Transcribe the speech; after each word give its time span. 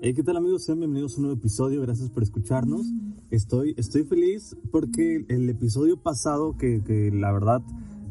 ¿qué 0.00 0.22
tal 0.22 0.36
amigos? 0.36 0.64
Sean 0.64 0.78
bienvenidos 0.78 1.14
a 1.14 1.16
un 1.16 1.22
nuevo 1.22 1.38
episodio, 1.38 1.80
gracias 1.80 2.10
por 2.10 2.22
escucharnos. 2.22 2.86
Estoy, 3.30 3.74
estoy 3.76 4.04
feliz 4.04 4.56
porque 4.70 5.24
el 5.28 5.48
episodio 5.48 5.96
pasado, 5.96 6.56
que, 6.56 6.82
que 6.84 7.10
la 7.10 7.32
verdad 7.32 7.62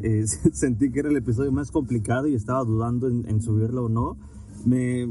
eh, 0.01 0.25
sentí 0.51 0.91
que 0.91 0.99
era 0.99 1.09
el 1.09 1.15
episodio 1.15 1.51
más 1.51 1.71
complicado 1.71 2.27
y 2.27 2.33
estaba 2.33 2.63
dudando 2.63 3.07
en, 3.07 3.41
subirlo 3.41 3.85
o 3.85 3.89
no, 3.89 4.17
me, 4.65 5.07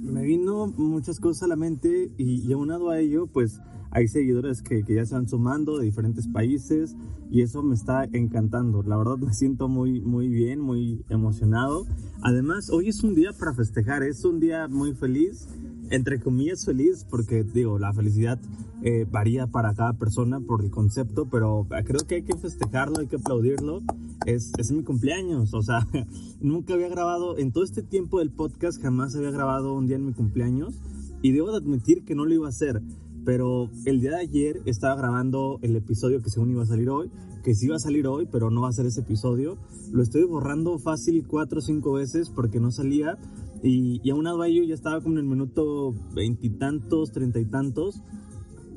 me, 0.00 0.22
vino 0.22 0.66
muchas 0.76 1.18
cosas 1.18 1.44
a 1.44 1.46
la 1.48 1.56
mente 1.56 2.12
y, 2.18 2.46
y 2.46 2.52
aunado 2.52 2.90
a 2.90 3.00
ello, 3.00 3.26
pues 3.26 3.60
hay 3.90 4.06
seguidores 4.06 4.62
que, 4.62 4.84
que, 4.84 4.94
ya 4.94 5.06
se 5.06 5.14
van 5.14 5.28
sumando 5.28 5.78
de 5.78 5.86
diferentes 5.86 6.28
países 6.28 6.94
y 7.30 7.40
eso 7.40 7.62
me 7.62 7.74
está 7.74 8.04
encantando. 8.12 8.82
La 8.82 8.96
verdad 8.96 9.16
me 9.16 9.32
siento 9.32 9.66
muy, 9.66 10.00
muy 10.02 10.28
bien, 10.28 10.60
muy 10.60 11.04
emocionado. 11.08 11.86
Además, 12.20 12.70
hoy 12.70 12.88
es 12.88 13.02
un 13.02 13.14
día 13.14 13.32
para 13.32 13.54
festejar, 13.54 14.02
es 14.02 14.24
un 14.24 14.40
día 14.40 14.68
muy 14.68 14.92
feliz 14.94 15.48
entre 15.90 16.20
comillas 16.20 16.64
feliz 16.64 17.06
porque 17.08 17.44
digo, 17.44 17.78
la 17.78 17.92
felicidad 17.92 18.38
eh, 18.82 19.06
varía 19.10 19.46
para 19.46 19.74
cada 19.74 19.94
persona 19.94 20.40
por 20.40 20.62
el 20.62 20.70
concepto, 20.70 21.26
pero 21.30 21.66
creo 21.84 22.06
que 22.06 22.16
hay 22.16 22.22
que 22.22 22.36
festejarlo, 22.36 23.00
hay 23.00 23.06
que 23.06 23.16
aplaudirlo. 23.16 23.82
Es, 24.26 24.52
es 24.58 24.70
mi 24.70 24.82
cumpleaños, 24.82 25.54
o 25.54 25.62
sea, 25.62 25.86
nunca 26.40 26.74
había 26.74 26.88
grabado, 26.88 27.38
en 27.38 27.52
todo 27.52 27.64
este 27.64 27.82
tiempo 27.82 28.18
del 28.18 28.30
podcast 28.30 28.80
jamás 28.80 29.16
había 29.16 29.30
grabado 29.30 29.74
un 29.74 29.86
día 29.86 29.96
en 29.96 30.06
mi 30.06 30.12
cumpleaños 30.12 30.80
y 31.22 31.32
debo 31.32 31.50
de 31.50 31.58
admitir 31.58 32.04
que 32.04 32.14
no 32.14 32.24
lo 32.24 32.34
iba 32.34 32.46
a 32.46 32.50
hacer. 32.50 32.82
Pero 33.24 33.68
el 33.84 34.00
día 34.00 34.12
de 34.12 34.20
ayer 34.20 34.62
estaba 34.64 34.94
grabando 34.94 35.58
el 35.62 35.76
episodio 35.76 36.22
que 36.22 36.30
según 36.30 36.50
iba 36.50 36.62
a 36.62 36.66
salir 36.66 36.88
hoy, 36.88 37.10
que 37.42 37.54
sí 37.54 37.66
iba 37.66 37.76
a 37.76 37.80
salir 37.80 38.06
hoy, 38.06 38.26
pero 38.30 38.50
no 38.50 38.62
va 38.62 38.68
a 38.68 38.72
ser 38.72 38.86
ese 38.86 39.00
episodio. 39.00 39.58
Lo 39.92 40.02
estoy 40.02 40.24
borrando 40.24 40.78
fácil 40.78 41.26
cuatro 41.26 41.58
o 41.58 41.62
cinco 41.62 41.92
veces 41.92 42.30
porque 42.30 42.60
no 42.60 42.70
salía 42.70 43.18
y, 43.62 44.00
y 44.02 44.10
aunado 44.10 44.42
a 44.42 44.48
ello 44.48 44.62
ya 44.64 44.74
estaba 44.74 45.00
como 45.00 45.14
en 45.14 45.24
el 45.24 45.30
minuto 45.30 45.94
veintitantos, 46.14 47.12
treinta 47.12 47.40
y 47.40 47.44
tantos. 47.44 48.02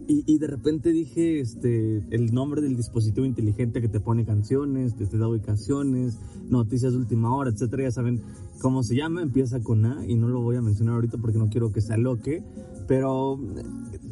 Y, 0.07 0.39
de 0.39 0.47
repente 0.47 0.91
dije 0.91 1.39
este, 1.39 2.03
el 2.13 2.33
nombre 2.33 2.61
del 2.61 2.75
dispositivo 2.75 3.25
inteligente 3.25 3.79
que 3.79 3.87
te 3.87 4.01
pone 4.01 4.25
canciones, 4.25 4.97
te, 4.97 5.05
te 5.05 5.17
da 5.17 5.29
ubicaciones, 5.29 6.19
noticias 6.49 6.91
de 6.91 6.99
última 6.99 7.33
hora, 7.33 7.51
etcétera. 7.51 7.83
Ya 7.83 7.91
saben 7.91 8.21
cómo 8.59 8.83
se 8.83 8.95
llama, 8.95 9.21
empieza 9.21 9.61
con 9.61 9.85
A 9.85 10.05
y 10.05 10.15
no 10.15 10.27
lo 10.27 10.41
voy 10.41 10.57
a 10.57 10.61
mencionar 10.61 10.95
ahorita 10.95 11.17
porque 11.17 11.37
no 11.37 11.47
quiero 11.47 11.71
que 11.71 11.79
se 11.79 11.93
aloque. 11.93 12.43
Pero 12.89 13.39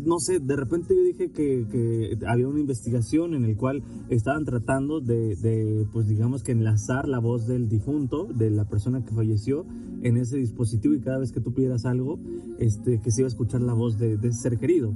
no 0.05 0.19
sé, 0.19 0.39
de 0.39 0.55
repente 0.55 0.95
yo 0.95 1.03
dije 1.03 1.31
que, 1.31 1.65
que 1.69 2.17
había 2.27 2.47
una 2.47 2.59
investigación 2.59 3.33
en 3.33 3.45
el 3.45 3.57
cual 3.57 3.83
estaban 4.09 4.45
tratando 4.45 4.99
de, 5.01 5.35
de, 5.35 5.85
pues 5.91 6.07
digamos 6.07 6.43
que 6.43 6.51
enlazar 6.51 7.07
la 7.07 7.19
voz 7.19 7.47
del 7.47 7.67
difunto, 7.67 8.25
de 8.25 8.49
la 8.49 8.65
persona 8.65 9.03
que 9.03 9.13
falleció, 9.13 9.65
en 10.01 10.17
ese 10.17 10.37
dispositivo 10.37 10.93
y 10.93 11.01
cada 11.01 11.19
vez 11.19 11.31
que 11.31 11.41
tú 11.41 11.53
pidieras 11.53 11.85
algo, 11.85 12.19
este, 12.59 12.99
que 13.01 13.11
se 13.11 13.21
iba 13.21 13.27
a 13.27 13.29
escuchar 13.29 13.61
la 13.61 13.73
voz 13.73 13.97
de, 13.97 14.13
ese 14.13 14.33
ser 14.33 14.57
querido. 14.57 14.93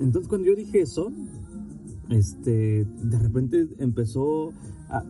Entonces 0.00 0.28
cuando 0.28 0.48
yo 0.48 0.54
dije 0.54 0.80
eso, 0.80 1.12
este, 2.12 2.84
de 2.84 3.18
repente 3.18 3.68
empezó 3.78 4.52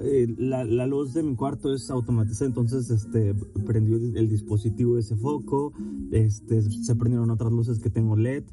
eh, 0.01 0.33
la, 0.39 0.65
la, 0.65 0.87
luz 0.87 1.13
de 1.13 1.23
mi 1.23 1.35
cuarto 1.35 1.75
es 1.75 1.91
automatizada, 1.91 2.47
entonces 2.47 2.89
este, 2.91 3.35
prendió 3.67 3.97
el, 3.97 4.29
dispositivo 4.29 4.97
ese 4.97 5.17
foco, 5.17 5.73
este, 6.13 6.63
se 6.63 6.95
prendieron 6.95 7.31
otras 7.31 7.51
luces 7.51 7.81
que 7.81 7.91
tengo 7.91 8.17
LED 8.17 8.45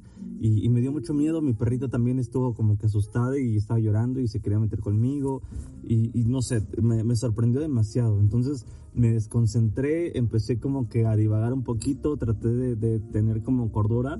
y, 0.41 0.67
me 0.69 0.81
dio 0.81 0.91
mucho 0.91 1.13
miedo. 1.13 1.41
Mi 1.41 1.53
perrita 1.53 1.87
también 1.89 2.17
estuvo 2.17 2.53
como 2.53 2.77
que 2.77 2.87
asustada 2.87 3.37
y 3.37 3.57
estaba 3.57 3.79
llorando 3.79 4.19
y 4.21 4.27
se 4.27 4.39
quería 4.39 4.59
meter 4.59 4.79
conmigo 4.79 5.41
y, 5.83 6.09
no 6.25 6.41
sé, 6.41 6.65
me, 6.81 7.15
sorprendió 7.15 7.61
demasiado. 7.61 8.19
Entonces 8.19 8.65
me 8.93 9.11
desconcentré, 9.11 10.17
empecé 10.17 10.59
como 10.59 10.87
que 10.89 11.05
a 11.05 11.15
divagar 11.15 11.53
un 11.53 11.63
poquito, 11.63 12.17
traté 12.17 12.47
de 12.47 12.99
tener 12.99 13.43
como 13.43 13.71
cordura 13.71 14.19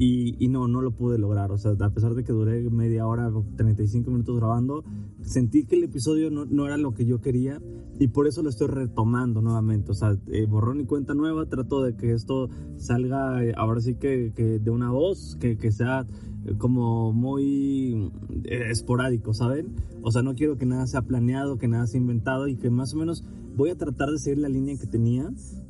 y, 0.00 0.46
no, 0.48 0.68
no 0.68 0.80
lo 0.80 0.92
pude 0.92 1.18
lograr. 1.18 1.50
O 1.50 1.58
sea, 1.58 1.72
a 1.72 1.90
pesar 1.90 2.14
de 2.14 2.22
que 2.22 2.32
duré 2.32 2.70
media 2.70 3.06
hora, 3.06 3.30
35 3.56 4.10
minutos 4.10 4.36
grabando, 4.36 4.84
sentí 5.22 5.64
que 5.64 5.74
el 5.74 5.84
episodio 5.84 6.30
no, 6.30 6.44
no 6.44 6.66
era 6.66 6.76
lo 6.76 6.94
que 6.94 7.04
yo 7.04 7.20
quería 7.20 7.60
y 7.98 8.06
por 8.08 8.28
eso 8.28 8.44
lo 8.44 8.48
estoy 8.48 8.68
retomando 8.68 9.42
nuevamente. 9.42 9.90
O 9.90 9.94
sea, 9.94 10.16
eh, 10.28 10.46
borrón 10.46 10.80
y 10.80 10.84
cuenta 10.84 11.14
nueva, 11.14 11.46
trato 11.46 11.82
de 11.82 11.96
que 11.96 12.12
esto 12.12 12.48
salga 12.76 13.44
eh, 13.44 13.54
ahora 13.56 13.80
sí 13.80 13.96
que, 13.96 14.32
que, 14.36 14.60
de 14.60 14.70
una 14.70 14.92
voz, 14.92 15.36
que, 15.40 15.58
que 15.58 15.72
sea 15.72 16.06
eh, 16.44 16.54
como 16.58 17.12
muy 17.12 18.12
esporádico, 18.44 19.34
¿saben? 19.34 19.74
O 20.02 20.12
sea, 20.12 20.22
no 20.22 20.36
quiero 20.36 20.56
que 20.58 20.66
nada 20.66 20.86
sea 20.86 21.02
planeado, 21.02 21.58
que 21.58 21.66
nada 21.66 21.88
sea 21.88 22.00
inventado 22.00 22.46
y 22.46 22.54
que 22.54 22.70
más 22.70 22.94
o 22.94 22.98
menos 22.98 23.24
voy 23.56 23.70
a 23.70 23.76
tratar 23.76 24.10
de 24.10 24.18
seguir 24.18 24.38
la 24.38 24.48
línea 24.48 24.78
que 24.78 24.86
tenía 24.86 25.28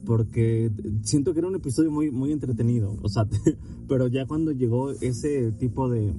porque 0.09 0.73
siento 1.03 1.35
que 1.35 1.41
era 1.41 1.49
un 1.49 1.55
episodio 1.55 1.91
muy, 1.91 2.11
muy 2.11 2.33
entretenido, 2.33 2.97
o 3.03 3.11
sea, 3.11 3.29
pero 3.89 4.09
ya 4.09 4.25
cuando 4.25 4.53
llegó 4.53 4.91
ese 4.91 5.53
tipo 5.53 5.91
de 5.91 6.15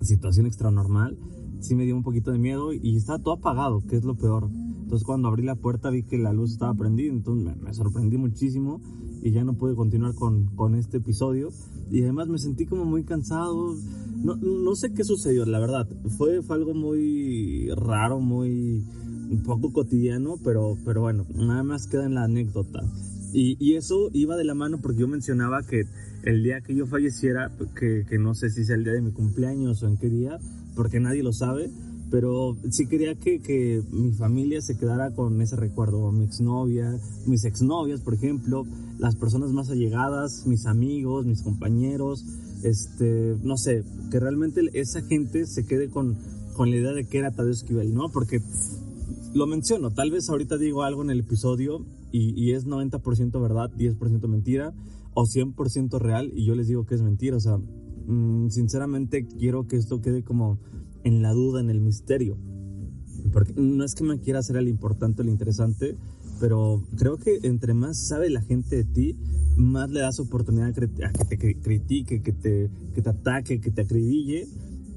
situación 0.00 0.46
extranormal, 0.46 1.18
sí 1.60 1.74
me 1.74 1.84
dio 1.84 1.96
un 1.96 2.02
poquito 2.02 2.32
de 2.32 2.38
miedo 2.38 2.72
y 2.72 2.96
estaba 2.96 3.18
todo 3.18 3.34
apagado, 3.34 3.82
que 3.86 3.96
es 3.96 4.04
lo 4.04 4.16
peor. 4.16 4.48
Entonces 4.80 5.04
cuando 5.04 5.28
abrí 5.28 5.42
la 5.42 5.54
puerta 5.54 5.90
vi 5.90 6.02
que 6.02 6.16
la 6.16 6.32
luz 6.32 6.52
estaba 6.52 6.72
prendida, 6.72 7.12
entonces 7.12 7.54
me, 7.60 7.74
sorprendí 7.74 8.16
muchísimo 8.16 8.80
y 9.22 9.32
ya 9.32 9.44
no 9.44 9.52
pude 9.52 9.74
continuar 9.74 10.14
con, 10.14 10.46
con, 10.56 10.74
este 10.74 10.96
episodio. 10.96 11.50
Y 11.90 12.02
además 12.02 12.28
me 12.28 12.38
sentí 12.38 12.64
como 12.64 12.86
muy 12.86 13.04
cansado. 13.04 13.74
No, 14.16 14.36
no 14.36 14.74
sé 14.76 14.94
qué 14.94 15.04
sucedió, 15.04 15.44
la 15.44 15.58
verdad. 15.58 15.86
Fue, 16.16 16.40
fue 16.40 16.56
algo 16.56 16.72
muy 16.72 17.68
raro, 17.76 18.20
muy 18.20 18.82
un 19.30 19.42
poco 19.42 19.72
cotidiano, 19.72 20.38
pero, 20.42 20.76
pero 20.84 21.02
bueno, 21.02 21.26
nada 21.34 21.62
más 21.62 21.86
queda 21.86 22.06
en 22.06 22.14
la 22.14 22.24
anécdota. 22.24 22.80
Y, 23.32 23.56
y, 23.58 23.74
eso 23.74 24.10
iba 24.12 24.36
de 24.36 24.44
la 24.44 24.54
mano 24.54 24.78
porque 24.80 25.00
yo 25.00 25.08
mencionaba 25.08 25.62
que 25.64 25.82
el 26.22 26.44
día 26.44 26.60
que 26.60 26.74
yo 26.74 26.86
falleciera, 26.86 27.50
que, 27.78 28.04
que, 28.08 28.18
no 28.18 28.34
sé 28.34 28.48
si 28.50 28.64
sea 28.64 28.76
el 28.76 28.84
día 28.84 28.92
de 28.92 29.02
mi 29.02 29.10
cumpleaños 29.10 29.82
o 29.82 29.88
en 29.88 29.96
qué 29.96 30.08
día, 30.08 30.38
porque 30.76 31.00
nadie 31.00 31.24
lo 31.24 31.32
sabe, 31.32 31.68
pero 32.12 32.56
sí 32.70 32.86
quería 32.86 33.16
que, 33.16 33.40
que 33.40 33.82
mi 33.90 34.12
familia 34.12 34.60
se 34.60 34.78
quedara 34.78 35.10
con 35.10 35.42
ese 35.42 35.56
recuerdo, 35.56 36.12
mi 36.12 36.24
exnovia, 36.24 36.96
mis 37.26 37.44
exnovias, 37.44 38.02
por 38.02 38.14
ejemplo, 38.14 38.64
las 38.98 39.16
personas 39.16 39.50
más 39.50 39.68
allegadas, 39.68 40.46
mis 40.46 40.66
amigos, 40.66 41.26
mis 41.26 41.42
compañeros, 41.42 42.24
este, 42.62 43.36
no 43.42 43.56
sé, 43.56 43.82
que 44.12 44.20
realmente 44.20 44.60
esa 44.74 45.02
gente 45.02 45.46
se 45.46 45.66
quede 45.66 45.90
con, 45.90 46.16
con 46.54 46.70
la 46.70 46.76
idea 46.76 46.92
de 46.92 47.04
que 47.04 47.18
era 47.18 47.32
Tadeo 47.32 47.52
Esquivel, 47.52 47.92
¿no? 47.92 48.10
Porque 48.10 48.40
lo 49.34 49.46
menciono, 49.48 49.90
tal 49.90 50.12
vez 50.12 50.30
ahorita 50.30 50.56
digo 50.56 50.84
algo 50.84 51.02
en 51.02 51.10
el 51.10 51.20
episodio 51.20 51.84
y, 52.12 52.52
es 52.52 52.66
90% 52.66 53.42
verdad, 53.42 53.70
10% 53.76 54.28
mentira 54.28 54.72
o 55.12 55.24
100% 55.24 55.98
real 55.98 56.30
y 56.32 56.44
yo 56.44 56.54
les 56.54 56.68
digo 56.68 56.86
que 56.86 56.94
es 56.94 57.02
mentira. 57.02 57.36
O 57.36 57.40
sea, 57.40 57.58
mm, 57.58 58.50
sinceramente 58.50 59.26
quiero 59.26 59.66
que 59.66 59.76
esto 59.76 60.00
quede 60.00 60.22
como 60.22 60.60
en 61.02 61.20
la 61.22 61.32
duda, 61.32 61.60
en 61.60 61.70
el 61.70 61.80
misterio. 61.80 62.38
Porque 63.32 63.52
no 63.56 63.84
es 63.84 63.94
que 63.94 64.04
me 64.04 64.20
quiera 64.20 64.38
hacer 64.38 64.56
el 64.56 64.68
importante 64.68 65.22
o 65.22 65.24
el 65.24 65.30
interesante, 65.30 65.96
pero 66.38 66.86
creo 66.96 67.16
que 67.16 67.40
entre 67.42 67.74
más 67.74 68.06
sabe 68.06 68.30
la 68.30 68.42
gente 68.42 68.76
de 68.76 68.84
ti, 68.84 69.16
más 69.56 69.90
le 69.90 70.00
das 70.00 70.20
oportunidad 70.20 70.68
a 70.68 70.72
que 70.72 70.86
te 70.88 71.60
critique, 71.60 72.22
que 72.22 72.32
te, 72.32 72.70
que 72.94 73.02
te 73.02 73.10
ataque, 73.10 73.60
que 73.60 73.70
te 73.72 73.82
acribille 73.82 74.46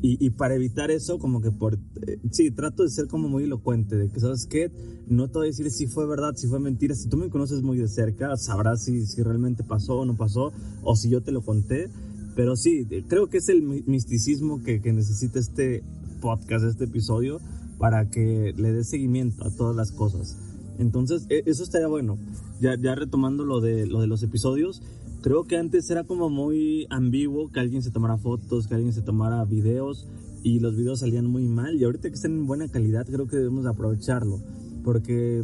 y, 0.02 0.30
para 0.32 0.56
evitar 0.56 0.92
eso, 0.92 1.18
como 1.18 1.42
que 1.42 1.52
por... 1.52 1.76
Eh, 1.76 2.20
sí, 2.32 2.52
trato 2.52 2.84
de 2.84 2.90
ser 2.90 3.08
como 3.08 3.30
muy 3.30 3.46
elocuente, 3.46 3.96
de 3.96 4.10
que, 4.10 4.20
¿sabes 4.20 4.46
qué? 4.46 4.72
No 5.08 5.28
te 5.28 5.40
voy 5.40 5.48
a 5.48 5.50
decir 5.50 5.72
si 5.72 5.88
fue 5.88 6.06
verdad, 6.06 6.36
si 6.36 6.48
fue 6.48 6.60
mentira. 6.60 6.94
Si 6.94 7.10
tú 7.10 7.18
me 7.18 7.30
conoces 7.30 7.64
muy 7.64 7.78
de 7.78 7.88
cerca, 7.88 8.38
sabrás 8.38 8.84
si, 8.84 9.06
si 9.08 9.24
realmente 9.24 9.64
pasó 9.64 10.00
o 10.00 10.06
no 10.06 10.16
pasó, 10.16 10.52
o 10.84 10.96
si 10.96 11.10
yo 11.10 11.22
te 11.22 11.32
lo 11.32 11.42
conté. 11.42 11.90
Pero 12.36 12.56
sí, 12.56 12.86
eh, 12.92 13.04
creo 13.08 13.28
que 13.28 13.40
es 13.40 13.50
el 13.50 13.64
misticismo 13.64 14.62
que, 14.62 14.82
que 14.82 14.94
necesita 14.94 15.40
este 15.40 15.84
podcast, 16.22 16.66
este 16.66 16.86
episodio, 16.86 17.40
para 17.80 18.10
que 18.10 18.54
le 18.56 18.72
dé 18.72 18.84
seguimiento 18.84 19.46
a 19.46 19.50
todas 19.50 19.76
las 19.76 19.92
cosas. 19.92 20.38
Entonces, 20.78 21.26
e, 21.30 21.42
eso 21.48 21.64
estaría 21.64 21.88
bueno. 21.88 22.18
Ya, 22.62 22.76
ya 22.80 22.94
retomando 22.94 23.46
lo 23.46 23.62
de, 23.62 23.88
lo 23.88 24.02
de 24.02 24.08
los 24.08 24.22
episodios, 24.22 24.82
Creo 25.22 25.46
que 25.46 25.58
antes 25.58 25.90
era 25.90 26.04
como 26.04 26.30
muy 26.30 26.88
ambiguo 26.90 27.52
que 27.52 27.60
alguien 27.60 27.82
se 27.82 27.92
tomara 27.92 28.18
fotos, 28.18 28.68
que 28.68 28.76
alguien 28.76 28.94
se 28.94 29.02
tomara 29.02 29.44
videos 29.46 30.08
y 30.44 30.60
los 30.60 30.76
videos 30.76 31.00
salían 31.00 31.26
muy 31.26 31.48
mal. 31.48 31.76
Y 31.76 31.84
ahorita 31.84 32.10
que 32.10 32.16
están 32.16 32.32
en 32.32 32.48
buena 32.48 32.68
calidad, 32.68 33.06
creo 33.06 33.28
que 33.28 33.38
debemos 33.38 33.66
aprovecharlo. 33.66 34.40
Porque 34.84 35.44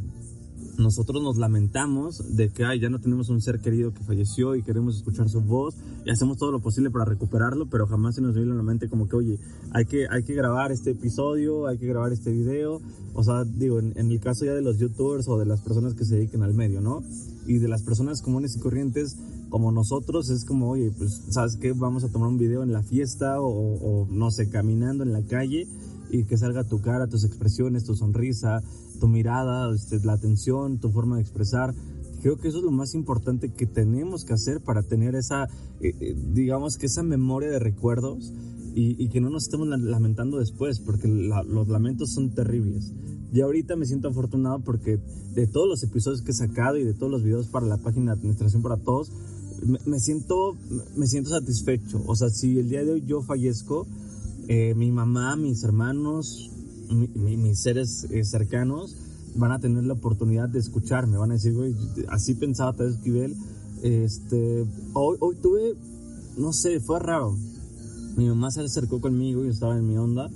nosotros 0.77 1.21
nos 1.21 1.37
lamentamos 1.37 2.35
de 2.35 2.49
que 2.49 2.65
ay, 2.65 2.79
ya 2.79 2.89
no 2.89 2.99
tenemos 2.99 3.29
un 3.29 3.41
ser 3.41 3.59
querido 3.59 3.93
que 3.93 4.03
falleció 4.03 4.55
y 4.55 4.63
queremos 4.63 4.95
escuchar 4.97 5.29
su 5.29 5.41
voz 5.41 5.75
y 6.05 6.09
hacemos 6.09 6.37
todo 6.37 6.51
lo 6.51 6.61
posible 6.61 6.89
para 6.89 7.05
recuperarlo, 7.05 7.67
pero 7.69 7.85
jamás 7.85 8.15
se 8.15 8.21
nos 8.21 8.35
viene 8.35 8.51
a 8.51 8.55
la 8.55 8.63
mente 8.63 8.89
como 8.89 9.07
que, 9.07 9.15
oye, 9.15 9.39
hay 9.71 9.85
que, 9.85 10.07
hay 10.09 10.23
que 10.23 10.33
grabar 10.33 10.71
este 10.71 10.91
episodio, 10.91 11.67
hay 11.67 11.77
que 11.77 11.87
grabar 11.87 12.11
este 12.11 12.31
video. 12.31 12.81
O 13.13 13.23
sea, 13.23 13.43
digo, 13.43 13.79
en, 13.79 13.93
en 13.95 14.11
el 14.11 14.19
caso 14.19 14.45
ya 14.45 14.53
de 14.53 14.61
los 14.61 14.79
youtubers 14.79 15.27
o 15.27 15.37
de 15.37 15.45
las 15.45 15.61
personas 15.61 15.93
que 15.93 16.05
se 16.05 16.15
dediquen 16.15 16.43
al 16.43 16.53
medio, 16.53 16.81
¿no? 16.81 17.03
Y 17.45 17.59
de 17.59 17.67
las 17.67 17.83
personas 17.83 18.21
comunes 18.21 18.55
y 18.55 18.59
corrientes 18.59 19.17
como 19.53 19.71
nosotros, 19.71 20.31
es 20.31 20.45
como, 20.45 20.71
oye, 20.71 20.91
pues, 20.97 21.25
¿sabes 21.29 21.57
qué? 21.61 21.73
Vamos 21.73 22.03
a 22.03 22.09
tomar 22.09 22.27
un 22.27 22.39
video 22.39 22.63
en 22.63 22.73
la 22.73 22.81
fiesta 22.81 23.39
o, 23.39 23.45
o 23.45 24.07
no 24.09 24.31
sé, 24.31 24.49
caminando 24.49 25.03
en 25.03 25.13
la 25.13 25.21
calle 25.21 25.67
y 26.09 26.23
que 26.23 26.39
salga 26.39 26.63
tu 26.63 26.81
cara, 26.81 27.05
tus 27.05 27.23
expresiones, 27.23 27.83
tu 27.83 27.93
sonrisa, 27.93 28.63
tu 28.99 29.07
mirada, 29.07 29.71
este, 29.71 30.03
la 30.03 30.13
atención, 30.13 30.79
tu 30.79 30.89
forma 30.89 31.17
de 31.17 31.21
expresar, 31.21 31.75
creo 32.23 32.37
que 32.37 32.47
eso 32.47 32.57
es 32.57 32.63
lo 32.63 32.71
más 32.71 32.95
importante 32.95 33.53
que 33.53 33.67
tenemos 33.67 34.25
que 34.25 34.33
hacer 34.33 34.59
para 34.59 34.81
tener 34.81 35.13
esa, 35.13 35.43
eh, 35.81 35.93
eh, 35.99 36.15
digamos 36.33 36.77
que 36.79 36.87
esa 36.87 37.03
memoria 37.03 37.51
de 37.51 37.59
recuerdos 37.59 38.33
y, 38.73 39.07
que 39.09 39.21
no 39.21 39.29
nos 39.29 39.43
estemos 39.43 39.67
lamentando 39.67 40.39
después, 40.39 40.79
porque 40.79 41.07
los 41.07 41.67
lamentos 41.67 42.11
son 42.11 42.33
terribles. 42.33 42.91
Y 43.31 43.41
ahorita 43.41 43.75
me 43.75 43.85
siento 43.85 44.07
afortunado 44.07 44.61
porque 44.61 44.97
de 45.35 45.45
todos 45.45 45.67
los 45.67 45.83
episodios 45.83 46.23
que 46.23 46.31
he 46.31 46.33
sacado 46.33 46.77
y 46.77 46.83
de 46.83 46.95
todos 46.95 47.11
los 47.11 47.21
videos 47.21 47.49
para 47.49 47.67
la 47.67 47.77
página 47.77 48.13
de 48.13 48.19
Administración 48.19 48.63
para 48.63 48.77
Todos, 48.77 49.11
me, 49.85 49.99
siento, 49.99 50.55
me 50.95 51.07
siento 51.07 51.29
satisfecho. 51.29 52.01
O 52.05 52.15
sea, 52.15 52.29
si 52.29 52.57
el 52.57 52.69
día 52.69 52.83
de 52.83 52.93
hoy 52.93 53.03
yo 53.05 53.21
fallezco, 53.21 53.87
eh, 54.47 54.73
mi 54.75 54.91
mamá, 54.91 55.35
mis 55.35 55.63
hermanos, 55.63 56.51
mis 56.89 57.61
seres 57.61 58.07
cercanos, 58.23 58.95
van 59.35 59.51
a 59.51 59.59
tener 59.59 59.83
la 59.83 59.93
oportunidad 59.93 60.49
de 60.49 60.59
escucharme, 60.59 61.17
van 61.17 61.31
a 61.31 61.35
decir, 61.35 61.53
güey, 61.53 61.75
así 62.09 62.35
pensaba 62.35 62.73
Tadeo 62.73 62.93
Esquivel. 62.93 63.35
Este, 63.81 64.65
hoy, 64.93 65.17
hoy 65.19 65.35
tuve, 65.41 65.75
no 66.37 66.53
sé, 66.53 66.79
fue 66.79 66.99
raro. 66.99 67.35
Mi 68.15 68.27
mamá 68.27 68.51
se 68.51 68.61
acercó 68.61 69.01
conmigo, 69.01 69.43
yo 69.43 69.49
estaba 69.49 69.77
en 69.77 69.87
mi 69.87 69.97
onda, 69.97 70.29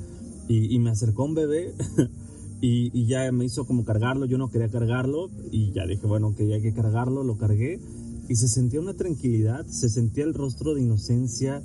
y, 0.47 0.79
me 0.79 0.89
acercó 0.89 1.25
un 1.25 1.35
bebé 1.35 1.73
y, 2.61 3.05
ya 3.05 3.31
me 3.31 3.45
hizo 3.45 3.65
como 3.65 3.83
cargarlo, 3.83 4.25
yo 4.25 4.37
no 4.37 4.49
quería 4.49 4.69
cargarlo, 4.69 5.29
y 5.51 5.71
ya 5.73 5.85
dije, 5.85 6.07
bueno, 6.07 6.33
que 6.35 6.47
ya 6.47 6.55
hay 6.55 6.61
que 6.61 6.73
cargarlo, 6.73 7.23
lo 7.23 7.37
cargué, 7.37 7.79
y 8.27 8.35
se 8.35 8.47
sentía 8.47 8.79
una 8.79 8.93
tranquilidad, 8.93 9.65
se 9.67 9.89
sentía 9.89 10.23
el 10.23 10.33
rostro 10.33 10.73
de 10.73 10.81
inocencia, 10.81 11.61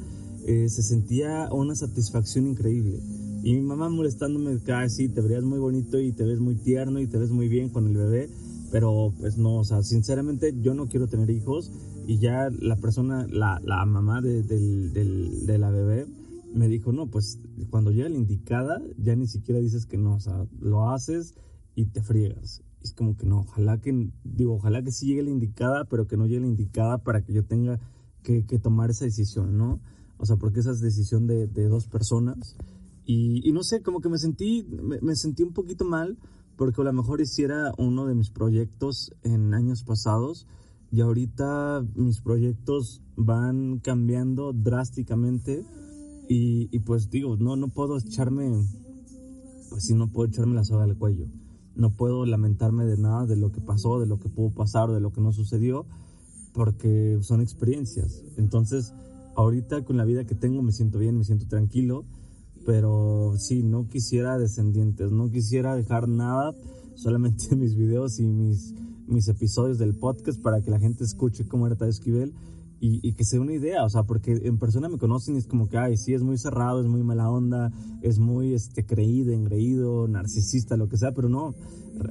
eh, 0.47 0.69
se 0.69 0.83
sentía 0.83 1.49
una 1.53 1.75
satisfacción 1.75 2.47
increíble. 2.47 3.01
Y 3.43 3.55
mi 3.55 3.63
mamá 3.63 3.89
molestándome, 3.89 4.59
sí, 4.89 5.09
te 5.09 5.21
verías 5.21 5.43
muy 5.43 5.59
bonito 5.59 5.99
y 5.99 6.13
te 6.13 6.25
ves 6.25 6.39
muy 6.39 6.55
tierno 6.55 7.01
y 7.01 7.07
te 7.07 7.19
ves 7.19 7.31
muy 7.31 7.49
bien 7.49 7.71
con 7.71 7.89
el 7.89 7.97
bebé, 7.97 8.31
pero 8.71 9.13
pues 9.19 9.37
no, 9.37 9.57
o 9.57 9.65
sea, 9.65 9.83
sinceramente 9.83 10.55
yo 10.61 10.75
no 10.75 10.89
quiero 10.89 11.09
tener 11.09 11.29
hijos 11.31 11.73
y 12.07 12.19
ya 12.19 12.49
la 12.51 12.77
persona, 12.77 13.27
la, 13.29 13.61
la 13.65 13.85
mamá 13.85 14.21
de, 14.21 14.43
de 14.43 15.59
la 15.59 15.71
bebé 15.71 16.07
me 16.55 16.69
dijo, 16.69 16.93
no, 16.93 17.07
pues 17.07 17.39
cuando 17.71 17.91
llega 17.91 18.09
la 18.09 18.17
indicada 18.17 18.81
ya 18.99 19.17
ni 19.17 19.27
siquiera 19.27 19.61
dices 19.61 19.87
que 19.87 19.99
no, 19.99 20.15
o 20.15 20.21
sea, 20.21 20.47
lo 20.61 20.91
haces 20.91 21.35
y 21.75 21.87
te 21.87 22.03
friegas. 22.03 22.63
Es 22.83 22.93
como 22.95 23.17
que 23.17 23.27
no, 23.27 23.41
ojalá 23.41 23.79
que, 23.79 24.11
digo, 24.25 24.55
ojalá 24.55 24.83
que 24.83 24.93
sí 24.93 25.07
llegue 25.07 25.23
la 25.23 25.31
indicada, 25.31 25.85
pero 25.85 26.07
que 26.07 26.17
no 26.17 26.27
llegue 26.27 26.41
la 26.41 26.47
indicada 26.47 26.99
para 26.99 27.23
que 27.23 27.33
yo 27.33 27.45
tenga 27.45 27.79
que, 28.23 28.45
que 28.45 28.59
tomar 28.59 28.91
esa 28.91 29.05
decisión, 29.05 29.57
¿no? 29.57 29.81
O 30.19 30.27
sea, 30.27 30.37
porque 30.37 30.61
esa 30.61 30.71
es 30.71 30.81
decisión 30.81 31.27
de, 31.27 31.47
de 31.49 31.69
dos 31.69 31.89
personas 31.89 32.57
y, 33.05 33.51
no 33.53 33.63
sé, 33.63 33.83
como 33.83 34.01
que 34.01 34.09
me 34.09 34.19
sentí, 34.19 34.67
me, 35.03 35.17
sentí 35.17 35.43
un 35.43 35.53
poquito 35.53 35.85
mal 35.85 36.19
porque 36.57 36.81
a 36.81 36.85
lo 36.85 36.93
mejor 36.93 37.21
hiciera 37.21 37.73
uno 37.79 38.07
de 38.07 38.15
mis 38.15 38.31
proyectos 38.31 39.13
en 39.23 39.55
años 39.55 39.83
pasados 39.83 40.47
y 40.93 41.01
ahorita 41.01 41.85
mis 41.97 42.21
proyectos 42.21 43.03
van 43.17 43.81
cambiando 43.81 44.53
drásticamente 44.53 45.65
y, 46.29 46.79
pues 46.81 47.11
digo, 47.11 47.37
no, 47.37 47.57
no 47.57 47.69
puedo 47.69 47.99
echarme, 47.99 48.51
pues 49.69 49.85
sí, 49.85 49.95
no 49.95 50.11
puedo 50.11 50.29
echarme 50.29 50.55
la 50.55 50.65
soga 50.65 50.85
al 50.85 50.97
cuello. 50.97 51.27
No 51.75 51.91
puedo 51.91 52.27
lamentarme 52.27 52.85
de 52.85 52.97
nada, 52.97 53.27
de 53.27 53.37
lo 53.37 53.53
que 53.53 53.61
pasó, 53.61 54.01
de 54.01 54.07
lo 54.07 54.19
que 54.19 54.29
pudo 54.29 54.51
pasar, 54.51 54.91
de 54.91 55.01
lo 55.01 55.13
que 55.13 55.21
no 55.21 55.33
sucedió, 55.33 55.87
porque 56.53 57.19
son 57.23 57.41
experiencias. 57.41 58.23
Entonces, 58.37 58.93
ahorita 59.37 59.85
con 59.85 59.97
la 59.97 60.05
vida 60.05 60.25
que 60.25 60.35
tengo 60.35 60.63
me 60.63 60.73
siento 60.73 60.99
bien, 60.99 61.17
me 61.17 61.25
siento 61.25 61.47
tranquilo 61.47 62.05
pero 62.65 63.35
sí, 63.39 63.63
no 63.63 63.89
quisiera 63.89 64.39
descendientes, 64.39 65.11
no 65.11 65.31
quisiera 65.31 65.75
dejar 65.75 66.09
nada, 66.09 66.55
solamente 66.95 67.55
mis 67.57 67.75
videos 67.75 68.19
y 68.19 68.27
mis, 68.27 68.75
mis 69.07 69.29
episodios 69.29 69.79
del 69.79 69.95
podcast 69.95 70.41
para 70.41 70.61
que 70.61 70.71
la 70.71 70.79
gente 70.79 71.05
escuche 71.05 71.47
cómo 71.47 71.67
era 71.67 71.77
Tadeo 71.77 71.91
Esquivel 71.91 72.33
y, 72.85 73.13
que 73.13 73.25
se 73.25 73.37
dé 73.37 73.41
una 73.41 73.55
idea, 73.55 73.85
o 73.85 73.89
sea, 73.89 74.03
porque 74.03 74.33
en 74.43 74.59
persona 74.59 74.89
me 74.89 74.99
conocen 74.99 75.37
y 75.37 75.39
es 75.39 75.47
como 75.47 75.69
que, 75.69 75.79
ay, 75.79 75.97
sí, 75.97 76.15
es 76.15 76.23
muy 76.23 76.37
cerrado, 76.37 76.81
es 76.81 76.87
muy 76.89 77.05
mala 77.05 77.31
onda, 77.31 77.71
es 78.03 78.19
muy 78.19 78.55
este, 78.55 78.85
creído, 78.85 79.33
engreído, 79.33 80.09
narcisista, 80.09 80.77
lo 80.77 80.89
que 80.89 80.97
sea, 80.97 81.13
pero 81.13 81.29
no, 81.29 81.55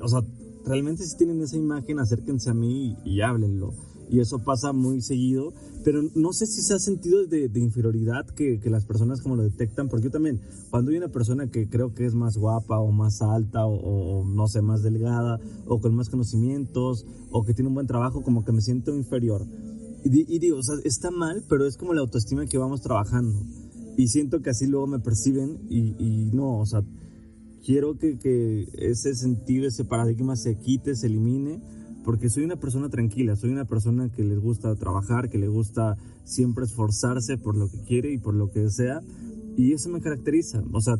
o 0.01 0.07
sea, 0.07 0.21
realmente 0.65 1.06
si 1.06 1.18
tienen 1.18 1.41
esa 1.41 1.57
imagen, 1.57 2.00
acérquense 2.00 2.50
a 2.50 2.53
mí 2.53 2.95
y, 3.03 3.15
y 3.15 3.21
háblenlo 3.21 3.73
y 4.12 4.19
eso 4.19 4.39
pasa 4.39 4.73
muy 4.73 5.01
seguido, 5.01 5.53
pero 5.85 6.01
no 6.15 6.33
sé 6.33 6.45
si 6.45 6.62
se 6.62 6.73
ha 6.73 6.79
sentido 6.79 7.25
de, 7.27 7.50
inferioridad 7.56 8.25
que, 8.27 8.59
las 8.65 8.85
personas 8.85 9.21
como 9.21 9.38
lo 9.38 9.44
detectan, 9.44 9.88
porque 9.88 10.06
yo 10.06 10.12
también, 10.12 10.41
cuando 10.69 10.91
hay 10.91 10.97
una 10.97 11.07
persona 11.07 11.47
que 11.47 11.69
creo 11.69 11.94
que 11.94 12.06
es 12.06 12.13
más 12.13 12.38
guapa 12.38 12.77
o 12.79 12.91
más 12.91 13.21
alta 13.21 13.65
o, 13.65 14.25
no 14.25 14.47
sé, 14.50 14.62
más 14.62 14.83
delgada 14.83 15.39
o 15.65 15.79
con 15.79 15.95
más 15.95 16.09
conocimientos 16.09 17.06
o 17.31 17.44
que 17.44 17.53
tiene 17.53 17.69
un 17.69 17.75
buen 17.75 17.88
trabajo, 17.88 18.21
como 18.21 18.44
que 18.44 18.51
me 18.51 18.62
siento 18.62 18.94
inferior. 18.94 19.47
Y, 20.03 20.39
digo, 20.39 20.57
o 20.57 20.63
sea, 20.63 20.75
está 20.83 21.12
mal, 21.12 21.44
pero 21.48 21.65
es 21.65 21.77
como 21.77 21.94
la 21.94 22.01
autoestima 22.01 22.45
que 22.48 22.57
vamos 22.57 22.81
trabajando. 22.81 23.39
Y 23.98 24.07
siento 24.07 24.42
que 24.42 24.50
así 24.50 24.65
luego 24.65 24.88
me 24.88 25.00
perciben 25.00 25.59
y, 25.69 26.30
no, 26.33 26.59
o 26.59 26.65
sea, 26.65 26.81
quiero 27.63 27.98
que, 27.98 28.18
que 28.18 28.68
ese 28.74 29.13
sentido, 29.13 29.68
ese 29.68 29.86
paradigma 29.86 30.36
se 30.36 30.57
quite, 30.57 30.95
se 30.95 31.07
elimine 31.07 31.62
porque 32.03 32.30
soy 32.30 32.44
una 32.44 32.56
persona 32.56 32.89
tranquila, 32.89 33.36
soy 33.36 33.51
una 33.51 33.65
persona 33.65 34.09
que 34.12 34.24
les 34.24 34.39
gusta 34.39 34.75
trabajar, 34.75 35.30
que 35.30 35.38
le 35.38 35.48
gusta 35.48 35.98
siempre 36.24 36.65
esforzarse 36.65 37.38
por 37.38 37.56
lo 37.56 37.69
que 37.69 37.81
quiere 37.83 38.12
y 38.12 38.18
por 38.18 38.33
lo 38.33 38.50
que 38.50 38.62
desea, 38.62 39.01
y 39.57 39.74
eso 39.74 39.89
me 39.89 40.01
caracteriza. 40.01 40.63
O 40.71 40.81
sea, 40.81 40.95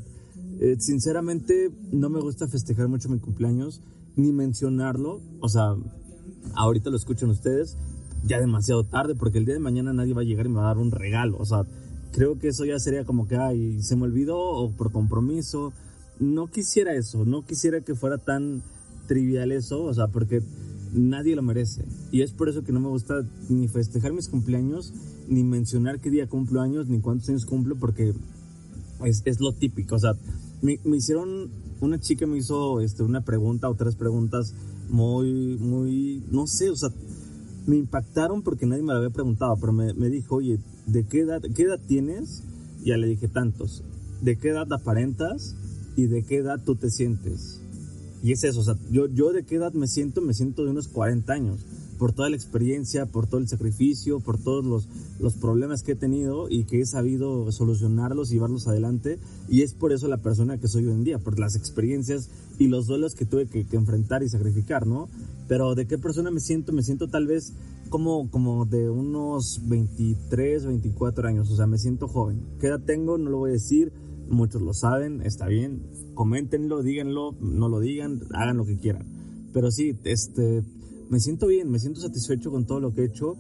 eh, 0.60 0.76
sinceramente 0.80 1.72
no 1.92 2.10
me 2.10 2.20
gusta 2.20 2.48
festejar 2.48 2.88
mucho 2.88 3.10
mi 3.10 3.20
cumpleaños, 3.20 3.82
ni 4.16 4.32
mencionarlo, 4.32 5.22
o 5.40 5.50
sea, 5.50 5.76
ahorita 6.56 6.90
lo 6.90 6.98
escuchan 6.98 7.30
ustedes, 7.30 7.78
ya 8.24 8.40
demasiado 8.40 8.84
tarde, 8.84 9.16
porque 9.16 9.38
el 9.38 9.46
día 9.46 9.56
de 9.56 9.60
mañana 9.60 9.94
nadie 9.94 10.14
va 10.14 10.22
a 10.22 10.26
llegar 10.26 10.46
y 10.46 10.50
me 10.50 10.58
va 10.58 10.64
a 10.64 10.68
dar 10.68 10.78
un 10.78 10.92
regalo, 10.92 11.38
o 11.38 11.46
sea, 11.46 11.66
creo 12.12 12.38
que 12.38 12.50
eso 12.50 12.66
ya 12.66 12.80
sería 12.80 13.06
como 13.06 13.28
que, 13.28 13.38
ay, 13.38 13.82
se 13.82 13.96
me 13.96 14.04
olvidó 14.04 14.38
o 14.38 14.72
por 14.72 14.92
compromiso. 14.92 15.74
No 16.20 16.48
quisiera 16.48 16.94
eso, 16.94 17.26
no 17.26 17.46
quisiera 17.46 17.82
que 17.82 17.96
fuera 17.96 18.18
tan 18.18 18.62
trivial 19.08 19.52
eso, 19.52 19.84
o 19.84 19.94
sea, 19.94 20.08
porque 20.08 20.42
nadie 20.94 21.36
lo 21.36 21.42
merece. 21.42 21.84
Y 22.12 22.22
es 22.22 22.32
por 22.32 22.50
eso 22.50 22.64
que 22.64 22.72
no 22.72 22.80
me 22.80 22.90
gusta 22.90 23.26
ni 23.50 23.68
festejar 23.68 24.14
mis 24.14 24.28
cumpleaños, 24.28 24.94
ni 25.28 25.44
mencionar 25.44 26.00
qué 26.00 26.10
día 26.10 26.28
cumplo 26.28 26.62
años, 26.62 26.88
ni 26.88 27.00
cuántos 27.00 27.30
años 27.30 27.46
cumplo, 27.46 27.76
porque 27.76 28.14
es, 29.04 29.24
es 29.26 29.40
lo 29.40 29.54
típico. 29.54 29.96
O 29.96 30.00
sea, 30.00 30.14
me, 30.62 30.80
me, 30.84 30.98
hicieron, 30.98 31.50
una 31.80 32.00
chica 32.00 32.28
me 32.28 32.38
hizo 32.38 32.82
este, 32.82 33.04
una 33.04 33.22
pregunta 33.22 33.70
o 33.70 33.76
tres 33.76 33.96
preguntas 33.96 34.54
muy, 34.90 35.58
muy, 35.58 36.24
no 36.30 36.46
sé, 36.46 36.70
o 36.70 36.76
sea, 36.76 36.90
me 37.66 37.78
impactaron 37.78 38.42
porque 38.42 38.66
nadie 38.66 38.84
me 38.84 38.94
lo 38.94 39.00
había 39.00 39.10
preguntado, 39.10 39.56
pero 39.60 39.74
me, 39.74 39.94
me 39.94 40.10
dijo, 40.10 40.36
oye, 40.36 40.60
¿de 40.88 41.06
qué 41.06 41.22
edad, 41.22 41.42
qué 41.56 41.64
edad 41.64 41.80
tienes? 41.88 42.44
Y 42.84 42.90
ya 42.90 42.98
le 42.98 43.08
dije 43.08 43.28
tantos. 43.28 43.84
¿De 44.22 44.38
qué 44.38 44.50
edad 44.50 44.72
aparentas? 44.72 45.56
¿Y 45.96 46.08
de 46.08 46.24
qué 46.24 46.38
edad 46.38 46.60
tú 46.64 46.76
te 46.76 46.90
sientes? 46.90 47.62
Y 48.24 48.34
es 48.34 48.44
eso, 48.44 48.60
o 48.60 48.64
sea, 48.64 48.76
yo, 48.92 49.08
yo 49.08 49.32
de 49.34 49.44
qué 49.44 49.56
edad 49.56 49.74
me 49.74 49.88
siento, 49.88 50.22
me 50.22 50.34
siento 50.34 50.64
de 50.64 50.72
unos 50.72 50.88
40 50.88 51.34
años, 51.34 51.66
por 52.02 52.14
toda 52.14 52.32
la 52.32 52.36
experiencia, 52.36 53.06
por 53.06 53.28
todo 53.28 53.40
el 53.40 53.48
sacrificio, 53.48 54.22
por 54.22 54.40
todos 54.40 54.66
los, 54.66 54.90
los 55.20 55.36
problemas 55.36 55.84
que 55.84 55.92
he 55.92 55.96
tenido 55.96 56.50
y 56.50 56.64
que 56.64 56.82
he 56.82 56.86
sabido 56.88 57.52
solucionarlos 57.52 58.32
y 58.32 58.34
llevarlos 58.34 58.68
adelante. 58.68 59.20
Y 59.48 59.62
es 59.62 59.76
por 59.76 59.94
eso 59.94 60.08
la 60.08 60.18
persona 60.18 60.58
que 60.58 60.68
soy 60.68 60.88
hoy 60.88 60.94
en 60.94 61.04
día, 61.04 61.20
por 61.20 61.38
las 61.38 61.56
experiencias 61.56 62.32
y 62.58 62.70
los 62.70 62.88
duelos 62.88 63.14
que 63.14 63.26
tuve 63.26 63.46
que, 63.46 63.68
enfrentar 63.74 64.24
y 64.24 64.30
sacrificar, 64.30 64.88
¿no? 64.88 65.10
Pero 65.48 65.76
de 65.76 65.86
qué 65.86 66.00
persona 66.00 66.32
me 66.32 66.40
siento, 66.40 66.74
me 66.74 66.82
siento 66.82 67.08
tal 67.08 67.28
vez 67.28 67.54
como, 67.90 68.32
como 68.32 68.66
de 68.66 68.90
unos 68.90 69.62
23, 69.68 70.66
24 70.66 71.28
años, 71.28 71.52
o 71.52 71.56
sea, 71.56 71.68
me 71.68 71.78
siento 71.78 72.08
joven. 72.08 72.42
¿Qué 72.60 72.66
edad 72.66 72.82
tengo? 72.84 73.20
No 73.20 73.30
lo 73.30 73.38
voy 73.38 73.52
a 73.52 73.54
decir, 73.54 73.94
muchos 74.28 74.64
lo 74.64 74.74
saben, 74.74 75.22
está 75.22 75.46
bien, 75.46 75.84
coméntenlo, 76.16 76.82
díganlo, 76.82 77.36
no 77.40 77.70
lo 77.70 77.80
digan, 77.80 78.22
hagan 78.34 78.58
lo 78.58 78.66
que 78.66 78.80
quieran. 78.80 79.06
Pero 79.54 79.70
sí, 79.70 79.96
este, 80.04 80.64
me 81.12 81.20
siento 81.20 81.48
bien, 81.48 81.70
me 81.70 81.78
siento 81.78 82.00
satisfecho 82.00 82.52
con 82.52 82.66
todo 82.66 82.80
lo 82.80 82.94
que 82.94 83.02
he 83.02 83.06
hecho 83.06 83.36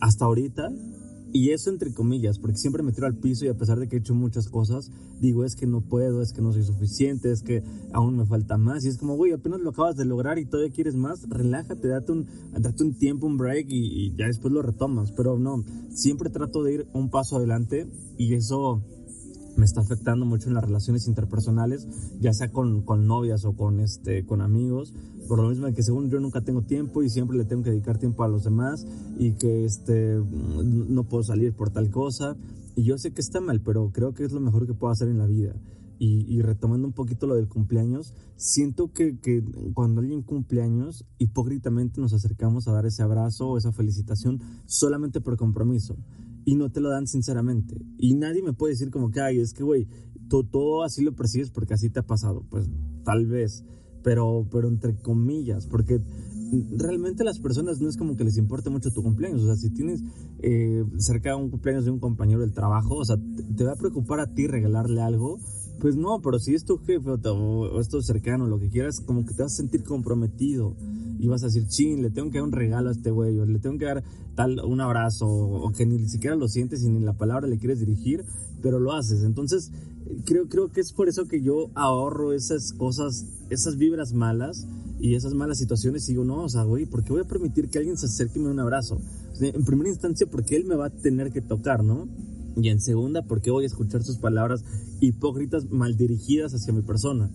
hasta 0.00 0.24
ahorita. 0.24 0.70
Y 1.32 1.50
eso 1.50 1.70
entre 1.70 1.92
comillas, 1.92 2.40
porque 2.40 2.56
siempre 2.56 2.82
me 2.82 2.92
tiro 2.92 3.06
al 3.06 3.14
piso 3.14 3.44
y 3.44 3.48
a 3.48 3.56
pesar 3.56 3.78
de 3.78 3.86
que 3.86 3.96
he 3.96 3.98
hecho 4.00 4.14
muchas 4.14 4.48
cosas, 4.48 4.90
digo 5.20 5.44
es 5.44 5.54
que 5.54 5.66
no 5.66 5.80
puedo, 5.80 6.22
es 6.22 6.32
que 6.32 6.42
no 6.42 6.52
soy 6.52 6.64
suficiente, 6.64 7.30
es 7.30 7.42
que 7.42 7.62
aún 7.92 8.16
me 8.16 8.26
falta 8.26 8.56
más. 8.56 8.84
Y 8.84 8.88
es 8.88 8.96
como, 8.96 9.16
güey, 9.16 9.32
apenas 9.32 9.60
lo 9.60 9.70
acabas 9.70 9.96
de 9.96 10.06
lograr 10.06 10.38
y 10.38 10.46
todavía 10.46 10.72
quieres 10.72 10.96
más, 10.96 11.28
relájate, 11.28 11.86
date 11.86 12.10
un, 12.10 12.26
date 12.58 12.82
un 12.82 12.94
tiempo, 12.94 13.26
un 13.26 13.36
break 13.36 13.66
y, 13.68 14.06
y 14.06 14.16
ya 14.16 14.26
después 14.26 14.52
lo 14.52 14.62
retomas. 14.62 15.12
Pero 15.12 15.38
no, 15.38 15.62
siempre 15.90 16.30
trato 16.30 16.64
de 16.64 16.72
ir 16.72 16.86
un 16.94 17.10
paso 17.10 17.36
adelante 17.36 17.86
y 18.16 18.34
eso 18.34 18.82
me 19.60 19.66
está 19.66 19.82
afectando 19.82 20.24
mucho 20.24 20.48
en 20.48 20.54
las 20.54 20.64
relaciones 20.64 21.06
interpersonales, 21.06 21.86
ya 22.18 22.32
sea 22.32 22.50
con, 22.50 22.82
con 22.82 23.06
novias 23.06 23.44
o 23.44 23.52
con, 23.52 23.78
este, 23.80 24.24
con 24.24 24.40
amigos, 24.40 24.94
por 25.28 25.38
lo 25.38 25.50
mismo 25.50 25.66
de 25.66 25.74
que 25.74 25.82
según 25.82 26.08
yo 26.08 26.18
nunca 26.18 26.40
tengo 26.40 26.62
tiempo 26.62 27.02
y 27.02 27.10
siempre 27.10 27.36
le 27.36 27.44
tengo 27.44 27.62
que 27.62 27.70
dedicar 27.70 27.98
tiempo 27.98 28.24
a 28.24 28.28
los 28.28 28.42
demás 28.42 28.86
y 29.18 29.32
que 29.32 29.66
este, 29.66 30.16
no 30.16 31.04
puedo 31.04 31.22
salir 31.22 31.52
por 31.52 31.70
tal 31.70 31.90
cosa. 31.90 32.36
Y 32.74 32.84
yo 32.84 32.96
sé 32.96 33.12
que 33.12 33.20
está 33.20 33.40
mal, 33.40 33.60
pero 33.60 33.90
creo 33.92 34.14
que 34.14 34.24
es 34.24 34.32
lo 34.32 34.40
mejor 34.40 34.66
que 34.66 34.72
puedo 34.72 34.92
hacer 34.92 35.08
en 35.08 35.18
la 35.18 35.26
vida. 35.26 35.54
y, 36.02 36.40
retomando 36.40 36.86
un 36.86 36.94
poquito 36.94 37.26
lo 37.26 37.34
del 37.34 37.46
cumpleaños, 37.46 38.14
siento 38.36 38.90
que, 38.90 39.18
que, 39.18 39.44
cuando 39.74 40.00
alguien 40.00 40.22
cumple 40.22 40.62
años, 40.62 41.04
hipócritamente 41.18 42.00
nos 42.00 42.14
acercamos 42.14 42.66
a 42.66 42.72
dar 42.72 42.86
ese 42.86 43.02
abrazo 43.02 43.50
o 43.50 43.58
esa 43.58 43.70
felicitación 43.70 44.40
solamente 44.64 45.20
por 45.20 45.36
compromiso. 45.36 45.96
Y 46.44 46.56
no 46.56 46.70
te 46.70 46.80
lo 46.80 46.90
dan 46.90 47.06
sinceramente. 47.06 47.76
Y 47.98 48.14
nadie 48.14 48.42
me 48.42 48.52
puede 48.52 48.72
decir 48.72 48.90
como 48.90 49.10
que, 49.10 49.20
ay, 49.20 49.40
es 49.40 49.52
que, 49.52 49.62
güey, 49.62 49.86
todo 50.28 50.84
así 50.84 51.02
lo 51.02 51.14
percibes 51.14 51.50
porque 51.50 51.74
así 51.74 51.90
te 51.90 52.00
ha 52.00 52.06
pasado. 52.06 52.44
Pues 52.48 52.68
tal 53.04 53.26
vez, 53.26 53.64
pero, 54.02 54.46
pero 54.50 54.68
entre 54.68 54.96
comillas, 54.96 55.66
porque 55.66 56.00
realmente 56.76 57.24
las 57.24 57.38
personas 57.38 57.80
no 57.80 57.88
es 57.88 57.96
como 57.96 58.16
que 58.16 58.24
les 58.24 58.36
importe 58.36 58.70
mucho 58.70 58.90
tu 58.90 59.02
cumpleaños. 59.02 59.42
O 59.42 59.46
sea, 59.46 59.56
si 59.56 59.70
tienes 59.70 60.02
eh, 60.42 60.84
cerca 60.98 61.36
un 61.36 61.50
cumpleaños 61.50 61.84
de 61.84 61.90
un 61.90 62.00
compañero 62.00 62.40
del 62.40 62.52
trabajo, 62.52 62.96
o 62.96 63.04
sea, 63.04 63.16
te, 63.56 63.64
va 63.64 63.72
a 63.72 63.76
preocupar 63.76 64.20
a 64.20 64.32
ti 64.32 64.46
regalarle 64.46 65.00
algo. 65.00 65.38
Pues 65.80 65.96
no, 65.96 66.20
pero 66.20 66.38
si 66.38 66.54
es 66.54 66.64
tu 66.64 66.76
jefe 66.78 67.10
o, 67.10 67.80
es 67.80 67.88
tu 67.88 68.02
cercano, 68.02 68.46
lo 68.46 68.60
que 68.60 68.68
quieras, 68.68 69.00
como 69.00 69.24
que 69.24 69.32
te 69.32 69.42
vas 69.42 69.54
a 69.54 69.56
sentir 69.56 69.82
comprometido 69.82 70.76
y 71.18 71.26
vas 71.26 71.42
a 71.42 71.46
decir, 71.46 71.66
chin, 71.68 72.02
le 72.02 72.10
tengo 72.10 72.30
que 72.30 72.38
dar 72.38 72.46
un 72.46 72.52
regalo 72.52 72.90
a 72.90 72.92
este 72.92 73.10
güey, 73.10 73.38
o 73.38 73.46
le 73.46 73.58
tengo 73.58 73.78
que 73.78 73.86
dar 73.86 74.04
tal 74.34 74.60
un 74.64 74.80
abrazo, 74.80 75.26
o 75.26 75.72
que 75.72 75.86
ni 75.86 76.06
siquiera 76.08 76.36
lo 76.36 76.48
sientes 76.48 76.82
y 76.82 76.90
ni 76.90 77.00
la 77.00 77.14
palabra 77.14 77.46
le 77.46 77.58
quieres 77.58 77.80
dirigir, 77.80 78.24
pero 78.62 78.78
lo 78.78 78.92
haces. 78.92 79.22
Entonces, 79.22 79.70
creo, 80.26 80.48
creo 80.48 80.70
que 80.70 80.80
es 80.80 80.92
por 80.92 81.08
eso 81.08 81.26
que 81.26 81.40
yo 81.40 81.70
ahorro 81.74 82.32
esas 82.32 82.72
cosas, 82.72 83.24
esas 83.48 83.76
vibras 83.76 84.12
malas 84.12 84.66
y 84.98 85.14
esas 85.14 85.32
malas 85.32 85.58
situaciones 85.58 86.06
y 86.08 86.12
digo, 86.12 86.24
no, 86.24 86.44
o 86.44 86.48
sea, 86.48 86.64
güey, 86.64 86.84
¿por 86.84 87.04
qué 87.04 87.12
voy 87.12 87.22
a 87.22 87.28
permitir 87.28 87.70
que 87.70 87.78
alguien 87.78 87.96
se 87.96 88.06
acerque 88.06 88.38
y 88.38 88.42
me 88.42 88.48
dé 88.48 88.54
un 88.54 88.60
abrazo? 88.60 89.00
en 89.40 89.64
primera 89.64 89.88
instancia, 89.88 90.26
porque 90.30 90.56
él 90.56 90.66
me 90.66 90.74
va 90.74 90.86
a 90.86 90.90
tener 90.90 91.32
que 91.32 91.40
tocar, 91.40 91.82
¿no? 91.82 92.06
Y 92.56 92.68
en 92.68 92.80
segunda, 92.80 93.22
porque 93.22 93.50
voy 93.50 93.64
a 93.64 93.66
escuchar 93.66 94.02
sus 94.02 94.18
palabras 94.18 94.64
hipócritas 95.00 95.70
mal 95.70 95.96
dirigidas 95.96 96.52
hacia 96.54 96.72
mi 96.72 96.82
persona. 96.82 97.30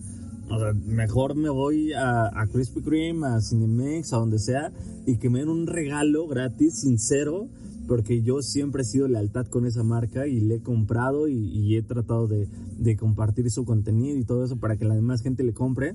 O 0.48 0.58
sea, 0.58 0.72
mejor 0.74 1.34
me 1.34 1.48
voy 1.48 1.92
a, 1.92 2.26
a 2.26 2.46
Krispy 2.46 2.80
Kreme, 2.80 3.26
a 3.26 3.40
Cinemex, 3.40 4.12
a 4.12 4.18
donde 4.18 4.38
sea, 4.38 4.72
y 5.04 5.18
que 5.18 5.28
me 5.28 5.40
den 5.40 5.48
un 5.48 5.66
regalo 5.66 6.28
gratis, 6.28 6.80
sincero, 6.80 7.48
porque 7.88 8.22
yo 8.22 8.42
siempre 8.42 8.82
he 8.82 8.84
sido 8.84 9.08
lealtad 9.08 9.46
con 9.46 9.66
esa 9.66 9.82
marca 9.82 10.26
y 10.26 10.40
le 10.40 10.56
he 10.56 10.62
comprado 10.62 11.28
y, 11.28 11.34
y 11.34 11.76
he 11.76 11.82
tratado 11.82 12.26
de, 12.28 12.48
de, 12.78 12.96
compartir 12.96 13.50
su 13.50 13.64
contenido 13.64 14.18
y 14.18 14.24
todo 14.24 14.44
eso 14.44 14.56
para 14.56 14.76
que 14.76 14.84
la 14.84 14.94
demás 14.94 15.22
gente 15.22 15.42
le 15.44 15.52
compre. 15.52 15.94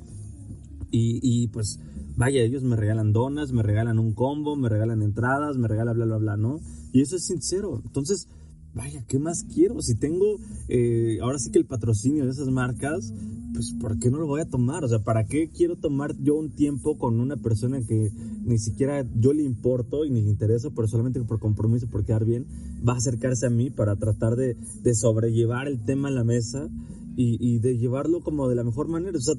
Y, 0.93 1.47
pues, 1.47 1.79
vaya, 2.17 2.41
ellos 2.41 2.63
me 2.63 2.75
regalan 2.75 3.13
donas, 3.13 3.53
me 3.53 3.63
regalan 3.63 3.97
un 3.97 4.13
combo, 4.13 4.57
me 4.57 4.67
regalan 4.67 5.01
entradas, 5.01 5.57
me 5.57 5.69
regalan 5.69 5.95
bla, 5.95 6.05
bla, 6.05 6.17
bla, 6.17 6.37
¿no? 6.37 6.59
Y 6.91 6.99
eso 6.99 7.15
es 7.15 7.25
sincero. 7.25 7.81
Entonces, 7.85 8.27
vaya, 8.73 9.03
¿qué 9.07 9.19
más 9.19 9.43
quiero? 9.43 9.81
Si 9.81 9.95
tengo, 9.95 10.37
eh, 10.67 11.19
ahora 11.21 11.39
sí 11.39 11.51
que 11.51 11.59
el 11.59 11.65
patrocinio 11.65 12.25
de 12.25 12.31
esas 12.31 12.47
marcas, 12.49 13.13
pues 13.53 13.73
¿por 13.79 13.99
qué 13.99 14.09
no 14.09 14.19
lo 14.19 14.27
voy 14.27 14.41
a 14.41 14.49
tomar? 14.49 14.83
O 14.83 14.87
sea, 14.87 14.99
¿para 14.99 15.25
qué 15.25 15.49
quiero 15.49 15.75
tomar 15.75 16.15
yo 16.21 16.35
un 16.35 16.51
tiempo 16.51 16.97
con 16.97 17.19
una 17.19 17.37
persona 17.37 17.81
que 17.85 18.11
ni 18.45 18.57
siquiera 18.57 19.05
yo 19.15 19.33
le 19.33 19.43
importo 19.43 20.05
y 20.05 20.09
ni 20.09 20.21
le 20.21 20.29
intereso, 20.29 20.71
pero 20.71 20.87
solamente 20.87 21.21
por 21.21 21.39
compromiso, 21.39 21.87
por 21.87 22.05
quedar 22.05 22.25
bien, 22.25 22.45
va 22.87 22.93
a 22.93 22.97
acercarse 22.97 23.45
a 23.45 23.49
mí 23.49 23.69
para 23.69 23.95
tratar 23.95 24.35
de, 24.35 24.55
de 24.83 24.95
sobrellevar 24.95 25.67
el 25.67 25.83
tema 25.83 26.07
a 26.07 26.11
la 26.11 26.23
mesa 26.23 26.69
y, 27.15 27.59
de 27.59 27.77
llevarlo 27.77 28.21
como 28.21 28.47
de 28.47 28.55
la 28.55 28.63
mejor 28.63 28.87
manera? 28.87 29.17
O 29.17 29.21
sea, 29.21 29.35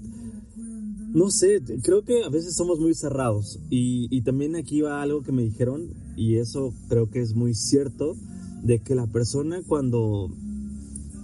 no 1.14 1.30
sé, 1.30 1.62
creo 1.82 2.04
que 2.04 2.24
a 2.24 2.28
veces 2.28 2.54
somos 2.54 2.78
muy 2.78 2.94
cerrados 2.94 3.58
y, 3.70 4.20
también 4.22 4.56
aquí 4.56 4.80
va 4.80 5.02
algo 5.02 5.22
que 5.22 5.32
me 5.32 5.42
dijeron 5.42 5.88
y 6.16 6.36
eso 6.36 6.72
creo 6.88 7.10
que 7.10 7.20
es 7.20 7.34
muy 7.34 7.54
cierto 7.54 8.14
de 8.62 8.80
que 8.80 8.94
la 8.94 9.06
persona 9.06 9.60
cuando 9.66 10.30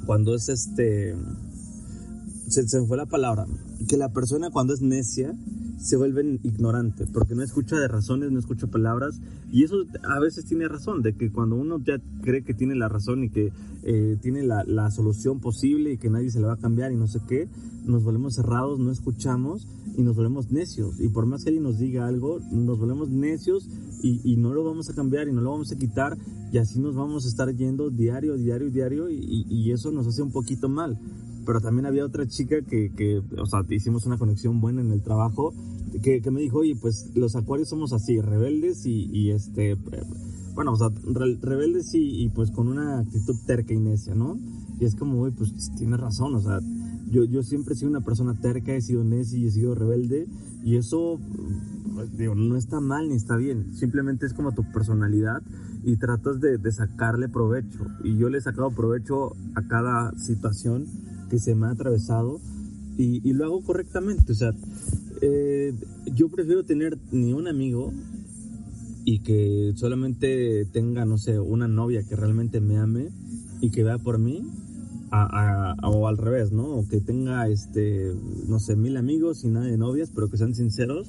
cuando 0.07 0.35
es 0.35 0.49
este 0.49 1.15
se, 2.49 2.67
se 2.69 2.85
fue 2.87 2.97
la 2.97 3.07
palabra 3.07 3.47
que 3.89 3.97
la 3.97 4.11
persona 4.11 4.51
cuando 4.51 4.75
es 4.75 4.83
necia 4.83 5.35
se 5.79 5.97
vuelven 5.97 6.41
ignorante, 6.43 7.07
porque 7.13 7.35
no 7.35 7.43
escucha 7.43 7.77
de 7.77 7.87
razones, 7.87 8.33
no 8.33 8.41
escucha 8.41 8.67
palabras, 8.67 9.21
y 9.53 9.63
eso 9.63 9.77
a 10.03 10.19
veces 10.19 10.45
tiene 10.45 10.67
razón, 10.67 11.03
de 11.03 11.15
que 11.15 11.31
cuando 11.31 11.55
uno 11.55 11.79
ya 11.79 12.01
cree 12.23 12.43
que 12.43 12.53
tiene 12.53 12.75
la 12.75 12.89
razón 12.89 13.23
y 13.23 13.31
que 13.31 13.53
eh, 13.85 14.17
tiene 14.21 14.43
la, 14.43 14.65
la, 14.65 14.91
solución 14.91 15.39
posible 15.39 15.93
y 15.93 15.99
que 15.99 16.11
nadie 16.11 16.31
se 16.31 16.41
le 16.41 16.47
va 16.47 16.55
a 16.55 16.59
cambiar 16.59 16.91
y 16.91 16.97
no 16.97 17.07
sé 17.07 17.21
qué, 17.29 17.49
nos 17.85 18.03
volvemos 18.03 18.35
cerrados, 18.35 18.81
no 18.81 18.91
escuchamos 18.91 19.69
y 19.97 20.03
nos 20.03 20.17
volvemos 20.17 20.51
necios, 20.51 20.99
y 21.01 21.09
por 21.09 21.27
más 21.27 21.45
que 21.45 21.51
alguien 21.51 21.63
nos 21.63 21.79
diga 21.79 22.09
algo, 22.09 22.41
nos 22.51 22.79
volvemos 22.79 23.09
necios 23.09 23.69
y, 24.03 24.21
y 24.25 24.37
no 24.37 24.53
lo 24.53 24.65
vamos 24.65 24.91
a 24.91 24.95
cambiar 24.95 25.29
y 25.29 25.33
no 25.33 25.41
lo 25.41 25.53
vamos 25.53 25.71
a 25.71 25.77
quitar, 25.77 26.19
y 26.53 26.59
así 26.59 26.81
nos 26.81 26.97
vamos 26.97 27.25
a 27.25 27.29
estar 27.29 27.55
yendo 27.55 27.91
diario, 27.91 28.37
diario, 28.37 28.69
diario, 28.71 29.11
y, 29.11 29.47
y 29.49 29.71
eso 29.71 29.93
nos 29.93 30.09
hace 30.09 30.23
un 30.23 30.33
poquito 30.33 30.69
mal 30.69 30.99
pero 31.49 31.63
también 31.63 31.87
había 31.87 32.05
otra 32.05 32.29
chica 32.29 32.61
que, 32.61 32.93
que, 32.95 33.23
o 33.39 33.47
sea, 33.47 33.65
hicimos 33.71 34.05
una 34.05 34.19
conexión 34.19 34.61
buena 34.61 34.83
en 34.83 34.93
el 34.93 35.03
trabajo, 35.03 35.55
que, 36.03 36.21
que 36.21 36.31
me 36.31 36.43
dijo, 36.43 36.59
oye, 36.59 36.77
pues 36.79 37.11
los 37.15 37.37
acuarios 37.37 37.71
somos 37.71 37.95
así, 37.95 38.21
rebeldes 38.21 38.85
y, 38.85 39.09
y 39.11 39.31
este, 39.31 39.75
bueno, 40.53 40.73
o 40.73 40.77
sea, 40.77 40.91
rebeldes 41.41 41.95
y, 41.95 42.23
y, 42.23 42.29
pues 42.29 42.51
con 42.51 42.69
una 42.69 42.99
actitud 42.99 43.35
terca 43.47 43.73
y 43.73 43.79
necia, 43.79 44.15
¿no? 44.15 44.39
Y 44.79 44.85
es 44.85 44.95
como, 44.95 45.23
oye, 45.23 45.35
pues 45.35 45.73
tienes 45.79 45.99
razón, 45.99 46.35
o 46.35 46.41
sea, 46.43 46.61
yo, 47.11 47.25
yo 47.25 47.43
siempre 47.43 47.73
he 47.73 47.79
sido 47.79 47.93
una 47.93 48.03
persona 48.03 48.35
terca, 48.39 48.75
he 48.75 48.83
sido 48.83 49.03
necia 49.03 49.39
y 49.39 49.47
he 49.47 49.51
sido 49.51 49.75
rebelde, 49.75 50.27
y 50.63 50.77
eso, 50.77 51.19
pues, 51.95 52.15
digo, 52.15 52.35
no 52.35 52.57
está 52.57 52.79
mal 52.81 53.09
ni 53.09 53.15
está 53.15 53.37
bien, 53.37 53.75
simplemente 53.75 54.27
es 54.27 54.35
como 54.35 54.53
tu 54.53 54.71
personalidad 54.71 55.41
y 55.83 55.97
tratas 55.97 56.41
de, 56.41 56.59
de 56.59 56.73
sacarle 56.73 57.31
provecho. 57.31 57.87
Y 58.05 58.19
yo 58.19 58.29
le 58.29 58.37
he 58.37 58.41
sacado 58.43 58.71
provecho 58.71 59.33
a 59.55 59.63
cada 59.63 60.13
situación 60.19 60.87
que 61.29 61.39
se 61.39 61.55
me 61.55 61.67
ha 61.67 61.71
atravesado 61.71 62.41
y, 62.97 63.27
y 63.29 63.33
lo 63.33 63.45
hago 63.45 63.63
correctamente. 63.63 64.33
O 64.33 64.35
sea, 64.35 64.53
eh, 65.21 65.75
yo 66.15 66.29
prefiero 66.29 66.65
tener 66.65 66.99
ni 67.13 67.33
un 67.33 67.49
amigo 67.49 67.93
y 69.05 69.21
que 69.21 69.73
solamente 69.77 70.67
tenga, 70.67 71.05
no 71.05 71.19
sé, 71.19 71.39
una 71.39 71.69
novia 71.69 72.03
que 72.03 72.17
realmente 72.17 72.61
me 72.61 72.77
ame 72.77 73.09
y 73.61 73.71
que 73.71 73.83
vea 73.83 73.99
por 73.99 74.19
mí, 74.19 74.43
a, 75.11 75.75
a, 75.81 75.89
o 75.89 76.07
al 76.07 76.19
revés, 76.19 76.53
¿no? 76.53 76.77
O 76.77 76.89
que 76.89 77.01
tenga, 77.01 77.49
este, 77.49 78.13
no 78.47 78.59
sé, 78.59 78.77
mil 78.77 78.97
amigos 78.97 79.45
y 79.45 79.49
nada 79.49 79.67
de 79.67 79.79
novias, 79.79 80.11
pero 80.15 80.29
que 80.29 80.37
sean 80.37 80.55
sinceros, 80.55 81.09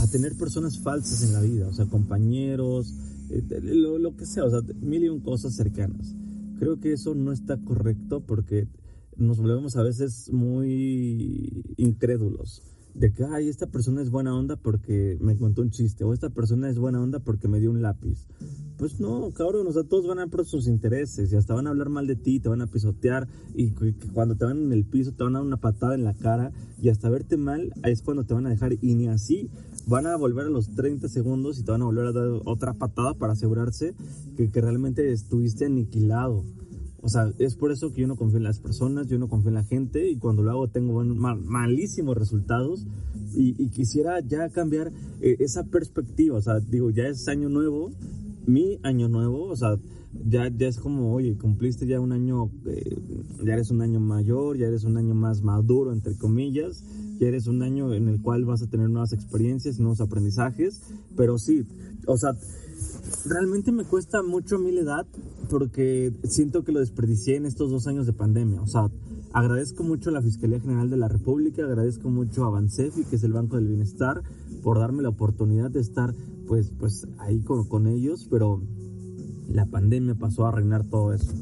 a 0.00 0.06
tener 0.06 0.34
personas 0.36 0.78
falsas 0.78 1.22
en 1.22 1.32
la 1.32 1.40
vida, 1.40 1.68
o 1.68 1.72
sea, 1.72 1.86
compañeros, 1.86 2.94
eh, 3.30 3.42
lo, 3.62 3.98
lo 3.98 4.16
que 4.16 4.26
sea, 4.26 4.44
o 4.44 4.50
sea, 4.50 4.60
mil 4.80 5.04
y 5.04 5.08
un 5.08 5.20
cosas 5.20 5.54
cercanas. 5.54 6.14
Creo 6.58 6.80
que 6.80 6.92
eso 6.92 7.14
no 7.14 7.32
está 7.32 7.58
correcto 7.58 8.22
porque 8.26 8.68
nos 9.16 9.38
volvemos 9.38 9.76
a 9.76 9.82
veces 9.82 10.32
muy 10.32 11.64
incrédulos 11.76 12.62
de 12.94 13.12
que, 13.12 13.24
ay, 13.24 13.48
esta 13.48 13.66
persona 13.66 14.00
es 14.02 14.10
buena 14.10 14.34
onda 14.34 14.56
porque 14.56 15.18
me 15.20 15.36
contó 15.36 15.62
un 15.62 15.70
chiste, 15.70 16.04
o 16.04 16.12
esta 16.12 16.30
persona 16.30 16.70
es 16.70 16.78
buena 16.78 17.02
onda 17.02 17.18
porque 17.18 17.48
me 17.48 17.58
dio 17.58 17.70
un 17.70 17.82
lápiz. 17.82 18.26
Pues 18.78 19.00
no, 19.00 19.30
cabrón, 19.32 19.66
o 19.66 19.72
sea, 19.72 19.82
todos 19.82 20.06
van 20.06 20.20
a 20.20 20.26
por 20.28 20.44
sus 20.46 20.66
intereses 20.68 21.32
y 21.32 21.36
hasta 21.36 21.54
van 21.54 21.66
a 21.66 21.70
hablar 21.70 21.88
mal 21.88 22.06
de 22.06 22.16
ti, 22.16 22.40
te 22.40 22.48
van 22.48 22.62
a 22.62 22.66
pisotear 22.66 23.28
y 23.54 23.72
cuando 24.12 24.36
te 24.36 24.44
van 24.44 24.58
en 24.58 24.72
el 24.72 24.84
piso 24.84 25.12
te 25.12 25.24
van 25.24 25.36
a 25.36 25.38
dar 25.38 25.46
una 25.46 25.56
patada 25.56 25.94
en 25.94 26.04
la 26.04 26.14
cara 26.14 26.52
y 26.80 26.88
hasta 26.88 27.08
verte 27.08 27.36
mal 27.36 27.72
es 27.84 28.02
cuando 28.02 28.24
te 28.24 28.34
van 28.34 28.46
a 28.46 28.50
dejar 28.50 28.72
y 28.80 28.94
ni 28.94 29.08
así 29.08 29.48
van 29.86 30.06
a 30.06 30.16
volver 30.16 30.46
a 30.46 30.50
los 30.50 30.74
30 30.74 31.08
segundos 31.08 31.58
y 31.58 31.62
te 31.62 31.70
van 31.70 31.82
a 31.82 31.86
volver 31.86 32.06
a 32.06 32.12
dar 32.12 32.28
otra 32.44 32.74
patada 32.74 33.14
para 33.14 33.34
asegurarse 33.34 33.94
que, 34.36 34.50
que 34.50 34.60
realmente 34.60 35.12
estuviste 35.12 35.66
aniquilado. 35.66 36.44
O 37.04 37.08
sea, 37.10 37.30
es 37.38 37.54
por 37.54 37.70
eso 37.70 37.92
que 37.92 38.00
yo 38.00 38.06
no 38.06 38.16
confío 38.16 38.38
en 38.38 38.44
las 38.44 38.60
personas, 38.60 39.08
yo 39.08 39.18
no 39.18 39.28
confío 39.28 39.50
en 39.50 39.56
la 39.56 39.64
gente 39.64 40.10
y 40.10 40.16
cuando 40.16 40.42
lo 40.42 40.50
hago 40.50 40.68
tengo 40.68 41.04
malísimos 41.04 42.16
resultados 42.16 42.86
y, 43.34 43.68
quisiera 43.68 44.20
ya 44.20 44.48
cambiar 44.48 44.90
eh, 45.20 45.36
esa 45.40 45.64
perspectiva. 45.64 46.38
O 46.38 46.40
sea, 46.40 46.60
digo, 46.60 46.88
ya 46.90 47.04
es 47.04 47.28
año 47.28 47.50
nuevo, 47.50 47.90
mi 48.46 48.78
año 48.82 49.08
nuevo, 49.08 49.48
o 49.48 49.56
sea, 49.56 49.76
ya, 50.26 50.48
ya 50.48 50.66
es 50.66 50.78
como, 50.78 51.12
oye, 51.12 51.36
cumpliste 51.36 51.86
ya 51.86 52.00
un 52.00 52.12
año, 52.12 52.50
eh, 52.66 52.96
ya 53.44 53.52
eres 53.52 53.70
un 53.70 53.82
año 53.82 54.00
mayor, 54.00 54.56
ya 54.56 54.66
eres 54.66 54.84
un 54.84 54.96
año 54.96 55.14
más 55.14 55.42
maduro, 55.42 55.92
entre 55.92 56.16
comillas, 56.16 56.84
ya 57.18 57.28
eres 57.28 57.48
un 57.48 57.62
año 57.62 57.92
en 57.92 58.08
el 58.08 58.22
cual 58.22 58.46
vas 58.46 58.62
a 58.62 58.66
tener 58.66 58.88
nuevas 58.88 59.12
experiencias, 59.12 59.78
nuevos 59.78 60.00
aprendizajes, 60.00 60.80
pero 61.16 61.36
sí, 61.36 61.66
o 62.06 62.16
sea, 62.16 62.30
realmente 63.26 63.72
me 63.72 63.84
cuesta 63.84 64.22
mucho 64.22 64.58
mi 64.58 64.76
edad 64.76 65.06
porque 65.50 66.12
siento 66.24 66.64
que 66.64 66.72
lo 66.72 66.80
desperdicié 66.80 67.36
en 67.36 67.46
estos 67.46 67.70
dos 67.70 67.86
años 67.86 68.06
de 68.06 68.12
pandemia. 68.12 68.60
O 68.62 68.66
sea, 68.66 68.90
agradezco 69.32 69.82
mucho 69.82 70.10
a 70.10 70.12
la 70.12 70.22
Fiscalía 70.22 70.60
General 70.60 70.90
de 70.90 70.96
la 70.96 71.08
República, 71.08 71.64
agradezco 71.64 72.08
mucho 72.08 72.44
a 72.44 72.50
Bansefi, 72.50 73.04
que 73.04 73.16
es 73.16 73.24
el 73.24 73.32
Banco 73.32 73.56
del 73.56 73.68
Bienestar, 73.68 74.22
por 74.62 74.78
darme 74.78 75.02
la 75.02 75.10
oportunidad 75.10 75.70
de 75.70 75.80
estar 75.80 76.14
pues, 76.46 76.72
pues 76.78 77.06
ahí 77.18 77.40
con, 77.40 77.68
con 77.68 77.86
ellos, 77.86 78.26
pero 78.30 78.62
la 79.48 79.66
pandemia 79.66 80.14
pasó 80.14 80.46
a 80.46 80.52
reinar 80.52 80.84
todo 80.84 81.12
eso. 81.12 81.32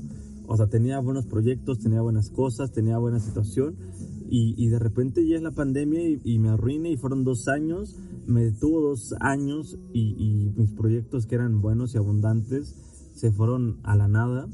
O 0.46 0.56
sea, 0.56 0.66
tenía 0.66 0.98
buenos 0.98 1.26
proyectos, 1.26 1.78
tenía 1.78 2.02
buenas 2.02 2.30
cosas, 2.30 2.72
tenía 2.72 2.98
buena 2.98 3.20
situación 3.20 3.76
y, 4.34 4.54
y 4.56 4.68
de 4.68 4.78
repente 4.78 5.26
ya 5.28 5.36
es 5.36 5.42
la 5.42 5.50
pandemia 5.50 6.08
y, 6.08 6.20
y 6.24 6.38
me 6.38 6.48
arruiné 6.48 6.90
y 6.90 6.96
fueron 6.96 7.22
dos 7.22 7.48
años 7.48 7.98
me 8.26 8.44
detuvo 8.44 8.80
dos 8.80 9.14
años 9.20 9.78
y, 9.92 10.52
mis 10.56 10.72
proyectos 10.72 11.26
que 11.26 11.34
eran 11.34 11.60
buenos 11.60 11.94
y 11.94 11.98
abundantes 11.98 12.74
se 13.14 13.30
fueron 13.32 13.78
a 13.82 13.96
la 13.96 14.08
nada 14.08 14.48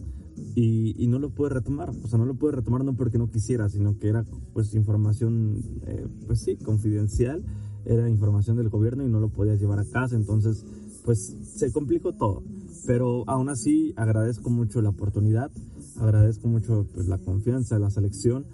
y, 0.54 1.06
no 1.08 1.18
lo 1.18 1.30
pude 1.30 1.50
retomar. 1.50 1.90
O 1.90 2.08
sea, 2.08 2.18
no 2.18 2.26
lo 2.26 2.34
pude 2.34 2.52
retomar 2.52 2.84
no 2.84 2.94
porque 2.94 3.18
no 3.18 3.30
quisiera, 3.30 3.68
sino 3.68 3.98
que 3.98 4.08
era 4.08 4.24
pues 4.52 4.74
información, 4.74 5.62
eh, 5.86 6.06
pues 6.26 6.40
sí, 6.40 6.56
confidencial, 6.56 7.44
era 7.84 8.08
información 8.08 8.56
del 8.56 8.68
gobierno 8.68 9.04
y 9.04 9.08
no 9.08 9.20
lo 9.20 9.30
podía 9.30 9.54
llevar 9.54 9.78
a 9.78 9.84
casa, 9.84 10.16
entonces 10.16 10.64
pues 11.04 11.34
se 11.42 11.72
complicó 11.72 12.12
todo. 12.12 12.42
Pero 12.86 13.24
aún 13.26 13.48
así 13.48 13.92
agradezco 13.96 14.50
mucho 14.50 14.80
la 14.82 14.90
oportunidad, 14.90 15.50
agradezco 15.96 16.48
mucho 16.48 16.86
pues 16.94 17.08
la 17.08 17.18
confianza 17.18 17.78
la 17.78 17.90
selección 17.90 18.46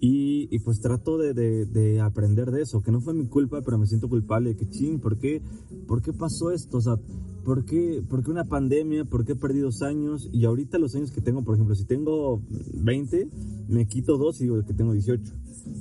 y, 0.00 0.58
pues 0.60 0.80
trato 0.80 1.18
de, 1.18 1.34
de, 1.34 2.00
aprender 2.00 2.50
de 2.50 2.62
eso, 2.62 2.82
que 2.82 2.92
no 2.92 3.00
fue 3.00 3.14
mi 3.14 3.26
culpa, 3.26 3.62
pero 3.62 3.78
me 3.78 3.86
siento 3.86 4.08
culpable 4.08 4.50
de 4.50 4.56
que, 4.56 4.68
ching, 4.68 5.00
¿por 5.00 5.18
qué, 5.18 5.42
¿por 5.86 6.02
qué 6.02 6.12
pasó 6.12 6.52
esto? 6.52 6.78
O 6.78 6.80
sea, 6.80 6.96
¿por 7.44 7.64
qué, 7.64 8.02
¿por 8.08 8.22
qué 8.22 8.30
una 8.30 8.44
pandemia? 8.44 9.04
¿Por 9.04 9.24
qué 9.24 9.34
perdido 9.34 9.66
dos 9.66 9.82
años? 9.82 10.28
Y 10.32 10.44
ahorita 10.44 10.78
los 10.78 10.94
años 10.94 11.10
que 11.10 11.20
tengo, 11.20 11.42
por 11.42 11.54
ejemplo, 11.54 11.74
si 11.74 11.84
tengo 11.84 12.40
20, 12.74 13.28
me 13.68 13.86
quito 13.86 14.18
dos 14.18 14.40
y 14.40 14.44
digo 14.44 14.64
que 14.64 14.74
tengo 14.74 14.92
18. 14.92 15.32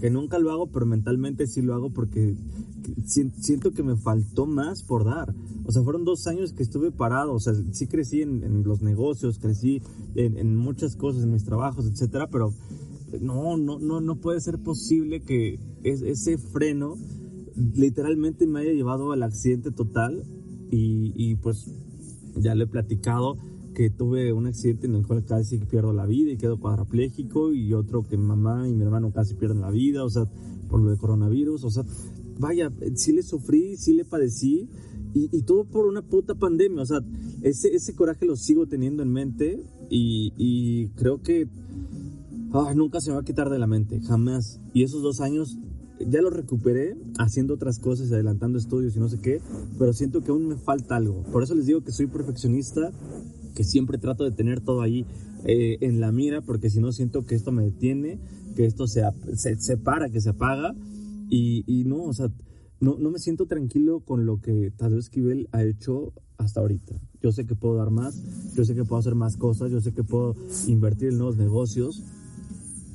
Que 0.01 0.09
nunca 0.09 0.39
lo 0.39 0.51
hago, 0.51 0.67
pero 0.67 0.85
mentalmente 0.85 1.45
sí 1.45 1.61
lo 1.61 1.75
hago 1.75 1.91
porque 1.91 2.35
siento 3.05 3.71
que 3.71 3.83
me 3.83 3.97
faltó 3.97 4.45
más 4.45 4.81
por 4.81 5.05
dar. 5.05 5.33
O 5.65 5.71
sea, 5.71 5.83
fueron 5.83 6.05
dos 6.05 6.25
años 6.25 6.53
que 6.53 6.63
estuve 6.63 6.91
parado. 6.91 7.33
O 7.33 7.39
sea, 7.39 7.53
sí 7.71 7.85
crecí 7.85 8.21
en, 8.21 8.63
los 8.63 8.81
negocios, 8.81 9.37
crecí 9.37 9.81
en, 10.15 10.37
en, 10.37 10.55
muchas 10.55 10.95
cosas, 10.95 11.23
en 11.23 11.31
mis 11.31 11.43
trabajos, 11.43 11.85
etcétera, 11.85 12.27
pero 12.31 12.53
no, 13.21 13.57
no, 13.57 13.79
no, 13.79 14.01
no 14.01 14.15
puede 14.17 14.41
ser 14.41 14.59
posible 14.59 15.21
que 15.21 15.59
ese 15.83 16.37
freno 16.37 16.97
literalmente 17.75 18.45
me 18.45 18.59
haya 18.61 18.73
llevado 18.73 19.11
al 19.11 19.23
accidente 19.23 19.71
total 19.71 20.23
y, 20.69 21.35
pues 21.35 21.71
ya 22.35 22.53
le 22.53 22.65
he 22.65 22.67
platicado 22.67 23.37
que 23.73 23.89
tuve 23.89 24.33
un 24.33 24.47
accidente 24.47 24.85
en 24.87 24.95
el 24.95 25.07
cual 25.07 25.23
casi 25.25 25.57
pierdo 25.59 25.93
la 25.93 26.05
vida 26.05 26.31
y 26.31 26.37
quedo 26.37 26.59
cuadrapléjico 26.59 27.53
y 27.53 27.73
otro 27.73 28.03
que 28.07 28.17
mi 28.17 28.25
mamá 28.25 28.67
y 28.67 28.73
mi 28.73 28.83
hermano 28.83 29.11
casi 29.11 29.35
pierden 29.35 29.61
la 29.61 29.71
vida, 29.71 30.03
o 30.03 30.09
sea, 30.09 30.25
por 30.67 30.81
lo 30.81 30.89
de 30.89 30.97
coronavirus, 30.97 31.63
o 31.63 31.69
sea, 31.69 31.83
vaya, 32.39 32.71
sí 32.95 33.13
le 33.13 33.23
sufrí, 33.23 33.77
sí 33.77 33.93
le 33.93 34.03
padecí 34.03 34.67
y, 35.13 35.41
todo 35.43 35.65
por 35.65 35.87
una 35.87 36.01
puta 36.01 36.35
pandemia, 36.35 36.83
o 36.83 36.85
sea, 36.85 36.99
ese, 37.41 37.73
ese 37.73 37.95
coraje 37.95 38.25
lo 38.25 38.35
sigo 38.35 38.67
teniendo 38.67 39.03
en 39.03 39.11
mente 39.11 39.63
y, 39.89 40.33
y 40.37 40.89
creo 40.89 41.21
que 41.21 41.47
nunca 42.75 43.01
se 43.01 43.09
me 43.09 43.15
va 43.15 43.21
a 43.21 43.25
quitar 43.25 43.49
de 43.49 43.59
la 43.59 43.67
mente, 43.67 43.99
jamás. 44.01 44.59
Y 44.73 44.83
esos 44.83 45.01
dos 45.01 45.21
años 45.21 45.57
ya 45.99 46.21
lo 46.21 46.29
recuperé 46.29 46.95
haciendo 47.17 47.55
otras 47.55 47.79
cosas, 47.79 48.11
adelantando 48.11 48.57
estudios 48.57 48.95
y 48.95 48.99
no 48.99 49.09
sé 49.09 49.19
qué, 49.19 49.41
pero 49.79 49.93
siento 49.93 50.23
que 50.23 50.31
aún 50.31 50.47
me 50.47 50.55
falta 50.55 50.95
algo. 50.95 51.23
Por 51.31 51.43
eso 51.43 51.55
les 51.55 51.65
digo 51.65 51.81
que 51.81 51.91
soy 51.91 52.07
perfeccionista, 52.07 52.91
que 53.55 53.63
siempre 53.63 53.97
trato 53.97 54.23
de 54.23 54.31
tener 54.31 54.61
todo 54.61 54.81
ahí 54.81 55.05
eh, 55.45 55.77
en 55.81 55.99
la 55.99 56.11
mira, 56.11 56.41
porque 56.41 56.69
si 56.69 56.79
no 56.79 56.91
siento 56.91 57.25
que 57.25 57.35
esto 57.35 57.51
me 57.51 57.63
detiene, 57.63 58.19
que 58.55 58.65
esto 58.65 58.87
se, 58.87 59.03
se, 59.35 59.77
para, 59.77 60.09
que 60.09 60.21
se 60.21 60.29
apaga. 60.29 60.75
Y, 61.29 61.63
y, 61.67 61.83
no, 61.85 62.03
o 62.03 62.13
sea, 62.13 62.29
no, 62.79 62.97
no 62.97 63.09
me 63.09 63.19
siento 63.19 63.47
tranquilo 63.47 64.01
con 64.01 64.25
lo 64.25 64.39
que 64.39 64.71
Tadeo 64.77 64.99
Esquivel 64.99 65.49
ha 65.51 65.63
hecho 65.63 66.13
hasta 66.37 66.61
ahorita. 66.61 66.95
Yo 67.21 67.31
sé 67.31 67.45
que 67.45 67.55
puedo 67.55 67.75
dar 67.75 67.89
más, 67.89 68.21
yo 68.55 68.63
sé 68.63 68.75
que 68.75 68.83
puedo 68.83 68.99
hacer 68.99 69.15
más 69.15 69.37
cosas, 69.37 69.71
yo 69.71 69.81
sé 69.81 69.93
que 69.93 70.03
puedo 70.03 70.35
invertir 70.67 71.09
en 71.09 71.17
nuevos 71.17 71.37
negocios, 71.37 72.03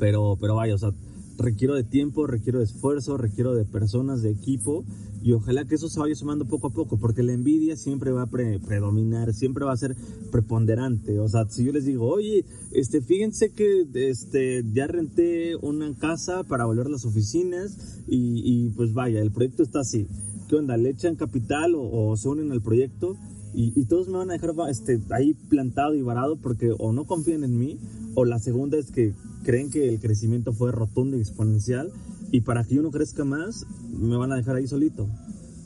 pero, 0.03 0.37
pero 0.41 0.57
vaya, 0.57 0.75
o 0.75 0.79
sea, 0.79 0.91
requiero 1.39 1.77
de 1.77 1.85
tiempo, 1.85 2.27
requiero 2.27 2.59
de 2.59 2.65
esfuerzo, 2.65 3.19
requiero 3.19 3.55
de 3.55 3.65
personas, 3.65 4.21
de 4.21 4.31
equipo 4.31 4.85
y 5.23 5.31
ojalá 5.31 5.65
que 5.65 5.77
eso 5.77 5.89
se 5.89 6.01
vaya 6.01 6.17
sumando 6.17 6.45
poco 6.45 6.67
a 6.67 6.71
poco, 6.71 6.99
porque 6.99 7.23
la 7.23 7.33
envidia 7.33 7.77
siempre 7.77 8.11
va 8.11 8.23
a 8.23 8.27
predominar, 8.27 9.33
siempre 9.33 9.65
va 9.65 9.71
a 9.71 9.77
ser 9.77 9.95
preponderante. 10.33 11.21
O 11.21 11.29
sea, 11.29 11.49
si 11.49 11.65
yo 11.65 11.71
les 11.71 11.85
digo, 11.85 12.09
oye, 12.09 12.45
este, 12.73 13.01
fíjense 13.01 13.51
que 13.51 13.87
este, 13.95 14.65
ya 14.73 14.89
renté 14.89 15.55
una 15.55 15.95
casa 15.95 16.43
para 16.43 16.65
volver 16.65 16.87
a 16.89 16.91
las 16.91 17.05
oficinas 17.05 18.03
y, 18.09 18.71
pues 18.71 18.95
vaya, 18.95 19.21
el 19.21 19.31
proyecto 19.31 19.63
está 19.63 19.83
así. 19.83 20.09
¿Qué 20.49 20.57
onda? 20.57 20.77
¿Le 20.77 20.91
echan 20.91 21.15
capital 21.15 21.75
o, 21.77 22.17
se 22.17 22.29
unen 22.29 22.51
al 22.51 22.61
proyecto? 22.61 23.17
Y, 23.55 23.85
todos 23.85 24.09
me 24.09 24.17
van 24.17 24.31
a 24.31 24.35
dejar 24.35 24.55
este, 24.71 25.01
ahí 25.11 25.35
plantado 25.35 25.95
y 25.95 26.03
varado 26.03 26.37
porque 26.37 26.75
o 26.79 26.93
no 26.93 27.05
confían 27.05 27.45
en 27.45 27.59
mí 27.59 27.79
o 28.15 28.25
la 28.25 28.39
segunda 28.39 28.79
es 28.79 28.91
que 28.91 29.13
creen 29.45 29.71
que 29.71 29.89
el 29.89 30.01
crecimiento 30.01 30.53
fue 30.53 30.73
rotundo 30.73 31.17
y 31.17 31.21
exponencial 31.21 31.91
y 32.31 32.41
para 32.41 32.65
que 32.65 32.77
yo 32.77 32.83
no 32.83 32.91
crezca 32.91 33.25
más, 33.25 33.67
me 33.91 34.17
van 34.17 34.33
a 34.33 34.37
dejar 34.37 34.57
ahí 34.57 34.67
solito. 34.67 35.07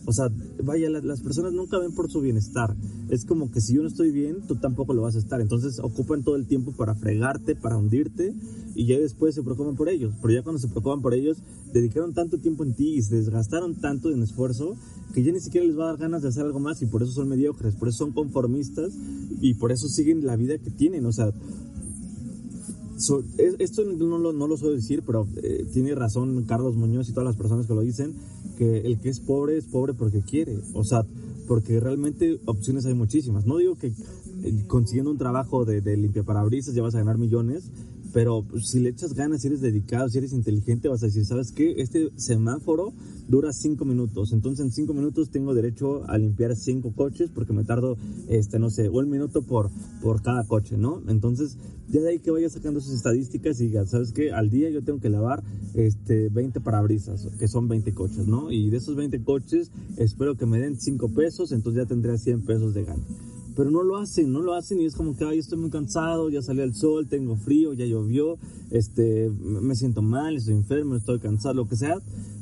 O 0.06 0.12
sea, 0.12 0.28
vaya, 0.62 0.88
las, 0.88 1.20
personas 1.20 1.52
nunca 1.52 1.78
ven 1.78 1.92
por 1.92 2.08
su 2.08 2.20
bienestar. 2.20 2.76
Es 3.10 3.24
como 3.24 3.50
que 3.50 3.60
si 3.60 3.74
yo 3.74 3.82
no 3.82 3.88
estoy 3.88 4.12
bien, 4.12 4.46
tú 4.46 4.54
tampoco 4.54 4.94
lo 4.94 5.02
vas 5.02 5.16
a 5.16 5.18
estar. 5.18 5.40
Entonces 5.40 5.80
ocupan 5.82 6.22
todo 6.22 6.36
el 6.36 6.46
tiempo 6.46 6.72
para 6.76 6.94
fregarte, 6.94 7.56
para 7.56 7.76
hundirte 7.76 8.32
y 8.76 8.86
ya 8.86 8.98
después 9.00 9.34
se 9.34 9.42
preocupan 9.42 9.74
por 9.74 9.88
ellos. 9.88 10.14
Pero 10.22 10.34
ya 10.34 10.42
cuando 10.42 10.60
se 10.60 10.68
preocupan 10.68 11.02
por 11.02 11.12
ellos, 11.12 11.38
dedicaron 11.72 12.14
tanto 12.14 12.38
tiempo 12.38 12.62
en 12.64 12.74
ti 12.74 12.94
y 12.94 13.02
se 13.02 13.16
desgastaron 13.16 13.74
tanto 13.80 14.10
en 14.12 14.22
esfuerzo 14.22 14.76
que 15.12 15.24
ya 15.24 15.32
ni 15.32 15.40
siquiera 15.40 15.66
les 15.66 15.76
va 15.76 15.84
a 15.84 15.92
dar 15.92 15.98
ganas 15.98 16.22
de 16.22 16.28
hacer 16.28 16.44
algo 16.44 16.60
más 16.60 16.80
y 16.82 16.86
por 16.86 17.02
eso 17.02 17.12
son 17.12 17.28
mediocres, 17.28 17.74
por 17.74 17.88
eso 17.88 18.04
son 18.04 18.12
conformistas 18.12 18.92
y 19.40 19.54
por 19.54 19.72
eso 19.72 19.88
siguen 19.88 20.24
la 20.24 20.36
vida 20.36 20.58
que 20.58 20.70
tienen. 20.70 21.04
O 21.06 21.12
sea, 21.12 21.32
esto 23.58 23.84
no 23.84 24.18
lo, 24.18 24.32
no 24.32 24.46
lo 24.46 24.56
suelo 24.56 24.74
decir, 24.74 25.02
pero 25.04 25.26
eh, 25.36 25.66
tiene 25.72 25.94
razón 25.94 26.44
Carlos 26.44 26.76
Muñoz 26.76 27.08
y 27.08 27.12
todas 27.12 27.26
las 27.26 27.36
personas 27.36 27.66
que 27.66 27.74
lo 27.74 27.82
dicen, 27.82 28.14
que 28.56 28.78
el 28.80 28.98
que 28.98 29.10
es 29.10 29.20
pobre 29.20 29.58
es 29.58 29.64
pobre 29.66 29.94
porque 29.94 30.20
quiere, 30.22 30.58
o 30.72 30.84
sea, 30.84 31.04
porque 31.46 31.78
realmente 31.78 32.40
opciones 32.46 32.86
hay 32.86 32.94
muchísimas. 32.94 33.46
No 33.46 33.58
digo 33.58 33.76
que 33.76 33.88
eh, 33.88 34.64
consiguiendo 34.66 35.10
un 35.10 35.18
trabajo 35.18 35.64
de, 35.64 35.80
de 35.80 35.96
limpiaparabrisas 35.96 36.74
ya 36.74 36.82
vas 36.82 36.94
a 36.94 36.98
ganar 36.98 37.18
millones, 37.18 37.70
pero 38.16 38.46
si 38.62 38.80
le 38.80 38.88
echas 38.88 39.12
ganas, 39.12 39.42
si 39.42 39.48
eres 39.48 39.60
dedicado, 39.60 40.08
si 40.08 40.16
eres 40.16 40.32
inteligente, 40.32 40.88
vas 40.88 41.02
a 41.02 41.06
decir, 41.06 41.26
¿sabes 41.26 41.52
qué? 41.52 41.74
Este 41.76 42.08
semáforo 42.16 42.94
dura 43.28 43.52
cinco 43.52 43.84
minutos, 43.84 44.32
entonces 44.32 44.64
en 44.64 44.72
cinco 44.72 44.94
minutos 44.94 45.28
tengo 45.28 45.52
derecho 45.52 46.08
a 46.08 46.16
limpiar 46.16 46.56
cinco 46.56 46.94
coches 46.94 47.28
porque 47.28 47.52
me 47.52 47.64
tardo, 47.64 47.98
este, 48.28 48.58
no 48.58 48.70
sé, 48.70 48.88
un 48.88 49.10
minuto 49.10 49.42
por, 49.42 49.68
por 50.00 50.22
cada 50.22 50.44
coche, 50.44 50.78
¿no? 50.78 51.02
Entonces, 51.08 51.58
ya 51.90 52.00
de 52.00 52.08
ahí 52.08 52.18
que 52.18 52.30
vayas 52.30 52.52
sacando 52.52 52.80
sus 52.80 52.94
estadísticas 52.94 53.60
y 53.60 53.66
digas, 53.66 53.90
¿sabes 53.90 54.12
qué? 54.12 54.32
Al 54.32 54.48
día 54.48 54.70
yo 54.70 54.82
tengo 54.82 54.98
que 54.98 55.10
lavar, 55.10 55.42
este, 55.74 56.30
20 56.30 56.62
parabrisas, 56.62 57.28
que 57.38 57.48
son 57.48 57.68
20 57.68 57.92
coches, 57.92 58.26
¿no? 58.26 58.50
Y 58.50 58.70
de 58.70 58.78
esos 58.78 58.96
20 58.96 59.24
coches, 59.24 59.70
espero 59.98 60.38
que 60.38 60.46
me 60.46 60.58
den 60.58 60.80
5 60.80 61.10
pesos, 61.10 61.52
entonces 61.52 61.82
ya 61.82 61.86
tendría 61.86 62.16
100 62.16 62.46
pesos 62.46 62.72
de 62.72 62.84
gana 62.84 63.02
pero 63.56 63.70
no 63.70 63.82
lo 63.82 63.96
hacen, 63.96 64.30
no 64.32 64.40
lo 64.40 64.54
hacen 64.54 64.80
y 64.80 64.84
es 64.84 64.94
como 64.94 65.16
que, 65.16 65.24
ay, 65.24 65.38
estoy 65.38 65.58
muy 65.58 65.70
cansado, 65.70 66.28
ya 66.28 66.42
salió 66.42 66.62
el 66.62 66.74
sol, 66.74 67.08
tengo 67.08 67.36
frío, 67.36 67.72
ya 67.72 67.86
llovió, 67.86 68.38
este, 68.70 69.30
me 69.30 69.74
siento 69.74 70.02
mal, 70.02 70.36
estoy 70.36 70.54
enfermo, 70.54 70.94
estoy 70.94 71.18
cansado, 71.18 71.54
lo 71.54 71.66
que 71.66 71.76
sea, 71.76 71.96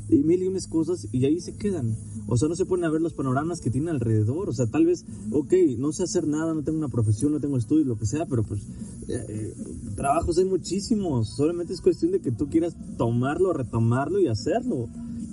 y 0.09 0.19
mil 0.19 0.43
y 0.43 0.49
unas 0.49 0.67
cosas 0.67 1.07
y 1.13 1.25
ahí 1.25 1.41
se 1.41 1.55
quedan. 1.57 1.97
O 2.27 2.37
sea, 2.37 2.49
no 2.49 2.57
se 2.57 2.65
ponen 2.65 2.85
a 2.85 2.91
ver 2.91 3.01
los 3.01 3.15
panoramas 3.15 3.61
que 3.61 3.71
tienen 3.71 3.91
alrededor. 3.91 4.49
O 4.49 4.53
sea, 4.53 4.67
tal 4.67 4.87
vez, 4.87 5.05
ok, 5.31 5.53
no 5.79 5.93
sé 5.93 6.03
hacer 6.03 6.27
nada, 6.27 6.55
no 6.55 6.63
tengo 6.63 6.79
una 6.79 6.89
profesión, 6.89 7.33
no 7.33 7.41
tengo 7.41 7.57
estudios, 7.57 7.87
lo 7.87 7.99
que 7.99 8.07
sea, 8.07 8.27
pero 8.27 8.43
pues 8.43 8.61
eh, 9.09 9.25
eh, 9.29 9.55
trabajos 9.97 10.39
hay 10.39 10.45
muchísimos. 10.45 11.37
Solamente 11.37 11.73
es 11.73 11.81
cuestión 11.81 12.13
de 12.13 12.21
que 12.21 12.33
tú 12.33 12.49
quieras 12.49 12.77
tomarlo, 12.97 13.53
retomarlo 13.53 14.21
y 14.21 14.27
hacerlo. 14.27 14.89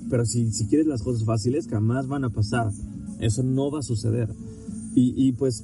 Pero 0.10 0.26
si, 0.26 0.52
si 0.52 0.68
quieres 0.68 0.88
las 0.88 1.02
cosas 1.02 1.24
fáciles, 1.24 1.68
jamás 1.68 2.08
van 2.08 2.26
a 2.26 2.30
pasar. 2.30 2.72
Eso 3.20 3.44
no 3.44 3.72
va 3.72 3.80
a 3.80 3.84
suceder. 3.84 4.30
Y, 4.94 5.14
y 5.16 5.32
pues 5.34 5.64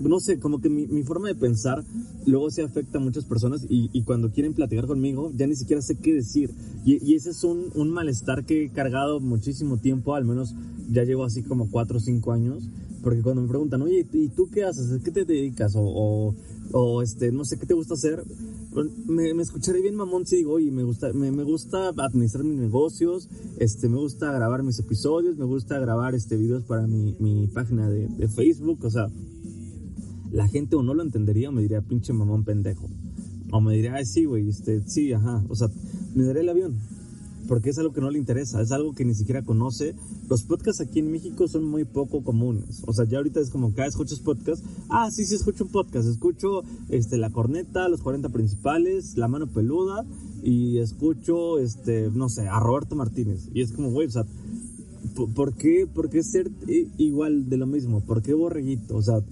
no 0.00 0.20
sé, 0.20 0.38
como 0.38 0.60
que 0.60 0.68
mi, 0.68 1.02
forma 1.02 1.28
de 1.28 1.34
pensar 1.34 1.84
luego 2.26 2.50
se 2.50 2.62
afecta 2.62 2.98
a 2.98 3.00
muchas 3.00 3.24
personas 3.24 3.66
y, 3.68 4.02
cuando 4.02 4.30
quieren 4.30 4.54
platicar 4.54 4.86
conmigo 4.86 5.32
ya 5.34 5.46
ni 5.46 5.56
siquiera 5.56 5.82
sé 5.82 5.96
qué 5.96 6.14
decir. 6.14 6.50
Y, 6.84 7.04
y 7.04 7.14
ese 7.14 7.30
es 7.30 7.44
un, 7.44 7.70
un, 7.74 7.90
malestar 7.90 8.44
que 8.44 8.64
he 8.64 8.68
cargado 8.70 9.20
muchísimo 9.20 9.78
tiempo, 9.78 10.14
al 10.14 10.24
menos 10.24 10.54
ya 10.90 11.04
llevo 11.04 11.24
así 11.24 11.42
como 11.42 11.70
4 11.70 11.96
o 11.96 12.00
5 12.00 12.32
años, 12.32 12.68
porque 13.04 13.22
cuando 13.22 13.42
me 13.42 13.48
preguntan, 13.48 13.82
oye, 13.82 14.06
¿y 14.12 14.28
tú 14.28 14.48
qué 14.50 14.64
haces? 14.64 14.90
¿A 14.90 15.02
qué 15.02 15.10
te 15.10 15.24
dedicas? 15.26 15.74
O, 15.76 16.34
o, 16.72 17.02
este, 17.02 17.30
no 17.32 17.44
sé, 17.44 17.58
¿qué 17.58 17.66
te 17.66 17.74
gusta 17.74 17.94
hacer? 17.94 18.24
Pues, 18.72 18.86
me, 19.06 19.30
escucharé 19.42 19.82
bien 19.82 19.94
mamón 19.94 20.26
si 20.26 20.36
digo, 20.36 20.54
oye, 20.54 20.70
me 20.70 20.82
gusta, 20.82 21.12
me, 21.12 21.30
gusta 21.44 21.88
administrar 21.88 22.44
mis 22.44 22.58
negocios, 22.58 23.28
este, 23.58 23.88
me 23.90 23.98
gusta 23.98 24.32
grabar 24.32 24.62
mis 24.62 24.78
episodios, 24.78 25.36
me 25.36 25.44
gusta 25.44 25.78
grabar 25.78 26.14
este 26.14 26.36
videos 26.36 26.64
para 26.64 26.86
mi, 26.86 27.14
mi 27.20 27.46
página 27.46 27.88
de, 27.90 28.08
de 28.08 28.28
Facebook, 28.28 28.78
o 28.82 28.90
sea, 28.90 29.08
la 30.34 30.48
gente 30.48 30.74
o 30.74 30.82
no 30.82 30.94
lo 30.94 31.02
entendería 31.02 31.48
o 31.48 31.52
me 31.52 31.62
diría, 31.62 31.80
pinche 31.80 32.12
mamón 32.12 32.42
pendejo. 32.42 32.90
O 33.52 33.60
me 33.60 33.74
diría, 33.74 33.94
ay, 33.94 34.04
sí, 34.04 34.24
güey, 34.24 34.48
este, 34.48 34.82
sí, 34.84 35.12
ajá. 35.12 35.44
O 35.48 35.54
sea, 35.54 35.68
me 36.14 36.24
daré 36.24 36.40
el 36.40 36.48
avión. 36.48 36.74
Porque 37.46 37.70
es 37.70 37.78
algo 37.78 37.92
que 37.92 38.00
no 38.00 38.10
le 38.10 38.18
interesa, 38.18 38.60
es 38.60 38.72
algo 38.72 38.94
que 38.94 39.04
ni 39.04 39.14
siquiera 39.14 39.44
conoce. 39.44 39.94
Los 40.28 40.42
podcasts 40.42 40.80
aquí 40.80 40.98
en 40.98 41.12
México 41.12 41.46
son 41.46 41.64
muy 41.64 41.84
poco 41.84 42.24
comunes. 42.24 42.82
O 42.86 42.92
sea, 42.92 43.04
ya 43.04 43.18
ahorita 43.18 43.38
es 43.38 43.50
como 43.50 43.74
que 43.74 43.82
ah, 43.82 43.86
escuchas 43.86 44.18
podcast. 44.18 44.64
Ah, 44.88 45.08
sí, 45.12 45.24
sí, 45.24 45.36
escucho 45.36 45.64
un 45.64 45.70
podcast. 45.70 46.08
Escucho 46.08 46.62
este, 46.88 47.16
La 47.16 47.30
Corneta, 47.30 47.88
Los 47.88 48.00
40 48.00 48.30
Principales, 48.30 49.16
La 49.16 49.28
Mano 49.28 49.46
Peluda. 49.46 50.04
Y 50.42 50.78
escucho, 50.78 51.60
este, 51.60 52.10
no 52.12 52.28
sé, 52.28 52.48
a 52.48 52.58
Roberto 52.58 52.96
Martínez. 52.96 53.50
Y 53.54 53.60
es 53.60 53.70
como, 53.70 53.92
güey, 53.92 54.08
o 54.08 54.10
sea, 54.10 54.24
¿por 55.36 55.54
qué, 55.54 55.86
¿por 55.86 56.10
qué 56.10 56.24
ser 56.24 56.50
igual 56.98 57.48
de 57.48 57.56
lo 57.56 57.66
mismo? 57.66 58.00
¿Por 58.00 58.22
qué 58.22 58.34
borreguito? 58.34 58.96
O 58.96 59.02
sea, 59.02 59.22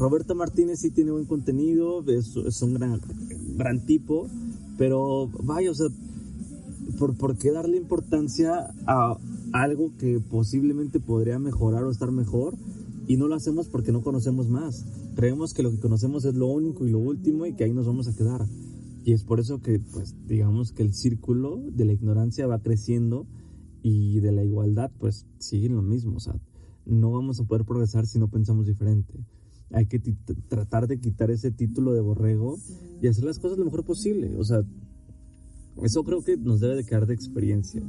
Roberto 0.00 0.34
Martínez 0.34 0.80
sí 0.80 0.90
tiene 0.90 1.10
buen 1.10 1.26
contenido, 1.26 2.02
es, 2.08 2.62
un 2.62 2.72
gran, 2.72 3.02
gran 3.58 3.84
tipo, 3.84 4.28
pero 4.78 5.28
vaya, 5.42 5.70
o 5.70 5.74
sea, 5.74 5.88
¿por, 6.98 7.18
¿por 7.18 7.36
qué 7.36 7.52
darle 7.52 7.76
importancia 7.76 8.72
a 8.86 9.18
algo 9.52 9.92
que 9.98 10.18
posiblemente 10.18 11.00
podría 11.00 11.38
mejorar 11.38 11.84
o 11.84 11.90
estar 11.90 12.12
mejor? 12.12 12.54
Y 13.08 13.18
no 13.18 13.28
lo 13.28 13.34
hacemos 13.34 13.68
porque 13.68 13.92
no 13.92 14.00
conocemos 14.00 14.48
más. 14.48 14.86
Creemos 15.16 15.52
que 15.52 15.62
lo 15.62 15.70
que 15.70 15.80
conocemos 15.80 16.24
es 16.24 16.34
lo 16.34 16.46
único 16.46 16.86
y 16.86 16.90
lo 16.90 16.98
último 16.98 17.44
y 17.44 17.52
que 17.52 17.64
ahí 17.64 17.74
nos 17.74 17.86
vamos 17.86 18.08
a 18.08 18.16
quedar. 18.16 18.46
Y 19.04 19.12
es 19.12 19.22
por 19.22 19.38
eso 19.38 19.60
que, 19.60 19.80
pues, 19.80 20.14
digamos 20.26 20.72
que 20.72 20.82
el 20.82 20.94
círculo 20.94 21.60
de 21.72 21.84
la 21.84 21.92
ignorancia 21.92 22.46
va 22.46 22.62
creciendo 22.62 23.26
y 23.82 24.20
de 24.20 24.32
la 24.32 24.44
igualdad, 24.44 24.90
pues, 24.98 25.26
sigue 25.38 25.68
lo 25.68 25.82
mismo. 25.82 26.16
O 26.16 26.20
sea, 26.20 26.40
no 26.86 27.10
vamos 27.10 27.38
a 27.38 27.44
poder 27.44 27.66
progresar 27.66 28.06
si 28.06 28.18
no 28.18 28.28
pensamos 28.28 28.66
diferente. 28.66 29.12
Hay 29.72 29.86
que 29.86 30.00
tratar 30.48 30.88
de 30.88 30.98
quitar 30.98 31.30
ese 31.30 31.50
título 31.50 31.92
de 31.92 32.00
borrego 32.00 32.58
y 33.00 33.06
hacer 33.06 33.24
las 33.24 33.38
cosas 33.38 33.58
lo 33.58 33.64
mejor 33.64 33.84
posible. 33.84 34.36
O 34.36 34.44
sea, 34.44 34.62
eso 35.82 36.04
creo 36.04 36.22
que 36.22 36.36
nos 36.36 36.60
debe 36.60 36.76
de 36.76 36.84
quedar 36.84 37.06
de 37.06 37.14
experiencia. 37.14 37.82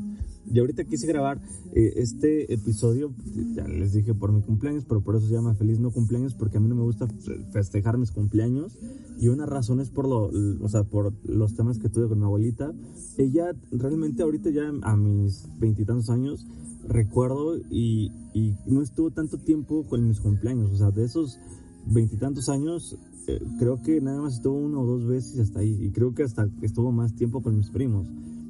Y 0.51 0.59
ahorita 0.59 0.85
quise 0.85 1.07
grabar 1.07 1.41
eh, 1.73 1.93
este 1.97 2.51
episodio, 2.53 3.13
ya 3.55 3.67
les 3.67 3.93
dije 3.93 4.13
por 4.13 4.31
mi 4.31 4.41
cumpleaños, 4.41 4.85
pero 4.85 5.01
por 5.01 5.15
eso 5.15 5.27
se 5.27 5.33
llama 5.33 5.55
Feliz 5.55 5.79
No 5.79 5.91
Cumpleaños, 5.91 6.33
porque 6.33 6.57
a 6.57 6.59
mí 6.59 6.67
no 6.67 6.75
me 6.75 6.83
gusta 6.83 7.07
festejar 7.51 7.97
mis 7.97 8.11
cumpleaños. 8.11 8.77
Y 9.19 9.27
una 9.27 9.45
razón 9.45 9.79
es 9.79 9.89
por, 9.89 10.07
lo, 10.07 10.31
o 10.61 10.69
sea, 10.69 10.83
por 10.83 11.13
los 11.23 11.55
temas 11.55 11.79
que 11.79 11.89
tuve 11.89 12.07
con 12.07 12.19
mi 12.19 12.25
abuelita. 12.25 12.73
Ella 13.17 13.53
realmente 13.71 14.23
ahorita 14.23 14.49
ya 14.49 14.71
a 14.81 14.97
mis 14.97 15.47
veintitantos 15.59 16.09
años 16.09 16.47
recuerdo 16.87 17.57
y, 17.69 18.11
y 18.33 18.55
no 18.65 18.81
estuvo 18.81 19.11
tanto 19.11 19.37
tiempo 19.37 19.83
con 19.83 20.07
mis 20.07 20.19
cumpleaños. 20.19 20.71
O 20.71 20.77
sea, 20.77 20.91
de 20.91 21.03
esos 21.03 21.39
veintitantos 21.85 22.49
años, 22.49 22.97
eh, 23.27 23.39
creo 23.59 23.81
que 23.81 24.01
nada 24.01 24.21
más 24.21 24.35
estuvo 24.35 24.57
una 24.57 24.79
o 24.79 24.85
dos 24.85 25.05
veces 25.05 25.39
hasta 25.39 25.59
ahí. 25.59 25.77
Y 25.79 25.91
creo 25.91 26.13
que 26.13 26.23
hasta 26.23 26.49
estuvo 26.61 26.91
más 26.91 27.15
tiempo 27.15 27.41
con 27.41 27.57
mis 27.57 27.69
primos. 27.69 28.07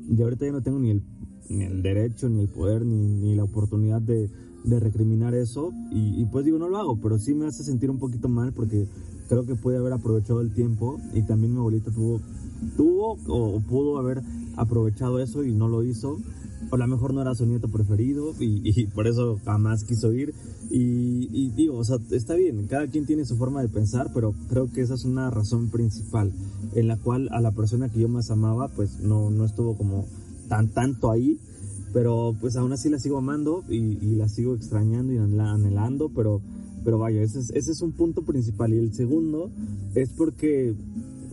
Y 0.09 0.21
ahorita 0.21 0.45
ya 0.45 0.51
no 0.51 0.61
tengo 0.61 0.79
ni 0.79 0.91
el, 0.91 1.81
derecho, 1.81 2.29
ni 2.29 2.41
el 2.41 2.49
poder, 2.49 2.85
ni, 2.85 3.07
ni 3.07 3.35
la 3.35 3.43
oportunidad 3.43 4.01
de, 4.01 4.29
de 4.63 4.79
recriminar 4.79 5.33
eso. 5.33 5.71
Y, 5.91 6.25
pues 6.25 6.45
digo, 6.45 6.57
no 6.57 6.69
lo 6.69 6.77
hago, 6.77 6.97
pero 7.01 7.17
sí 7.17 7.33
me 7.33 7.45
hace 7.45 7.63
sentir 7.63 7.89
un 7.89 7.99
poquito 7.99 8.29
mal 8.29 8.53
porque 8.53 8.87
creo 9.27 9.45
que 9.45 9.55
puede 9.55 9.77
haber 9.77 9.93
aprovechado 9.93 10.41
el 10.41 10.53
tiempo. 10.53 10.99
Y 11.13 11.23
también 11.23 11.53
mi 11.53 11.59
abuelita 11.59 11.91
tuvo, 11.91 12.21
tuvo 12.77 13.17
o 13.27 13.59
pudo 13.61 13.97
haber 13.97 14.21
aprovechado 14.57 15.19
eso 15.19 15.43
y 15.43 15.53
no 15.53 15.67
lo 15.67 15.83
hizo 15.83 16.17
o 16.69 16.76
a 16.76 16.78
lo 16.78 16.88
mejor 16.88 17.13
no 17.13 17.21
era 17.21 17.36
su 17.36 17.45
nieto 17.45 17.67
preferido 17.67 18.34
y, 18.39 18.86
por 18.88 19.08
eso 19.08 19.39
jamás 19.43 19.84
quiso 19.84 20.13
ir. 20.13 20.34
Y, 20.69 21.50
digo, 21.50 21.78
o 21.78 21.84
sea, 21.84 21.97
está 22.12 22.36
bien, 22.36 22.67
cada 22.67 22.88
quien 22.88 23.06
tiene 23.06 23.26
su 23.26 23.38
forma 23.38 23.62
de 23.62 23.69
pensar, 23.69 24.12
pero 24.13 24.34
creo 24.50 24.71
que 24.71 24.82
esa 24.82 24.95
es 24.95 25.06
una 25.06 25.30
razón 25.30 25.69
principal 25.69 26.32
en 26.76 26.88
la 26.88 26.97
cual 26.97 27.30
a 27.32 27.41
la 27.41 27.52
persona 27.52 27.89
que 27.89 28.00
yo 28.00 28.08
más 28.08 28.32
amaba, 28.32 28.69
pues 28.69 29.00
no, 29.02 29.30
no 29.32 29.45
estuvo 29.45 29.76
como 29.76 30.06
tan 30.47 30.69
tanto 30.69 31.12
ahí, 31.12 31.39
pero 31.93 32.36
pues 32.39 32.56
aún 32.56 32.71
así 32.71 32.89
la 32.89 33.00
sigo 33.00 33.17
amando 33.17 33.63
y, 33.69 34.15
la 34.15 34.30
sigo 34.30 34.56
extrañando 34.56 35.13
y 35.13 35.17
anhelando, 35.17 36.10
pero, 36.10 36.41
pero 36.84 36.97
vaya, 36.97 37.21
ese 37.21 37.39
es, 37.39 37.50
ese 37.52 37.71
es 37.71 37.82
un 37.82 37.91
punto 37.91 38.21
principal. 38.24 38.74
Y 38.74 38.78
el 38.78 38.93
segundo 38.93 39.50
es 39.95 40.10
porque, 40.10 40.74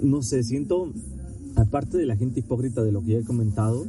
no 0.03 0.23
sé, 0.23 0.43
siento, 0.43 0.93
aparte 1.57 1.97
de 1.97 2.07
la 2.07 2.17
gente 2.17 2.41
hipócrita 2.41 2.83
de 2.83 2.93
lo 2.93 3.03
que 3.03 3.13
ya 3.13 3.19
he 3.19 3.25
comentado, 3.25 3.87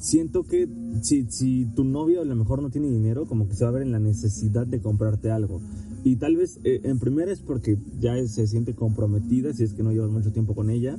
siento 0.00 0.44
que 0.44 0.66
si, 1.02 1.26
si 1.30 1.66
tu 1.76 1.84
novio 1.84 2.22
a 2.22 2.24
lo 2.24 2.34
mejor 2.34 2.62
no 2.62 2.70
tiene 2.70 2.88
dinero, 2.88 3.26
como 3.26 3.46
que 3.46 3.54
se 3.54 3.64
va 3.64 3.70
a 3.70 3.74
ver 3.74 3.82
en 3.82 3.92
la 3.92 4.00
necesidad 4.00 4.66
de 4.66 4.80
comprarte 4.80 5.30
algo. 5.30 5.60
Y 6.02 6.16
tal 6.16 6.36
vez 6.36 6.58
eh, 6.64 6.80
en 6.84 6.98
primera 6.98 7.30
es 7.30 7.40
porque 7.40 7.78
ya 8.00 8.16
se 8.26 8.46
siente 8.46 8.74
comprometida, 8.74 9.52
si 9.52 9.64
es 9.64 9.74
que 9.74 9.82
no 9.82 9.92
llevas 9.92 10.10
mucho 10.10 10.32
tiempo 10.32 10.54
con 10.54 10.70
ella 10.70 10.98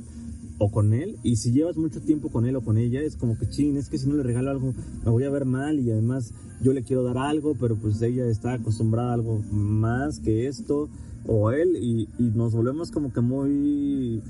o 0.58 0.70
con 0.70 0.94
él. 0.94 1.16
Y 1.24 1.36
si 1.36 1.50
llevas 1.50 1.76
mucho 1.76 2.00
tiempo 2.00 2.30
con 2.30 2.46
él 2.46 2.54
o 2.54 2.62
con 2.62 2.78
ella, 2.78 3.02
es 3.02 3.16
como 3.16 3.36
que 3.36 3.48
ching, 3.48 3.76
es 3.76 3.88
que 3.88 3.98
si 3.98 4.08
no 4.08 4.14
le 4.14 4.22
regalo 4.22 4.50
algo 4.50 4.72
me 5.04 5.10
voy 5.10 5.24
a 5.24 5.30
ver 5.30 5.44
mal 5.44 5.80
y 5.80 5.90
además 5.90 6.32
yo 6.62 6.72
le 6.72 6.84
quiero 6.84 7.02
dar 7.02 7.18
algo, 7.18 7.56
pero 7.58 7.74
pues 7.74 8.00
ella 8.02 8.26
está 8.26 8.54
acostumbrada 8.54 9.10
a 9.10 9.14
algo 9.14 9.42
más 9.50 10.20
que 10.20 10.46
esto 10.46 10.88
o 11.26 11.50
él 11.50 11.76
y, 11.80 12.08
y 12.18 12.30
nos 12.34 12.54
volvemos 12.54 12.92
como 12.92 13.12
que 13.12 13.20
muy 13.20 14.22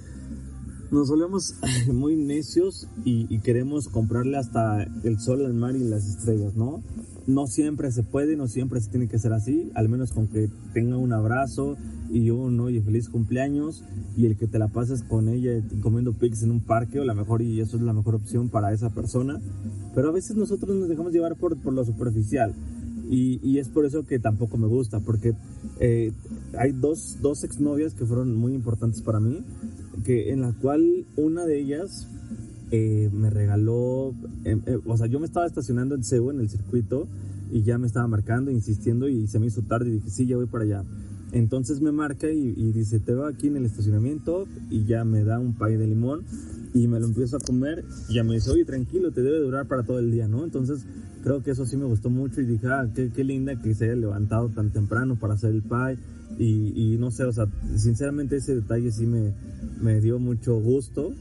nos 0.93 1.09
volvemos 1.09 1.55
muy 1.93 2.17
necios 2.17 2.87
y, 3.05 3.39
queremos 3.41 3.89
comprarle 3.89 4.37
hasta 4.37 4.85
el 5.03 5.19
sol, 5.19 5.41
el 5.41 5.55
mar 5.55 5.75
y 5.75 5.81
las 5.81 6.07
estrellas, 6.07 6.55
¿no? 6.55 6.83
No 7.27 7.47
siempre 7.47 7.91
se 7.91 8.03
puede, 8.03 8.37
no 8.37 8.47
siempre 8.47 8.81
se 8.81 8.91
tiene 8.91 9.09
que 9.09 9.19
ser 9.19 9.33
así, 9.33 9.71
al 9.75 9.89
menos 9.89 10.13
con 10.13 10.29
que 10.29 10.51
tenga 10.75 10.99
un 10.99 11.13
abrazo 11.13 11.77
y 12.11 12.31
un 12.31 12.61
oye 12.61 12.83
feliz 12.83 13.09
cumpleaños 13.09 13.85
y 14.17 14.27
el 14.27 14.37
que 14.37 14.47
te 14.47 14.59
la 14.59 14.69
pases 14.69 15.03
con 15.03 15.29
ella 15.29 15.63
comiendo 15.81 16.13
pics 16.13 16.43
en 16.43 16.51
un 16.51 16.61
parque 16.61 17.01
o 17.01 17.05
la 17.05 17.15
mejor 17.15 17.41
y 17.41 17.61
eso 17.61 17.77
es 17.77 17.83
la 17.83 17.93
mejor 17.93 18.17
opción 18.17 18.49
para 18.49 18.73
esa 18.73 18.91
persona. 18.91 19.41
Pero 19.95 20.11
a 20.11 20.13
veces 20.13 20.37
nosotros 20.37 20.77
nos 20.77 20.89
dejamos 20.89 21.13
llevar 21.13 21.37
por, 21.37 21.57
por 21.57 21.73
lo 21.73 21.85
superficial 21.85 22.55
y, 23.09 23.41
y, 23.43 23.59
es 23.59 23.69
por 23.69 23.87
eso 23.87 24.05
que 24.05 24.19
tampoco 24.19 24.57
me 24.57 24.67
gusta, 24.67 25.01
porque 25.01 25.35
eh, 25.81 26.13
hay 26.59 26.73
dos, 26.73 27.19
dos 27.21 27.45
exnovias 27.45 27.95
que 27.95 28.07
fueron 28.07 28.35
muy 28.35 28.55
importantes 28.55 29.01
para 29.03 29.21
mí 29.21 29.45
que 30.05 30.33
en 30.33 30.41
la 30.41 30.53
cual 30.53 31.07
una 31.17 31.45
de 31.45 31.61
ellas 31.61 32.09
eh, 32.71 33.11
me 33.13 33.29
regaló, 33.29 34.15
em, 34.45 34.63
eh, 34.65 34.79
o 34.87 34.97
sea, 34.97 35.07
yo 35.07 35.21
me 35.21 35.27
estaba 35.27 35.47
estacionando 35.47 35.95
en 35.95 36.03
Cebu, 36.03 36.31
en 36.31 36.41
el 36.41 36.49
circuito, 36.49 37.07
y 37.51 37.63
ya 37.63 37.77
me 37.77 37.87
estaba 37.87 38.09
marcando, 38.09 38.51
insistiendo, 38.51 39.09
y 39.09 39.27
se 39.27 39.39
me 39.39 39.47
hizo 39.47 39.61
tarde, 39.61 39.91
y 39.91 39.93
dije, 39.93 40.09
sí, 40.09 40.27
ya 40.27 40.37
voy 40.37 40.47
para 40.47 40.65
allá. 40.65 40.85
Entonces 41.33 41.83
me 41.83 41.93
marca 41.93 42.31
y, 42.31 42.73
dice, 42.73 42.99
te 42.99 43.13
veo 43.13 43.27
aquí 43.27 43.49
en 43.49 43.57
el 43.57 43.67
estacionamiento, 43.67 44.47
y 44.71 44.85
ya 44.85 45.05
me 45.05 45.23
da 45.23 45.39
un 45.39 45.53
pay 45.53 45.77
de 45.77 45.87
limón, 45.87 46.25
y 46.73 46.89
me 46.89 46.99
lo 46.99 47.05
empiezo 47.05 47.37
a 47.37 47.41
comer, 47.41 47.85
y 48.09 48.15
ya 48.15 48.25
me 48.25 48.35
dice, 48.35 48.51
oye, 48.51 48.65
tranquilo, 48.65 49.13
te 49.13 49.23
debe 49.23 49.39
durar 49.39 49.69
para 49.69 49.83
todo 49.83 49.99
el 49.99 50.11
día, 50.11 50.27
¿no? 50.27 50.43
Entonces 50.43 50.87
creo 51.23 51.43
que 51.43 51.51
eso 51.51 51.67
sí 51.67 51.77
me 51.77 51.85
gustó 51.85 52.09
mucho, 52.09 52.41
y 52.41 52.47
dije, 52.47 52.69
ah, 52.69 52.89
qué, 52.95 53.11
qué 53.15 53.23
linda 53.23 53.61
que 53.61 53.75
se 53.75 53.85
haya 53.85 53.97
levantado 53.97 54.49
tan 54.49 54.71
temprano 54.71 55.17
para 55.17 55.35
hacer 55.35 55.51
el 55.51 55.61
pay, 55.61 55.99
y, 56.39 56.97
no 56.99 57.11
sé, 57.11 57.25
o 57.25 57.33
sea, 57.33 57.47
sinceramente 57.77 58.37
ese 58.37 58.55
detalle 58.55 58.91
sí 58.91 59.07
me, 59.07 59.33
me 59.81 60.01
dio 60.01 60.19
mucho 60.19 60.55
gusto. 60.59 61.13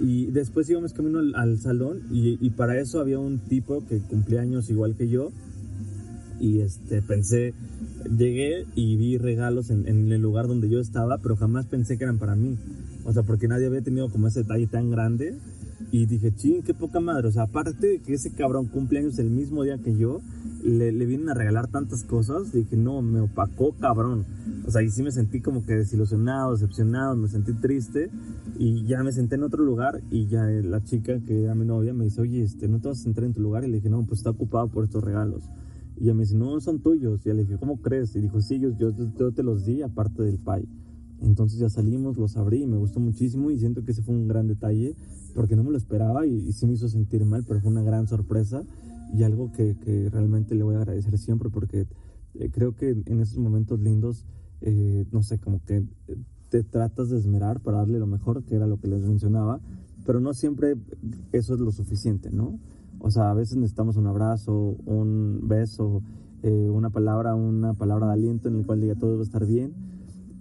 Y 0.00 0.26
después 0.26 0.70
íbamos 0.70 0.92
camino 0.92 1.18
al, 1.34 1.58
salón 1.58 2.02
y, 2.10 2.38
y, 2.40 2.50
para 2.50 2.78
eso 2.78 3.00
había 3.00 3.18
un 3.18 3.40
tipo 3.40 3.84
que 3.86 3.98
cumplía 3.98 4.40
años 4.42 4.70
igual 4.70 4.94
que 4.94 5.08
yo. 5.08 5.32
Y 6.40 6.60
este, 6.60 7.02
pensé, 7.02 7.52
llegué 8.16 8.64
y 8.76 8.96
vi 8.96 9.18
regalos 9.18 9.70
en, 9.70 9.88
en, 9.88 10.12
el 10.12 10.22
lugar 10.22 10.46
donde 10.46 10.68
yo 10.68 10.78
estaba, 10.78 11.18
pero 11.18 11.36
jamás 11.36 11.66
pensé 11.66 11.98
que 11.98 12.04
eran 12.04 12.18
para 12.18 12.36
mí. 12.36 12.56
O 13.04 13.12
sea, 13.12 13.24
porque 13.24 13.48
nadie 13.48 13.66
había 13.66 13.82
tenido 13.82 14.08
como 14.08 14.28
ese 14.28 14.42
detalle 14.42 14.68
tan 14.68 14.90
grande. 14.90 15.36
Y 15.90 16.06
dije, 16.06 16.34
ching, 16.34 16.62
qué 16.62 16.74
poca 16.74 17.00
madre. 17.00 17.28
O 17.28 17.32
sea, 17.32 17.44
aparte 17.44 17.86
de 17.86 17.98
que 18.00 18.14
ese 18.14 18.32
cabrón 18.32 18.66
cumple 18.66 18.98
años 18.98 19.18
el 19.18 19.30
mismo 19.30 19.62
día 19.62 19.78
que 19.78 19.96
yo, 19.96 20.20
le, 20.62 20.92
le, 20.92 21.06
vienen 21.06 21.30
a 21.30 21.34
regalar 21.34 21.68
tantas 21.68 22.04
cosas, 22.04 22.52
dije, 22.52 22.76
no, 22.76 23.00
me 23.00 23.20
opacó 23.20 23.74
cabrón. 23.78 24.24
O 24.66 24.70
sea, 24.70 24.82
y 24.82 24.90
sí 24.90 25.02
me 25.02 25.12
sentí 25.12 25.40
como 25.40 25.64
que 25.64 25.74
desilusionado, 25.74 26.52
decepcionado, 26.52 27.16
me 27.16 27.28
sentí 27.28 27.52
triste 27.54 28.10
y 28.58 28.84
ya 28.84 29.02
me 29.02 29.12
senté 29.12 29.36
en 29.36 29.44
otro 29.44 29.64
lugar 29.64 30.02
y 30.10 30.26
ya 30.26 30.44
la 30.44 30.82
chica 30.82 31.20
que 31.20 31.44
era 31.44 31.54
mi 31.54 31.64
novia 31.64 31.94
me 31.94 32.04
dice, 32.04 32.20
oye, 32.20 32.42
este, 32.42 32.68
¿no 32.68 32.80
te 32.80 32.88
vas 32.88 33.00
a 33.00 33.02
sentar 33.04 33.24
en 33.24 33.32
tu 33.32 33.40
lugar? 33.40 33.64
Y 33.64 33.68
le 33.68 33.76
dije, 33.76 33.88
no, 33.88 34.04
pues 34.04 34.20
está 34.20 34.30
ocupado 34.30 34.68
por 34.68 34.84
estos 34.84 35.02
regalos. 35.02 35.44
Y 36.00 36.04
ella 36.04 36.14
me 36.14 36.22
dice, 36.22 36.36
no, 36.36 36.60
son 36.60 36.80
tuyos. 36.80 37.24
Y 37.24 37.30
le 37.30 37.42
dije, 37.42 37.56
¿cómo 37.58 37.80
crees? 37.80 38.14
Y 38.14 38.20
dijo, 38.20 38.40
sí, 38.40 38.58
yo, 38.58 38.70
yo, 38.78 38.92
te 39.32 39.42
los 39.42 39.64
di 39.64 39.82
aparte 39.82 40.22
del 40.22 40.38
pay. 40.38 40.68
Entonces 41.22 41.58
ya 41.58 41.68
salimos, 41.68 42.16
los 42.16 42.36
abrí 42.36 42.62
y 42.62 42.66
me 42.66 42.76
gustó 42.76 43.00
muchísimo 43.00 43.50
y 43.50 43.58
siento 43.58 43.84
que 43.84 43.92
ese 43.92 44.02
fue 44.02 44.14
un 44.14 44.28
gran 44.28 44.46
detalle 44.46 44.94
porque 45.34 45.56
no 45.56 45.64
me 45.64 45.70
lo 45.70 45.76
esperaba 45.76 46.26
y, 46.26 46.30
y 46.30 46.66
me 46.66 46.72
hizo 46.72 46.88
sentir 46.88 47.24
mal, 47.24 47.44
pero 47.46 47.60
fue 47.60 47.70
una 47.70 47.82
gran 47.82 48.06
sorpresa 48.06 48.64
y 49.12 49.22
algo 49.22 49.52
que, 49.52 49.76
realmente 50.10 50.54
le 50.54 50.62
voy 50.62 50.74
a 50.74 50.78
agradecer 50.78 51.18
siempre 51.18 51.50
porque 51.50 51.86
eh, 52.34 52.50
creo 52.50 52.74
que 52.74 52.90
en 52.90 53.20
esos 53.20 53.38
momentos 53.38 53.80
lindos, 53.80 54.26
eh, 54.60 55.06
no 55.12 55.22
sé, 55.22 55.38
como 55.38 55.60
que 55.64 55.84
te 56.50 56.62
tratas 56.62 57.10
de 57.10 57.18
esmerar 57.18 57.60
para 57.60 57.78
darle 57.78 57.98
lo 57.98 58.06
mejor, 58.06 58.44
que 58.44 58.54
era 58.54 58.66
lo 58.66 58.78
que 58.78 58.88
les 58.88 59.02
mencionaba, 59.02 59.60
pero 60.06 60.20
no 60.20 60.32
siempre 60.34 60.76
eso 61.32 61.54
es 61.54 61.60
lo 61.60 61.70
suficiente, 61.72 62.30
¿no? 62.30 62.58
O 63.00 63.10
sea, 63.10 63.30
a 63.30 63.34
veces 63.34 63.56
necesitamos 63.56 63.96
un 63.96 64.06
abrazo, 64.06 64.76
un 64.86 65.40
beso, 65.44 66.02
eh, 66.42 66.70
una 66.70 66.90
palabra, 66.90 67.34
una 67.34 67.74
palabra 67.74 68.06
de 68.06 68.12
aliento 68.14 68.48
en 68.48 68.56
el 68.56 68.66
cual 68.66 68.80
diga 68.80 68.94
todo 68.94 69.14
va 69.14 69.20
a 69.20 69.24
estar 69.24 69.46
bien. 69.46 69.72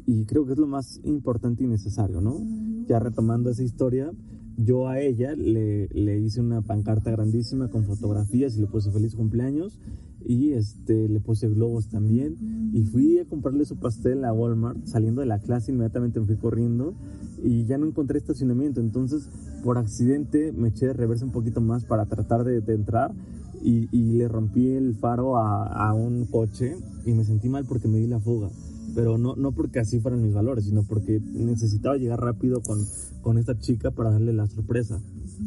Y 0.07 0.23
creo 0.25 0.45
que 0.45 0.53
es 0.53 0.57
lo 0.57 0.67
más 0.67 0.99
importante 1.03 1.65
y 1.65 1.67
necesario, 1.67 2.21
¿no? 2.21 2.39
Ya 2.87 2.97
retomando 2.97 3.49
esa 3.49 3.61
historia, 3.61 4.11
yo 4.57 4.87
a 4.87 4.99
ella 4.99 5.35
le, 5.35 5.87
le, 5.89 6.19
hice 6.19 6.41
una 6.41 6.61
pancarta 6.61 7.11
grandísima 7.11 7.67
con 7.69 7.83
fotografías 7.83 8.57
y 8.57 8.61
le 8.61 8.67
puse 8.67 8.89
feliz 8.89 9.15
cumpleaños 9.15 9.77
y 10.25 10.53
este 10.53 11.07
le 11.07 11.19
puse 11.19 11.47
globos 11.47 11.89
también 11.89 12.71
y 12.73 12.83
fui 12.83 13.19
a 13.19 13.25
comprarle 13.25 13.65
su 13.65 13.75
pastel 13.77 14.25
a 14.25 14.33
Walmart 14.33 14.83
saliendo 14.85 15.21
de 15.21 15.27
la 15.27 15.39
clase 15.39 15.71
inmediatamente 15.71 16.19
me 16.19 16.25
fui 16.25 16.37
corriendo 16.37 16.95
y 17.43 17.65
ya 17.65 17.77
no 17.77 17.85
encontré 17.85 18.17
estacionamiento 18.17 18.81
entonces 18.81 19.29
por 19.63 19.77
accidente 19.77 20.51
me 20.51 20.69
eché 20.69 20.87
de 20.87 20.93
reversa 20.93 21.25
un 21.25 21.31
poquito 21.31 21.61
más 21.61 21.85
para 21.85 22.07
tratar 22.07 22.43
de, 22.43 22.61
de 22.61 22.73
entrar 22.73 23.13
y, 23.61 23.87
y, 23.91 24.13
le 24.13 24.27
rompí 24.27 24.69
el 24.69 24.95
faro 24.95 25.37
a, 25.37 25.65
a 25.65 25.93
un 25.93 26.25
coche 26.25 26.75
y 27.05 27.13
me 27.13 27.23
sentí 27.23 27.47
mal 27.47 27.65
porque 27.65 27.87
me 27.87 27.99
di 27.99 28.07
la 28.07 28.19
fuga 28.19 28.49
pero 28.97 29.19
no, 29.19 29.35
no 29.35 29.51
porque 29.51 29.77
así 29.77 29.99
fueran 29.99 30.23
mis 30.23 30.33
valores, 30.33 30.65
sino 30.65 30.81
porque 30.81 31.19
necesitaba 31.19 31.97
llegar 31.97 32.19
rápido 32.19 32.63
con, 32.63 32.83
con 33.21 33.37
esta 33.37 33.55
chica 33.59 33.91
para 33.91 34.09
darle 34.09 34.33
la 34.33 34.47
sorpresa, 34.47 34.99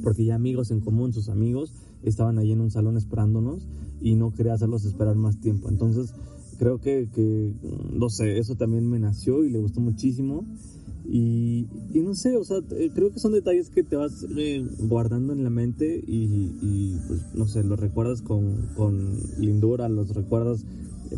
porque 0.04 0.24
ya 0.24 0.36
amigos 0.36 0.70
en 0.70 0.78
común, 0.78 1.12
sus 1.12 1.28
amigos, 1.28 1.74
estaban 2.04 2.38
ahí 2.38 2.52
en 2.52 2.60
un 2.60 2.70
salón 2.70 2.96
esperándonos 2.96 3.66
y 4.00 4.14
no 4.14 4.32
quería 4.32 4.54
hacerlos 4.54 4.84
esperar 4.84 5.16
más 5.16 5.40
tiempo. 5.40 5.68
Entonces, 5.68 6.14
creo 6.60 6.80
que, 6.80 7.08
que 7.12 7.52
no 7.92 8.08
sé, 8.08 8.38
eso 8.38 8.54
también 8.54 8.88
me 8.88 9.00
nació 9.00 9.42
y 9.42 9.50
le 9.50 9.58
gustó 9.58 9.80
muchísimo. 9.80 10.44
Y, 11.08 11.66
y, 11.92 12.02
no 12.02 12.14
sé, 12.14 12.36
o 12.36 12.44
sea, 12.44 12.58
eh, 12.78 12.92
creo 12.94 13.12
que 13.12 13.18
son 13.18 13.32
detalles 13.32 13.68
que 13.68 13.82
te 13.82 13.96
vas 13.96 14.24
eh, 14.36 14.64
guardando 14.78 15.32
en 15.32 15.42
la 15.42 15.50
mente 15.50 16.00
y, 16.06 16.52
y, 16.62 17.00
pues, 17.08 17.34
no 17.34 17.48
sé, 17.48 17.64
los 17.64 17.80
recuerdas 17.80 18.22
con, 18.22 18.68
con 18.76 19.18
lindura, 19.40 19.88
los 19.88 20.14
recuerdas 20.14 20.64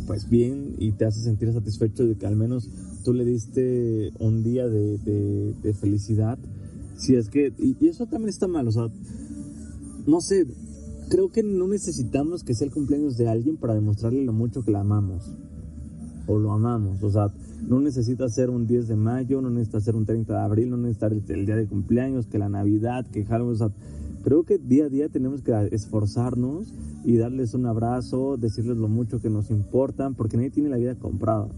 pues 0.06 0.28
bien 0.28 0.74
y 0.78 0.92
te 0.92 1.04
hace 1.04 1.20
sentir 1.20 1.52
satisfecho 1.52 2.06
de 2.06 2.16
que 2.16 2.26
al 2.26 2.36
menos 2.36 2.68
tú 3.04 3.12
le 3.12 3.24
diste 3.24 4.12
un 4.18 4.42
día 4.42 4.68
de, 4.68 4.98
de, 5.62 5.74
felicidad. 5.74 6.38
Si 6.96 7.14
es 7.14 7.28
que, 7.28 7.52
y, 7.58 7.86
eso 7.86 8.06
también 8.06 8.28
está 8.28 8.46
mal, 8.46 8.68
o 8.68 8.72
sea, 8.72 8.88
no 10.06 10.20
sé, 10.20 10.46
creo 11.08 11.30
que 11.30 11.42
no 11.42 11.66
necesitamos 11.68 12.44
que 12.44 12.54
sea 12.54 12.66
el 12.66 12.72
cumpleaños 12.72 13.16
de 13.16 13.28
alguien 13.28 13.56
para 13.56 13.74
demostrarle 13.74 14.24
lo 14.24 14.32
mucho 14.32 14.62
que 14.62 14.70
la 14.70 14.80
amamos 14.80 15.32
o 16.26 16.38
lo 16.38 16.52
amamos, 16.52 17.02
o 17.02 17.10
sea, 17.10 17.32
no 17.68 17.80
necesita 17.80 18.28
ser 18.28 18.50
un 18.50 18.66
10 18.66 18.88
de 18.88 18.96
mayo, 18.96 19.40
no 19.40 19.50
necesita 19.50 19.80
ser 19.80 19.96
un 19.96 20.04
30 20.04 20.32
de 20.32 20.40
abril, 20.40 20.70
no 20.70 20.76
necesita 20.76 21.06
el, 21.06 21.22
el 21.28 21.46
día 21.46 21.56
de 21.56 21.66
cumpleaños, 21.66 22.26
que 22.26 22.38
la 22.38 22.48
Navidad, 22.48 23.06
que 23.06 23.24
Halloween. 23.24 23.54
O 23.54 23.56
sea, 23.56 23.70
creo 24.22 24.44
que 24.44 24.58
día 24.58 24.86
a 24.86 24.88
día 24.88 25.08
tenemos 25.08 25.42
que 25.42 25.52
esforzarnos 25.72 26.72
y 27.04 27.16
darles 27.16 27.54
un 27.54 27.66
abrazo, 27.66 28.36
decirles 28.36 28.76
lo 28.76 28.88
mucho 28.88 29.20
que 29.20 29.30
nos 29.30 29.50
importan, 29.50 30.14
porque 30.14 30.36
nadie 30.36 30.50
tiene 30.50 30.68
la 30.68 30.76
vida 30.76 30.94
comprada. 30.94 31.48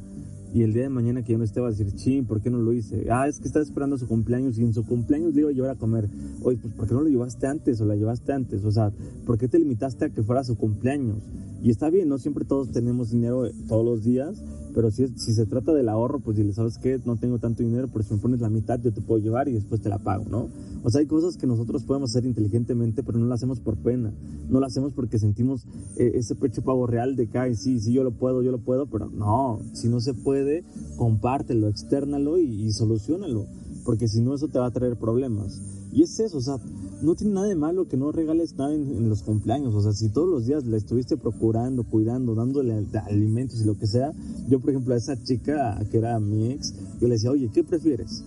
Y 0.55 0.63
el 0.63 0.73
día 0.73 0.85
de 0.85 0.89
mañana 0.89 1.25
que 1.25 1.33
yo 1.33 1.39
no 1.39 1.43
esté 1.43 1.61
va 1.61 1.67
a 1.67 1.71
decir, 1.71 1.93
ching, 1.95 2.27
¿por 2.27 2.41
qué 2.41 2.49
no 2.49 2.59
lo 2.59 2.73
hice? 2.73 3.09
Ah, 3.11 3.27
es 3.27 3.41
que 3.41 3.49
estaba 3.49 3.65
esperando 3.65 3.99
su 3.99 4.07
cumpleaños 4.07 4.57
y 4.57 4.63
en 4.63 4.73
su 4.73 4.87
cumpleaños 4.87 5.35
le 5.35 5.41
iba 5.41 5.51
a 5.51 5.53
llevar 5.53 5.71
a 5.71 5.75
comer. 5.75 6.09
Oye, 6.43 6.59
pues 6.63 6.73
¿por 6.75 6.87
qué 6.87 6.95
no 6.95 7.01
lo 7.01 7.09
llevaste 7.09 7.49
antes 7.49 7.81
o 7.81 7.85
la 7.85 7.97
llevaste 7.97 8.33
antes? 8.33 8.65
O 8.65 8.71
sea, 8.71 8.93
¿por 9.27 9.37
qué 9.37 9.49
te 9.49 9.59
limitaste 9.59 10.05
a 10.05 10.11
que 10.11 10.23
fuera 10.23 10.45
su 10.45 10.57
cumpleaños? 10.57 11.19
Y 11.61 11.71
está 11.71 11.91
bien, 11.91 12.09
no 12.09 12.19
siempre 12.19 12.45
todos 12.45 12.71
tenemos 12.71 13.11
dinero 13.11 13.49
todos 13.67 13.85
los 13.85 14.05
días, 14.05 14.45
pero 14.75 14.91
si, 14.91 15.07
si 15.17 15.33
se 15.33 15.47
trata 15.47 15.73
del 15.73 15.89
ahorro, 15.89 16.21
pues 16.21 16.37
dile, 16.37 16.53
¿sabes 16.53 16.79
qué? 16.79 17.01
No 17.05 17.17
tengo 17.17 17.39
tanto 17.39 17.63
dinero, 17.63 17.89
pero 17.93 18.05
si 18.05 18.15
me 18.15 18.21
pones 18.21 18.41
la 18.41 18.51
mitad 18.51 18.81
yo 18.81 18.93
te 18.93 19.01
puedo 19.01 19.23
llevar 19.23 19.49
y 19.49 19.53
después 19.53 19.81
te 19.81 19.89
la 19.89 19.99
pago, 19.99 20.25
¿no? 20.29 20.49
O 20.83 20.91
sea, 20.91 21.01
hay 21.01 21.07
cosas 21.07 21.37
que 21.37 21.47
nosotros 21.47 21.85
podemos 21.85 22.11
hacer 22.11 22.27
inteligentemente, 22.27 23.03
pero 23.03 23.19
no 23.19 23.27
las 23.27 23.41
hacemos 23.41 23.61
por 23.61 23.77
pena. 23.77 24.13
No 24.49 24.61
las 24.61 24.73
hacemos 24.73 24.93
porque 24.93 25.19
sentimos 25.19 25.67
eh, 25.97 26.13
ese 26.15 26.35
pecho 26.35 26.63
pavo 26.63 26.87
real 26.87 27.17
de 27.17 27.29
que, 27.29 27.39
ay, 27.39 27.55
sí, 27.55 27.81
sí, 27.81 27.93
yo 27.93 28.05
lo 28.05 28.11
puedo, 28.11 28.43
yo 28.43 28.51
lo 28.51 28.59
puedo, 28.59 28.87
pero 28.87 29.09
no, 29.09 29.61
si 29.73 29.89
no 29.89 30.01
se 30.01 30.13
puede, 30.13 30.65
compártelo, 30.97 31.69
externalo 31.69 32.39
y, 32.39 32.67
y 32.67 32.73
solucionalo, 32.73 33.47
porque 33.85 34.09
si 34.09 34.21
no 34.21 34.35
eso 34.35 34.49
te 34.49 34.59
va 34.59 34.67
a 34.67 34.71
traer 34.71 34.97
problemas. 34.97 35.61
Y 35.93 36.03
es 36.03 36.19
eso, 36.19 36.39
o 36.39 36.41
sea, 36.41 36.57
no 37.03 37.15
tiene 37.15 37.35
nada 37.35 37.47
de 37.47 37.55
malo 37.55 37.87
que 37.87 37.97
no 37.97 38.11
regales 38.11 38.57
nada 38.57 38.75
en, 38.75 39.09
los 39.09 39.23
cumpleaños. 39.23 39.75
O 39.75 39.83
sea, 39.83 39.93
si 39.93 40.09
todos 40.09 40.29
los 40.29 40.47
días 40.47 40.65
la 40.65 40.77
estuviste 40.77 41.17
procurando, 41.17 41.85
cuidando, 41.85 42.35
dándole 42.35 42.85
alimentos 43.07 43.61
y 43.61 43.65
lo 43.65 43.79
que 43.79 43.87
sea. 43.87 44.13
Yo, 44.49 44.59
por 44.59 44.71
ejemplo, 44.71 44.95
a 44.95 44.97
esa 44.97 45.23
chica 45.23 45.79
que 45.91 45.99
era 45.99 46.19
mi 46.19 46.51
ex, 46.51 46.75
yo 47.01 47.09
le 47.09 47.15
decía, 47.15 47.31
oye, 47.31 47.51
¿qué 47.53 47.63
prefieres? 47.63 48.25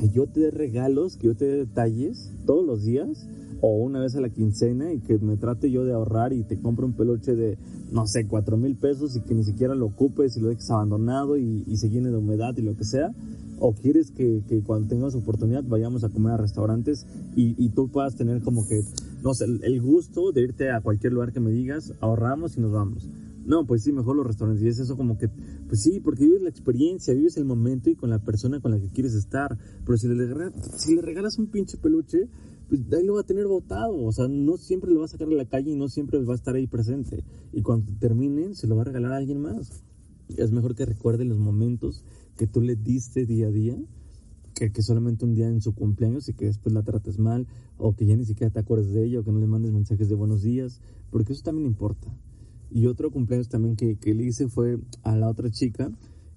¿Que 0.00 0.08
yo 0.10 0.26
te 0.26 0.40
dé 0.40 0.50
regalos, 0.50 1.16
que 1.16 1.26
yo 1.26 1.34
te 1.34 1.44
dé 1.44 1.56
detalles 1.58 2.30
todos 2.46 2.64
los 2.64 2.84
días? 2.84 3.26
O 3.60 3.76
una 3.76 4.00
vez 4.00 4.14
a 4.14 4.20
la 4.20 4.28
quincena 4.28 4.92
y 4.92 5.00
que 5.00 5.18
me 5.18 5.36
trate 5.36 5.70
yo 5.70 5.84
de 5.84 5.92
ahorrar 5.92 6.32
y 6.32 6.42
te 6.44 6.58
compre 6.60 6.84
un 6.84 6.92
peluche 6.92 7.34
de, 7.34 7.58
no 7.92 8.06
sé, 8.06 8.26
cuatro 8.26 8.56
mil 8.56 8.76
pesos 8.76 9.16
y 9.16 9.20
que 9.20 9.34
ni 9.34 9.44
siquiera 9.44 9.74
lo 9.74 9.86
ocupes 9.86 10.36
y 10.36 10.40
lo 10.40 10.48
dejes 10.48 10.70
abandonado 10.70 11.36
y, 11.36 11.64
y 11.66 11.76
se 11.76 11.88
llene 11.88 12.10
de 12.10 12.16
humedad 12.16 12.54
y 12.56 12.62
lo 12.62 12.76
que 12.76 12.84
sea 12.84 13.10
o 13.66 13.72
quieres 13.72 14.10
que, 14.10 14.42
que, 14.46 14.62
cuando 14.62 14.88
tengas 14.88 15.14
oportunidad 15.14 15.64
vayamos 15.64 16.04
a 16.04 16.10
comer 16.10 16.34
a 16.34 16.36
restaurantes 16.36 17.06
y, 17.34 17.70
tú 17.70 17.88
puedas 17.88 18.14
tener 18.14 18.42
como 18.42 18.68
que, 18.68 18.82
no 19.22 19.32
sé, 19.32 19.46
el, 19.46 19.80
gusto 19.80 20.32
de 20.32 20.42
irte 20.42 20.70
a 20.70 20.82
cualquier 20.82 21.14
lugar 21.14 21.32
que 21.32 21.40
me 21.40 21.50
digas, 21.50 21.94
ahorramos 22.00 22.58
y 22.58 22.60
nos 22.60 22.72
vamos. 22.72 23.08
No, 23.46 23.66
pues 23.66 23.82
sí, 23.82 23.92
mejor 23.92 24.16
los 24.16 24.26
restaurantes. 24.26 24.62
Y 24.62 24.68
es 24.68 24.78
eso 24.80 24.98
como 24.98 25.16
que, 25.16 25.28
pues 25.66 25.80
sí, 25.80 25.98
porque 26.00 26.24
vives 26.26 26.42
la 26.42 26.50
experiencia, 26.50 27.14
vives 27.14 27.38
el 27.38 27.46
momento 27.46 27.88
y 27.88 27.94
con 27.94 28.10
la 28.10 28.18
persona 28.18 28.60
con 28.60 28.72
la 28.72 28.78
que 28.78 28.88
quieres 28.88 29.14
estar. 29.14 29.56
Pero 29.86 29.96
si 29.96 30.08
le, 30.08 30.26
regalas, 31.00 31.34
si 31.34 31.40
un 31.40 31.46
pinche 31.46 31.78
peluche, 31.78 32.28
pues 32.68 32.82
ahí 32.92 33.04
lo 33.06 33.14
va 33.14 33.20
a 33.20 33.26
tener 33.26 33.46
botado. 33.46 33.96
O 34.04 34.12
sea, 34.12 34.28
no 34.28 34.58
siempre 34.58 34.90
lo 34.90 35.00
va 35.00 35.06
a 35.06 35.08
sacar 35.08 35.28
a 35.28 35.32
la 35.32 35.46
calle 35.46 35.70
y 35.70 35.74
no 35.74 35.88
siempre 35.88 36.22
va 36.22 36.34
a 36.34 36.36
estar 36.36 36.54
ahí 36.54 36.66
presente. 36.66 37.24
Y 37.50 37.62
cuando 37.62 37.92
termine, 37.98 38.54
se 38.54 38.66
lo 38.66 38.76
va 38.76 38.82
a 38.82 38.86
regalar 38.86 39.12
a 39.12 39.16
alguien 39.16 39.40
más. 39.40 39.82
Es 40.36 40.52
mejor 40.52 40.74
que 40.74 40.84
recuerde 40.84 41.24
los 41.24 41.38
momentos 41.38 42.04
que 42.36 42.46
tú 42.46 42.60
le 42.60 42.76
diste 42.76 43.26
día 43.26 43.48
a 43.48 43.50
día, 43.50 43.76
que, 44.54 44.70
que, 44.70 44.82
solamente 44.82 45.24
un 45.24 45.34
día 45.34 45.48
en 45.48 45.60
su 45.60 45.74
cumpleaños 45.74 46.28
y 46.28 46.34
que 46.34 46.46
después 46.46 46.74
la 46.74 46.82
trates 46.82 47.18
mal, 47.18 47.46
o 47.76 47.94
que 47.94 48.06
ya 48.06 48.16
ni 48.16 48.24
siquiera 48.24 48.52
te 48.52 48.60
acuerdes 48.60 48.92
de 48.92 49.04
ella, 49.04 49.20
o 49.20 49.24
que 49.24 49.32
no 49.32 49.40
le 49.40 49.46
mandes 49.46 49.72
mensajes 49.72 50.08
de 50.08 50.14
buenos 50.14 50.42
días, 50.42 50.80
porque 51.10 51.32
eso 51.32 51.42
también 51.42 51.66
importa. 51.66 52.08
Y 52.70 52.86
otro 52.86 53.10
cumpleaños 53.10 53.48
también 53.48 53.76
que, 53.76 53.96
que 53.96 54.14
le 54.14 54.24
hice 54.24 54.48
fue 54.48 54.78
a 55.02 55.16
la 55.16 55.28
otra 55.28 55.50
chica, 55.50 55.90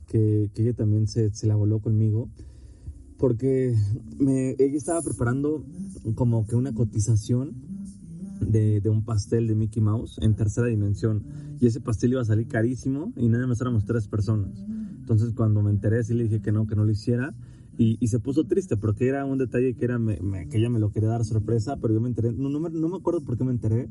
que, 0.07 0.49
que 0.53 0.61
ella 0.63 0.73
también 0.73 1.07
se, 1.07 1.31
se 1.31 1.47
la 1.47 1.55
voló 1.55 1.79
conmigo, 1.79 2.29
porque 3.17 3.75
me, 4.19 4.51
ella 4.51 4.77
estaba 4.77 5.01
preparando 5.01 5.65
como 6.15 6.45
que 6.45 6.55
una 6.55 6.73
cotización 6.73 7.55
de, 8.39 8.81
de, 8.81 8.89
un 8.89 9.03
pastel 9.03 9.47
de 9.47 9.55
Mickey 9.55 9.81
Mouse 9.81 10.19
en 10.21 10.35
tercera 10.35 10.67
dimensión. 10.67 11.23
Y 11.59 11.65
ese 11.65 11.81
pastel 11.81 12.11
iba 12.11 12.21
a 12.21 12.25
salir 12.25 12.47
carísimo 12.47 13.11
y 13.15 13.27
nada 13.29 13.47
más 13.47 13.59
éramos 13.59 13.85
tres 13.85 14.07
personas. 14.07 14.51
Entonces 15.07 15.31
cuando 15.33 15.61
me 15.61 15.71
enteré 15.71 16.03
sí 16.03 16.13
le 16.13 16.23
dije 16.23 16.41
que 16.41 16.51
no, 16.51 16.67
que 16.67 16.75
no 16.75 16.83
lo 16.83 16.91
hiciera. 16.91 17.33
Y, 17.77 17.97
y 18.01 18.09
se 18.09 18.19
puso 18.19 18.43
triste 18.43 18.75
porque 18.75 19.07
era 19.07 19.23
un 19.23 19.37
detalle 19.37 19.73
que, 19.73 19.85
era 19.85 19.97
me, 19.97 20.19
me, 20.19 20.49
que 20.49 20.57
ella 20.57 20.69
me 20.69 20.79
lo 20.79 20.91
quería 20.91 21.07
dar 21.07 21.23
sorpresa, 21.23 21.77
pero 21.77 21.93
yo 21.93 22.01
me 22.01 22.09
enteré, 22.09 22.33
no, 22.33 22.49
no, 22.49 22.59
me, 22.59 22.69
no 22.71 22.89
me 22.89 22.97
acuerdo 22.97 23.21
por 23.21 23.37
qué 23.37 23.45
me 23.45 23.51
enteré, 23.51 23.87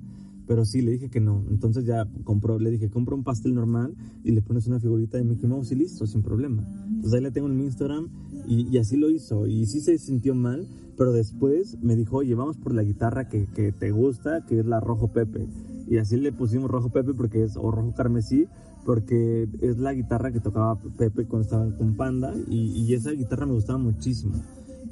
pero 0.46 0.66
sí, 0.66 0.82
le 0.82 0.90
dije 0.90 1.08
que 1.08 1.20
no. 1.20 1.42
Entonces 1.48 1.86
ya 1.86 2.06
compró, 2.24 2.58
le 2.58 2.70
dije, 2.70 2.90
compra 2.90 3.14
un 3.14 3.24
pastel 3.24 3.54
normal 3.54 3.94
y 4.24 4.32
le 4.32 4.42
pones 4.42 4.66
una 4.66 4.78
figurita 4.78 5.16
de 5.16 5.24
Mickey 5.24 5.48
Mouse 5.48 5.72
y 5.72 5.76
listo, 5.76 6.06
sin 6.06 6.20
problema. 6.20 6.68
Entonces 6.86 7.14
ahí 7.14 7.22
le 7.22 7.30
tengo 7.30 7.48
en 7.48 7.56
mi 7.56 7.64
Instagram 7.64 8.10
y, 8.46 8.68
y, 8.70 8.76
así 8.76 8.98
lo 8.98 9.08
hizo. 9.08 9.46
Y 9.46 9.64
sí 9.64 9.80
se 9.80 9.96
sintió 9.96 10.34
mal, 10.34 10.68
pero 10.98 11.12
después 11.12 11.78
me 11.80 11.96
dijo, 11.96 12.18
oye, 12.18 12.34
vamos 12.34 12.58
por 12.58 12.74
la 12.74 12.82
guitarra 12.82 13.30
que, 13.30 13.46
que 13.46 13.72
te 13.72 13.90
gusta, 13.90 14.44
que 14.44 14.60
es 14.60 14.66
la 14.66 14.80
Rojo 14.80 15.08
Pepe. 15.08 15.48
Y 15.88 15.96
así 15.96 16.18
le 16.18 16.32
pusimos 16.32 16.70
Rojo 16.70 16.90
Pepe 16.90 17.14
porque 17.14 17.42
es, 17.42 17.56
o 17.56 17.70
Rojo 17.70 17.94
Carmesí, 17.94 18.48
porque 18.86 19.48
es 19.60 19.78
la 19.78 19.92
guitarra 19.92 20.32
que 20.32 20.40
tocaba 20.40 20.78
Pepe 20.96 21.26
cuando 21.26 21.42
estaba 21.42 21.76
con 21.76 21.96
Panda 21.96 22.32
y, 22.48 22.84
y 22.84 22.94
esa 22.94 23.10
guitarra 23.10 23.44
me 23.44 23.52
gustaba 23.52 23.78
muchísimo. 23.78 24.34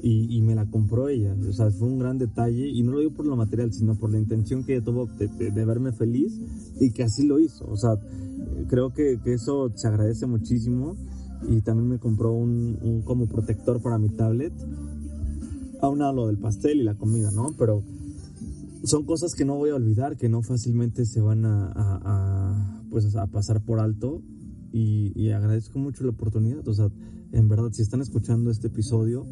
Y, 0.03 0.37
y, 0.37 0.43
me 0.43 0.55
la 0.55 0.67
compró 0.67 1.09
ella, 1.09 1.35
o 1.49 1.53
sea, 1.55 1.71
fue 1.71 1.89
un 1.89 1.99
gran 1.99 2.19
detalle 2.19 2.69
y 2.69 2.83
no 2.83 2.93
lo 2.93 2.99
digo 2.99 3.13
por 3.13 3.25
lo 3.25 3.37
material, 3.37 3.73
sino 3.73 3.95
por 3.95 4.11
la 4.11 4.19
intención 4.19 4.63
que 4.63 4.75
ella 4.77 4.85
tuvo 4.85 5.07
de, 5.07 5.29
de, 5.29 5.51
de 5.51 5.65
verme 5.65 5.93
feliz 5.93 6.39
y 6.79 6.91
que 6.91 7.05
así 7.05 7.27
lo 7.27 7.39
hizo, 7.39 7.65
o 7.67 7.77
sea, 7.79 7.97
creo 8.69 8.93
que, 8.93 9.19
que, 9.25 9.33
eso 9.33 9.73
se 9.75 9.89
agradece 9.89 10.27
muchísimo 10.27 10.95
y 11.49 11.63
también 11.63 11.89
me 11.89 11.99
compró 11.99 12.33
un, 12.33 12.77
un 12.83 13.01
como 13.01 13.25
protector 13.27 13.81
para 13.81 13.97
mi 13.97 14.11
tablet, 14.11 14.53
aún 15.81 16.03
a 16.03 16.13
lo 16.13 16.27
del 16.27 16.37
pastel 16.37 16.81
y 16.81 16.85
la 16.85 16.97
comida, 16.97 17.31
¿no? 17.31 17.55
Pero 17.59 17.83
son 18.83 19.05
cosas 19.05 19.35
que 19.35 19.47
no 19.47 19.57
voy 19.57 19.71
a 19.71 19.77
olvidar, 19.77 20.19
que 20.19 20.29
no 20.29 20.43
fácilmente 20.43 21.07
se 21.07 21.23
van 21.23 21.47
a, 21.47 21.73
a, 21.75 22.01
a 22.05 22.84
pues 22.95 23.17
a 23.17 23.27
pasar 23.27 23.61
por 23.61 23.81
alto 23.81 24.23
y, 24.71 25.11
y, 25.17 25.31
agradezco 25.31 25.81
mucho 25.81 26.05
la 26.05 26.11
oportunidad. 26.11 26.67
O 26.69 26.75
sea, 26.75 26.91
en 27.33 27.49
verdad, 27.49 27.73
si 27.73 27.83
están 27.83 28.01
escuchando 28.01 28.53
este 28.53 28.69
episodio, 28.69 29.27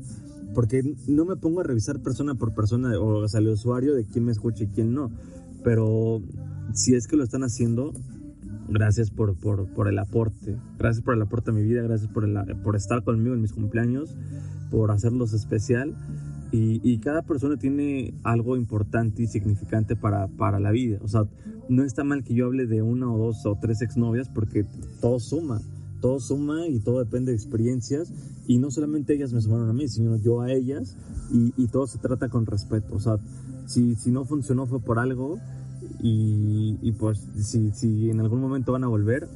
porque 0.53 0.83
no 1.07 1.25
me 1.25 1.37
pongo 1.37 1.61
a 1.61 1.63
revisar 1.63 2.01
persona 2.01 2.35
por 2.35 2.55
persona, 2.55 2.99
o, 2.99 3.29
sea, 3.29 3.39
el 3.39 3.47
usuario 3.47 3.95
de 3.95 4.05
quién 4.05 4.25
me 4.25 4.33
escucha 4.33 4.65
y 4.65 4.67
quién 4.67 4.95
no, 4.95 5.13
pero 5.63 6.21
si 6.75 6.97
es 6.97 7.07
que 7.07 7.17
lo 7.17 7.23
están 7.23 7.45
haciendo, 7.45 7.93
gracias 8.69 9.13
por, 9.13 9.37
por, 9.37 9.73
por 9.73 9.87
el 9.87 10.01
aporte, 10.01 10.59
gracias 10.77 11.05
por 11.05 11.15
el 11.15 11.23
aporte 11.23 11.53
a 11.53 11.55
mi 11.55 11.63
vida, 11.63 11.83
gracias 11.83 12.11
por, 12.11 12.25
el, 12.25 12.37
por 12.65 12.75
estar 12.75 13.05
conmigo 13.05 13.33
en 13.37 13.43
mis 13.43 13.53
cumpleaños, 13.53 14.17
por 14.73 14.91
hacerlos 14.91 15.35
especial. 15.35 15.95
Y, 16.53 16.81
y, 16.85 16.99
cada 16.99 17.23
persona 17.23 17.57
tiene 17.57 18.13
algo 18.25 18.59
importante 18.59 19.23
y 19.23 19.27
significante 19.27 19.97
para, 19.97 20.29
para 20.29 20.61
la 20.61 20.71
vida. 20.71 20.99
O 21.03 21.09
sea, 21.09 21.27
no 21.71 21.83
está 21.83 22.05
mal 22.05 22.23
que 22.25 22.35
yo 22.35 22.45
hable 22.45 22.67
de 22.67 22.83
una 22.83 23.11
o 23.11 23.17
dos 23.17 23.47
o 23.47 23.57
tres 23.59 23.81
exnovias 23.81 24.29
porque 24.29 24.67
todo 25.01 25.19
suma. 25.19 25.63
Todo 26.03 26.21
suma 26.21 26.67
y 26.67 26.79
todo 26.81 26.99
depende 26.99 27.33
de 27.33 27.37
experiencias. 27.37 28.13
Y 28.47 28.59
no 28.59 28.71
solamente 28.71 29.15
ellas 29.15 29.33
me 29.33 29.41
sumaron 29.41 29.71
a 29.71 29.73
mí, 29.73 29.89
sino 29.89 30.17
yo 30.17 30.43
a 30.43 30.53
ellas. 30.53 30.99
Y, 31.33 31.55
y 31.57 31.69
todo 31.69 31.87
se 31.87 31.99
trata 31.99 32.29
con 32.29 32.45
respeto. 32.45 32.97
O 32.97 33.01
sea, 33.01 33.19
si, 33.67 33.95
si 33.95 34.11
no 34.11 34.27
funcionó 34.27 34.67
fue 34.67 34.81
por 34.81 34.99
algo. 34.99 35.39
Y, 36.03 36.79
y 36.83 36.93
pues 36.93 37.27
si, 37.39 37.71
si 37.71 38.11
en 38.11 38.21
algún 38.21 38.41
momento 38.41 38.73
van 38.73 38.85
a 38.85 38.89
volver, 38.89 39.27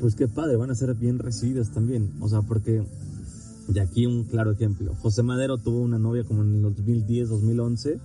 pues 0.00 0.14
qué 0.14 0.28
padre, 0.28 0.56
van 0.56 0.70
a 0.70 0.74
ser 0.76 0.94
bien 0.94 1.18
recibidas 1.18 1.72
también. 1.72 2.10
O 2.20 2.28
sea, 2.28 2.42
porque 2.42 2.84
y 3.68 3.78
aquí 3.78 4.06
un 4.06 4.24
claro 4.24 4.52
ejemplo. 4.52 4.94
José 4.96 5.22
Madero 5.22 5.58
tuvo 5.58 5.80
una 5.80 5.98
novia 5.98 6.24
como 6.24 6.42
en 6.42 6.56
el 6.56 6.62
2010, 6.62 7.28
2011 7.28 8.00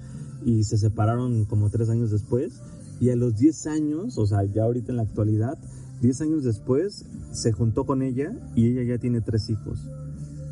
y 0.45 0.63
se 0.63 0.77
separaron 0.77 1.45
como 1.45 1.69
tres 1.69 1.89
años 1.89 2.11
después. 2.11 2.61
Y 2.99 3.09
a 3.09 3.15
los 3.15 3.37
10 3.37 3.67
años, 3.67 4.17
o 4.17 4.25
sea, 4.25 4.43
ya 4.43 4.63
ahorita 4.63 4.91
en 4.91 4.97
la 4.97 5.03
actualidad, 5.03 5.57
10 6.01 6.21
años 6.21 6.43
después 6.43 7.05
se 7.31 7.51
juntó 7.51 7.85
con 7.85 8.01
ella 8.01 8.33
y 8.55 8.67
ella 8.67 8.83
ya 8.83 8.97
tiene 8.97 9.21
tres 9.21 9.49
hijos. 9.49 9.79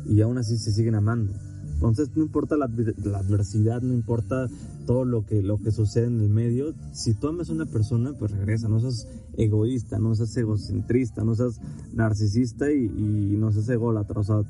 Y 0.08 0.20
aún 0.20 0.38
así 0.38 0.56
se 0.56 0.72
siguen 0.72 0.94
amando. 0.94 1.32
Entonces 1.74 2.10
no 2.14 2.22
importa 2.22 2.56
la, 2.56 2.70
la, 3.04 3.18
adversidad, 3.18 3.82
no 3.82 3.92
importa 3.92 4.48
todo 4.86 5.04
lo 5.04 5.26
que, 5.26 5.42
lo 5.42 5.58
que 5.58 5.72
sucede 5.72 6.06
en 6.06 6.20
el 6.20 6.30
medio, 6.30 6.72
si 6.92 7.12
tú 7.12 7.28
amas 7.28 7.50
a 7.50 7.52
una 7.52 7.66
persona, 7.66 8.12
pues 8.18 8.30
regresa, 8.30 8.68
no 8.68 8.80
seas 8.80 9.06
egoísta, 9.36 9.98
no 9.98 10.14
seas 10.14 10.34
egocentrista, 10.38 11.22
no 11.22 11.34
seas 11.34 11.60
narcisista 11.92 12.72
y, 12.72 12.84
y 12.84 13.36
no 13.36 13.52
seas 13.52 13.68
ególatra, 13.68 14.20
o 14.20 14.24
sea, 14.24 14.42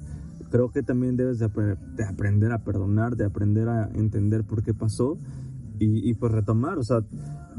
creo 0.56 0.70
que 0.70 0.82
también 0.82 1.18
debes 1.18 1.38
de, 1.38 1.48
de, 1.96 2.04
aprender 2.04 2.50
a 2.50 2.64
perdonar, 2.64 3.14
de 3.14 3.26
aprender 3.26 3.68
a 3.68 3.90
entender 3.92 4.42
por 4.42 4.62
qué 4.62 4.72
pasó 4.72 5.18
y, 5.78 6.08
y, 6.08 6.14
pues 6.14 6.32
retomar, 6.32 6.78
o 6.78 6.82
sea, 6.82 7.04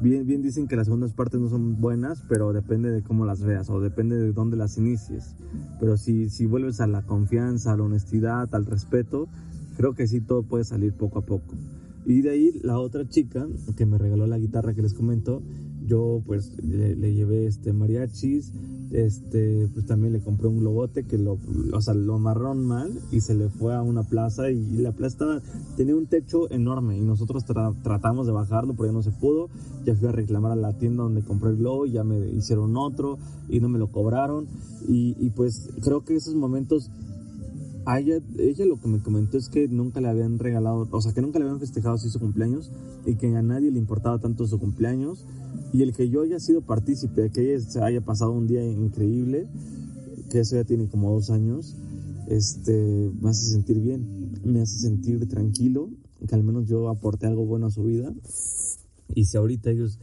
bien, 0.01 0.25
bien 0.25 0.41
dicen 0.41 0.67
que 0.67 0.75
las 0.75 0.87
segundas 0.87 1.13
partes 1.13 1.39
no 1.39 1.47
son 1.47 1.79
buenas, 1.79 2.23
pero 2.27 2.53
depende 2.53 2.89
de 2.89 3.03
cómo 3.03 3.23
las 3.23 3.43
veas 3.43 3.69
o 3.69 3.79
depende 3.79 4.17
de 4.17 4.31
dónde 4.31 4.57
las 4.57 4.79
inicies. 4.79 5.35
Pero 5.79 5.95
si, 5.95 6.31
si 6.31 6.47
vuelves 6.47 6.81
a 6.81 6.87
la 6.87 7.03
confianza, 7.03 7.73
a 7.73 7.77
la 7.77 7.83
honestidad, 7.83 8.49
al 8.55 8.65
respeto, 8.65 9.27
creo 9.75 9.93
que 9.93 10.07
sí 10.07 10.19
todo 10.19 10.41
puede 10.41 10.63
salir 10.63 10.93
poco 10.93 11.19
a 11.19 11.21
poco. 11.21 11.53
Y 12.07 12.21
de 12.21 12.31
ahí 12.31 12.59
la 12.63 12.79
otra 12.79 13.07
chica 13.07 13.45
que 13.75 13.85
me 13.85 13.99
regaló 13.99 14.25
la 14.25 14.39
guitarra 14.39 14.73
que 14.73 14.81
les 14.81 14.95
comento, 14.95 15.43
yo 15.87 16.21
pues 16.25 16.51
le, 16.63 16.95
le 16.95 17.13
llevé 17.13 17.47
este 17.47 17.73
mariachis, 17.73 18.53
este, 18.91 19.67
pues 19.73 19.85
también 19.85 20.13
le 20.13 20.19
compré 20.19 20.47
un 20.47 20.59
globote 20.59 21.03
que 21.03 21.17
lo, 21.17 21.39
o 21.73 21.81
sea, 21.81 21.93
lo 21.93 22.15
amarraron 22.15 22.65
mal 22.65 22.91
y 23.11 23.21
se 23.21 23.35
le 23.35 23.49
fue 23.49 23.75
a 23.75 23.81
una 23.81 24.03
plaza 24.03 24.51
y 24.51 24.63
la 24.77 24.91
plaza 24.91 25.41
tenía 25.75 25.95
un 25.95 26.07
techo 26.07 26.51
enorme 26.51 26.97
y 26.97 27.01
nosotros 27.01 27.45
tra 27.45 27.73
tratamos 27.83 28.27
de 28.27 28.33
bajarlo 28.33 28.73
pero 28.73 28.87
ya 28.87 28.93
no 28.93 29.03
se 29.03 29.11
pudo, 29.11 29.49
ya 29.85 29.95
fui 29.95 30.07
a 30.07 30.11
reclamar 30.11 30.51
a 30.51 30.55
la 30.55 30.73
tienda 30.73 31.03
donde 31.03 31.21
compré 31.21 31.51
el 31.51 31.57
globo 31.57 31.85
y 31.85 31.91
ya 31.91 32.03
me 32.03 32.27
hicieron 32.29 32.75
otro 32.77 33.17
y 33.49 33.59
no 33.59 33.69
me 33.69 33.79
lo 33.79 33.87
cobraron. 33.87 34.47
Y, 34.87 35.15
y 35.19 35.29
pues 35.31 35.69
creo 35.81 36.03
que 36.03 36.15
esos 36.15 36.35
momentos 36.35 36.89
a 37.87 38.01
ella, 38.01 38.19
ella 38.37 38.65
lo 38.65 38.81
que 38.81 38.89
me 38.89 38.99
comentó 38.99 39.37
es 39.37 39.47
que 39.47 39.69
nunca 39.69 40.01
le 40.01 40.09
habían 40.09 40.39
regalado, 40.39 40.89
o 40.91 41.01
sea, 41.01 41.13
que 41.13 41.21
nunca 41.21 41.39
le 41.39 41.45
habían 41.45 41.61
festejado 41.61 41.95
así 41.95 42.09
su 42.09 42.19
cumpleaños 42.19 42.69
y 43.05 43.15
que 43.15 43.33
a 43.33 43.41
nadie 43.41 43.71
le 43.71 43.79
importaba 43.79 44.19
tanto 44.19 44.45
su 44.45 44.59
cumpleaños 44.59 45.25
y 45.71 45.83
el 45.83 45.93
que 45.93 46.09
yo 46.09 46.21
haya 46.21 46.37
sido 46.41 46.59
partícipe, 46.59 47.29
que 47.29 47.53
ella 47.53 47.63
se 47.63 47.81
haya 47.81 48.01
pasado 48.01 48.33
un 48.33 48.45
día 48.45 48.61
increíble, 48.61 49.47
que 50.29 50.41
eso 50.41 50.57
ya 50.57 50.65
tiene 50.65 50.89
como 50.89 51.13
dos 51.13 51.29
años, 51.29 51.77
este, 52.27 53.09
me 53.21 53.29
hace 53.29 53.51
sentir 53.51 53.79
bien, 53.79 54.33
me 54.43 54.59
hace 54.59 54.79
sentir 54.79 55.25
tranquilo, 55.29 55.89
que 56.27 56.35
al 56.35 56.43
menos 56.43 56.67
yo 56.67 56.89
aporté 56.89 57.27
algo 57.27 57.45
bueno 57.45 57.67
a 57.67 57.71
su 57.71 57.83
vida. 57.83 58.13
Y 59.15 59.23
si 59.23 59.37
ahorita 59.37 59.71
ellos 59.71 59.97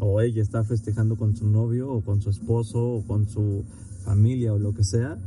o 0.00 0.22
ella 0.22 0.40
está 0.40 0.64
festejando 0.64 1.16
con 1.16 1.36
su 1.36 1.46
novio 1.46 1.92
o 1.92 2.00
con 2.00 2.22
su 2.22 2.30
esposo 2.30 2.82
o 2.82 3.06
con 3.06 3.28
su 3.28 3.64
familia 4.02 4.54
o 4.54 4.58
lo 4.58 4.72
que 4.72 4.82
sea, 4.82 5.18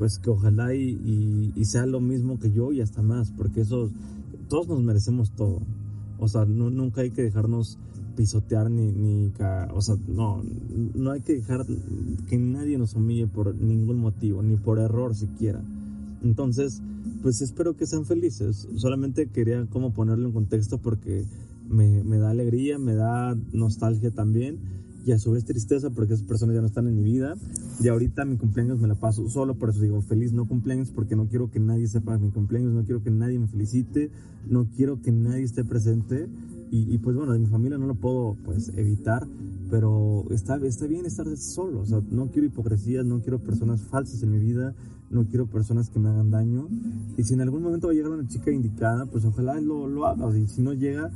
pues 0.00 0.18
que 0.18 0.30
ojalá 0.30 0.74
y, 0.74 1.52
sea 1.66 1.84
lo 1.84 2.00
mismo 2.00 2.38
que 2.38 2.50
yo 2.50 2.72
y 2.72 2.80
hasta 2.80 3.02
más, 3.02 3.32
porque 3.32 3.60
eso, 3.60 3.90
todos 4.48 4.66
nos 4.66 4.82
merecemos 4.82 5.30
todo. 5.32 5.60
O 6.18 6.26
sea, 6.26 6.46
no, 6.46 6.70
nunca 6.70 7.02
hay 7.02 7.10
que 7.10 7.20
dejarnos 7.20 7.78
pisotear 8.16 8.70
ni, 8.70 8.92
ni, 8.92 9.30
o 9.74 9.82
sea, 9.82 9.96
no, 10.08 10.42
no 10.94 11.10
hay 11.10 11.20
que 11.20 11.34
dejar 11.34 11.66
que 12.30 12.38
nadie 12.38 12.78
nos 12.78 12.94
humille 12.94 13.26
por 13.26 13.54
ningún 13.54 13.98
motivo, 13.98 14.42
ni 14.42 14.56
por 14.56 14.78
error 14.78 15.14
siquiera. 15.14 15.62
Entonces, 16.22 16.80
pues 17.20 17.42
espero 17.42 17.76
que 17.76 17.86
sean 17.86 18.06
felices. 18.06 18.68
Solamente 18.76 19.26
quería 19.26 19.66
como 19.66 19.92
ponerlo 19.92 20.28
en 20.28 20.32
contexto 20.32 20.78
porque 20.78 21.26
me, 21.68 22.02
me 22.04 22.16
da 22.16 22.30
alegría, 22.30 22.78
me 22.78 22.94
da 22.94 23.36
nostalgia 23.52 24.10
también 24.10 24.60
y 25.10 25.12
a 25.12 25.18
su 25.18 25.32
vez 25.32 25.44
tristeza 25.44 25.90
porque 25.90 26.14
esas 26.14 26.24
personas 26.24 26.54
ya 26.54 26.60
no 26.60 26.68
están 26.68 26.86
en 26.86 26.94
mi 26.94 27.02
vida. 27.02 27.34
Y 27.80 27.88
ahorita 27.88 28.24
mi 28.24 28.36
cumpleaños 28.36 28.78
me 28.78 28.86
la 28.86 28.94
paso 28.94 29.28
solo, 29.28 29.56
por 29.56 29.70
eso 29.70 29.80
digo 29.80 30.00
feliz 30.02 30.32
no 30.32 30.46
cumpleaños 30.46 30.92
porque 30.92 31.16
no 31.16 31.26
quiero 31.26 31.50
que 31.50 31.58
nadie 31.58 31.88
sepa 31.88 32.16
mi 32.16 32.30
cumpleaños, 32.30 32.72
no 32.72 32.84
quiero 32.84 33.02
que 33.02 33.10
nadie 33.10 33.40
me 33.40 33.48
felicite, 33.48 34.12
no 34.48 34.68
quiero 34.76 35.02
que 35.02 35.10
nadie 35.10 35.42
esté 35.42 35.64
presente. 35.64 36.28
Y, 36.70 36.94
y 36.94 36.98
pues 36.98 37.16
bueno, 37.16 37.32
de 37.32 37.40
mi 37.40 37.46
familia 37.46 37.76
no 37.76 37.88
lo 37.88 37.96
puedo 37.96 38.36
pues 38.44 38.70
evitar, 38.76 39.26
pero 39.68 40.26
está, 40.30 40.56
está 40.64 40.86
bien 40.86 41.04
estar 41.04 41.26
solo. 41.36 41.80
O 41.80 41.86
sea, 41.86 42.00
no 42.08 42.30
quiero 42.30 42.46
hipocresías, 42.46 43.04
no 43.04 43.20
quiero 43.20 43.40
personas 43.40 43.82
falsas 43.82 44.22
en 44.22 44.30
mi 44.30 44.38
vida, 44.38 44.76
no 45.10 45.26
quiero 45.26 45.46
personas 45.46 45.90
que 45.90 45.98
me 45.98 46.08
hagan 46.08 46.30
daño. 46.30 46.68
Y 47.16 47.24
si 47.24 47.34
en 47.34 47.40
algún 47.40 47.64
momento 47.64 47.88
va 47.88 47.92
a 47.92 47.96
llegar 47.96 48.12
una 48.12 48.28
chica 48.28 48.52
indicada, 48.52 49.06
pues 49.06 49.24
ojalá 49.24 49.60
lo, 49.60 49.88
lo 49.88 50.06
haga. 50.06 50.38
Y 50.38 50.46
si 50.46 50.62
no 50.62 50.72
llega, 50.72 51.10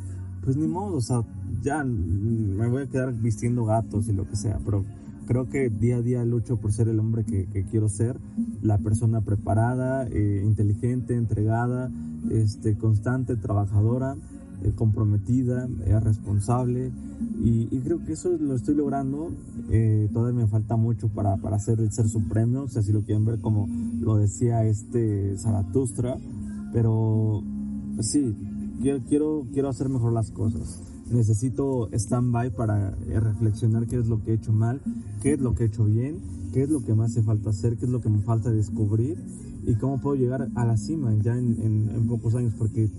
pues 0.45 0.57
ni 0.57 0.67
modo, 0.67 0.97
o 0.97 1.01
sea, 1.01 1.23
ya 1.63 1.83
me 1.83 2.69
voy 2.69 2.83
a 2.83 2.87
quedar 2.87 3.13
vistiendo 3.15 3.65
gatos 3.65 4.09
y 4.09 4.13
lo 4.13 4.29
que 4.29 4.37
sea, 4.37 4.61
pero 4.65 4.85
creo 5.27 5.49
que 5.49 5.71
día 5.71 5.97
a 5.97 6.03
día 6.03 6.25
lucho 6.25 6.59
por 6.59 6.73
ser 6.73 6.89
el 6.89 7.01
hombre 7.01 7.25
que, 7.25 7.47
que 7.47 7.65
quiero 7.65 7.89
ser, 7.89 8.19
la 8.63 8.79
persona 8.79 9.23
preparada, 9.23 10.07
eh, 10.09 10.43
inteligente, 10.45 11.15
entregada, 11.15 11.91
este, 12.31 12.77
constante, 12.77 13.37
trabajadora, 13.37 14.17
eh, 14.63 14.73
comprometida, 14.75 15.69
eh, 15.87 15.99
responsable 16.01 16.93
y, 17.43 17.69
y, 17.71 17.81
creo 17.81 18.05
que 18.05 18.13
eso 18.13 18.31
lo 18.39 18.55
estoy 18.55 18.75
logrando. 18.75 19.31
todavía 20.13 20.43
me 20.43 20.47
falta 20.47 20.77
mucho 20.77 21.09
para, 21.09 21.37
para 21.37 21.59
ser 21.59 21.81
el 21.81 21.91
ser 21.93 22.09
supremo, 22.09 22.63
o 22.63 22.69
sea, 22.69 22.83
si 22.83 22.93
lo 22.93 23.03
quieren 23.03 23.25
ver 23.25 23.41
como 23.41 23.69
lo 24.01 24.17
decía 24.17 24.65
este 24.65 25.37
Zaratustra, 25.39 26.19
pero 26.73 27.43
sí, 28.01 28.35
quiero, 28.81 29.01
quiero, 29.09 29.47
quiero 29.53 29.69
hacer 29.69 29.89
mejor 29.89 30.13
las 30.13 30.31
cosas 30.31 30.83
necesito 31.11 31.89
stand-by 31.93 32.51
para 32.51 32.97
eh, 33.07 33.21
reflexionar 33.21 33.87
qué 33.87 33.97
es 33.97 34.09
lo 34.09 34.23
que 34.23 34.33
he 34.33 34.35
hecho 34.35 34.53
mal, 34.53 34.81
qué 35.23 35.35
es 35.35 35.41
lo 35.41 35.55
que 35.55 35.65
he 35.65 35.67
hecho 35.67 35.85
bien, 35.85 36.21
qué 36.53 36.63
es 36.63 36.71
lo 36.71 36.83
que 36.83 36.95
me 36.95 37.05
hace 37.05 37.23
falta 37.23 37.51
hacer, 37.51 37.77
qué 37.77 37.87
es 37.87 37.91
lo 37.91 38.01
que 38.01 38.09
me 38.09 38.21
falta 38.21 38.51
descubrir 38.51 39.19
y 39.67 39.75
cómo 39.77 40.01
puedo 40.01 40.17
llegar 40.17 40.49
a 40.55 40.65
la 40.65 40.77
cima 40.77 41.15
ya 41.23 41.37
en, 41.37 41.61
en, 41.63 41.91
en 41.91 42.07
pocos 42.07 42.35
años, 42.35 42.55
porque 42.57 42.91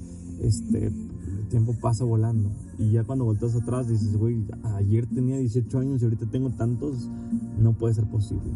este, 0.42 0.88
el 0.88 1.48
tiempo 1.50 1.74
pasa 1.80 2.04
volando 2.04 2.52
y 2.78 2.92
ya 2.92 3.04
cuando 3.04 3.26
volteas 3.26 3.56
atrás 3.56 3.88
dices, 3.88 4.18
güey, 4.18 4.44
ayer 4.76 5.08
tenía 5.08 5.38
18 5.38 5.80
años 5.80 6.02
y 6.02 6.06
ahorita 6.06 6.26
tengo 6.28 6.50
tantos, 6.52 7.10
no 7.60 7.74
puede 7.74 7.94
ser 7.94 8.06
posible. 8.06 8.52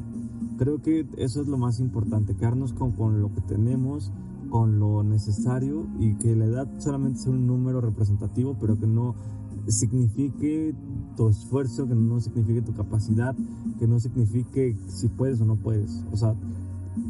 Creo 0.58 0.82
que 0.82 1.08
eso 1.18 1.42
es 1.42 1.48
lo 1.48 1.58
más 1.58 1.80
importante, 1.80 2.36
quedarnos 2.36 2.74
con, 2.74 2.92
con 2.92 3.22
lo 3.22 3.34
que 3.34 3.42
tenemos, 3.42 4.12
con 4.50 4.80
lo 4.80 5.04
necesario 5.04 5.88
y 6.00 6.16
que 6.16 6.36
la 6.36 6.46
edad 6.46 6.68
solamente 6.80 7.20
sea 7.20 7.32
un 7.32 7.48
número 7.48 7.82
representativo, 7.82 8.58
pero 8.60 8.78
que 8.78 8.88
no 8.88 9.16
signifique 9.68 10.76
tu 11.16 11.30
esfuerzo, 11.30 11.88
que 11.88 11.96
no 11.96 12.20
signifique 12.20 12.62
tu 12.62 12.74
capacidad, 12.74 13.36
que 13.78 13.88
no 13.88 14.00
signifique 14.00 14.78
si 14.88 15.08
puedes 15.10 15.42
o 15.42 15.46
no 15.46 15.56
puedes. 15.58 16.04
O 16.12 16.18
sea, 16.18 16.36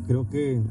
creo 0.07 0.29
que 0.29 0.61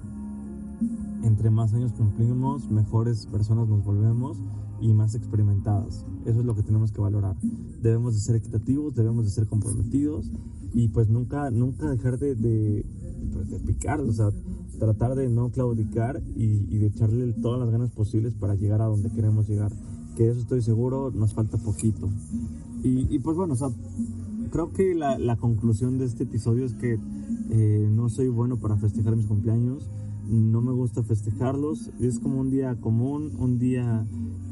entre 1.22 1.50
más 1.50 1.74
años 1.74 1.92
cumplimos, 1.92 2.70
mejores 2.70 3.26
personas 3.26 3.68
nos 3.68 3.84
volvemos 3.84 4.38
y 4.80 4.92
más 4.92 5.14
experimentadas. 5.14 6.06
Eso 6.24 6.40
es 6.40 6.46
lo 6.46 6.54
que 6.54 6.62
tenemos 6.62 6.92
que 6.92 7.00
valorar. 7.00 7.36
Debemos 7.82 8.14
de 8.14 8.20
ser 8.20 8.36
equitativos, 8.36 8.94
debemos 8.94 9.24
de 9.24 9.30
ser 9.30 9.46
comprometidos 9.46 10.30
y 10.72 10.88
pues 10.88 11.08
nunca, 11.08 11.50
nunca 11.50 11.88
dejar 11.88 12.18
de, 12.18 12.34
de, 12.34 12.84
de 12.84 13.60
picar, 13.60 14.00
o 14.00 14.12
sea, 14.12 14.30
tratar 14.78 15.14
de 15.14 15.28
no 15.28 15.50
claudicar 15.50 16.22
y, 16.36 16.66
y 16.74 16.78
de 16.78 16.86
echarle 16.86 17.32
todas 17.34 17.60
las 17.60 17.70
ganas 17.70 17.90
posibles 17.90 18.34
para 18.34 18.54
llegar 18.54 18.82
a 18.82 18.86
donde 18.86 19.10
queremos 19.10 19.48
llegar 19.48 19.72
que 20.18 20.28
eso 20.28 20.40
estoy 20.40 20.62
seguro, 20.62 21.12
nos 21.12 21.32
falta 21.32 21.58
poquito. 21.58 22.08
Y, 22.82 23.06
y 23.14 23.20
pues 23.20 23.36
bueno, 23.36 23.54
o 23.54 23.56
sea, 23.56 23.68
creo 24.50 24.72
que 24.72 24.92
la, 24.96 25.16
la, 25.16 25.36
conclusión 25.36 25.96
de 25.96 26.06
este 26.06 26.24
episodio 26.24 26.64
es 26.64 26.74
que 26.74 26.98
eh, 27.50 27.88
no 27.88 28.08
soy 28.08 28.26
bueno 28.26 28.56
para 28.56 28.76
festejar 28.76 29.14
mis 29.14 29.26
cumpleaños, 29.26 29.88
no 30.28 30.60
me 30.60 30.72
gusta 30.72 31.04
festejarlos, 31.04 31.92
es 32.00 32.18
como 32.18 32.40
un 32.40 32.50
día 32.50 32.74
común, 32.80 33.32
un 33.38 33.60
día 33.60 34.04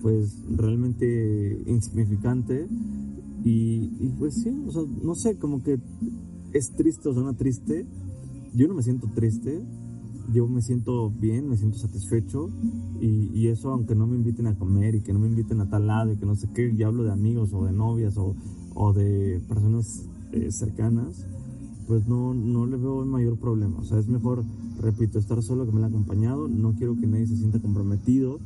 pues 0.02 0.36
realmente 0.56 1.60
insignificante 1.66 2.68
y, 3.44 3.90
y 3.98 4.14
pues 4.18 4.34
sí, 4.34 4.64
o 4.68 4.70
sea, 4.70 4.82
no 5.02 5.16
sé, 5.16 5.36
como 5.36 5.64
que 5.64 5.80
es 6.52 6.70
triste 6.76 7.08
o 7.08 7.12
suena 7.12 7.32
triste, 7.32 7.86
yo 8.54 8.68
no 8.68 8.74
me 8.74 8.84
siento 8.84 9.08
triste, 9.14 9.62
yo 10.32 10.46
me 10.48 10.62
siento 10.62 11.10
bien, 11.10 11.48
me 11.48 11.56
siento 11.56 11.78
satisfecho 11.78 12.48
y, 13.00 13.30
y, 13.34 13.48
eso 13.48 13.70
aunque 13.70 13.94
no 13.94 14.06
me 14.06 14.16
inviten 14.16 14.46
a 14.46 14.56
comer 14.56 14.94
y 14.94 15.00
que 15.00 15.12
no 15.12 15.18
me 15.18 15.28
inviten 15.28 15.60
a 15.60 15.68
tal 15.68 15.86
lado 15.86 16.12
y 16.12 16.16
que 16.16 16.26
no 16.26 16.34
sé 16.34 16.48
qué, 16.54 16.74
ya 16.76 16.86
hablo 16.86 17.04
de 17.04 17.12
amigos 17.12 17.52
o 17.52 17.64
de 17.64 17.72
novias 17.72 18.16
o, 18.16 18.34
o 18.74 18.92
de 18.92 19.40
personas 19.48 20.06
eh, 20.32 20.50
cercanas, 20.50 21.26
pues 21.86 22.06
no, 22.08 22.34
no 22.34 22.66
le 22.66 22.76
veo 22.76 23.02
el 23.02 23.08
mayor 23.08 23.38
problema. 23.38 23.78
O 23.78 23.84
sea, 23.84 23.98
es 23.98 24.08
mejor, 24.08 24.44
repito, 24.80 25.18
estar 25.18 25.42
solo 25.42 25.64
que 25.64 25.72
me 25.72 25.80
la 25.80 25.86
acompañado. 25.86 26.48
No 26.48 26.74
quiero 26.74 26.96
que 26.96 27.06
nadie 27.06 27.26
se 27.26 27.36
sienta 27.36 27.60
comprometido 27.60 28.38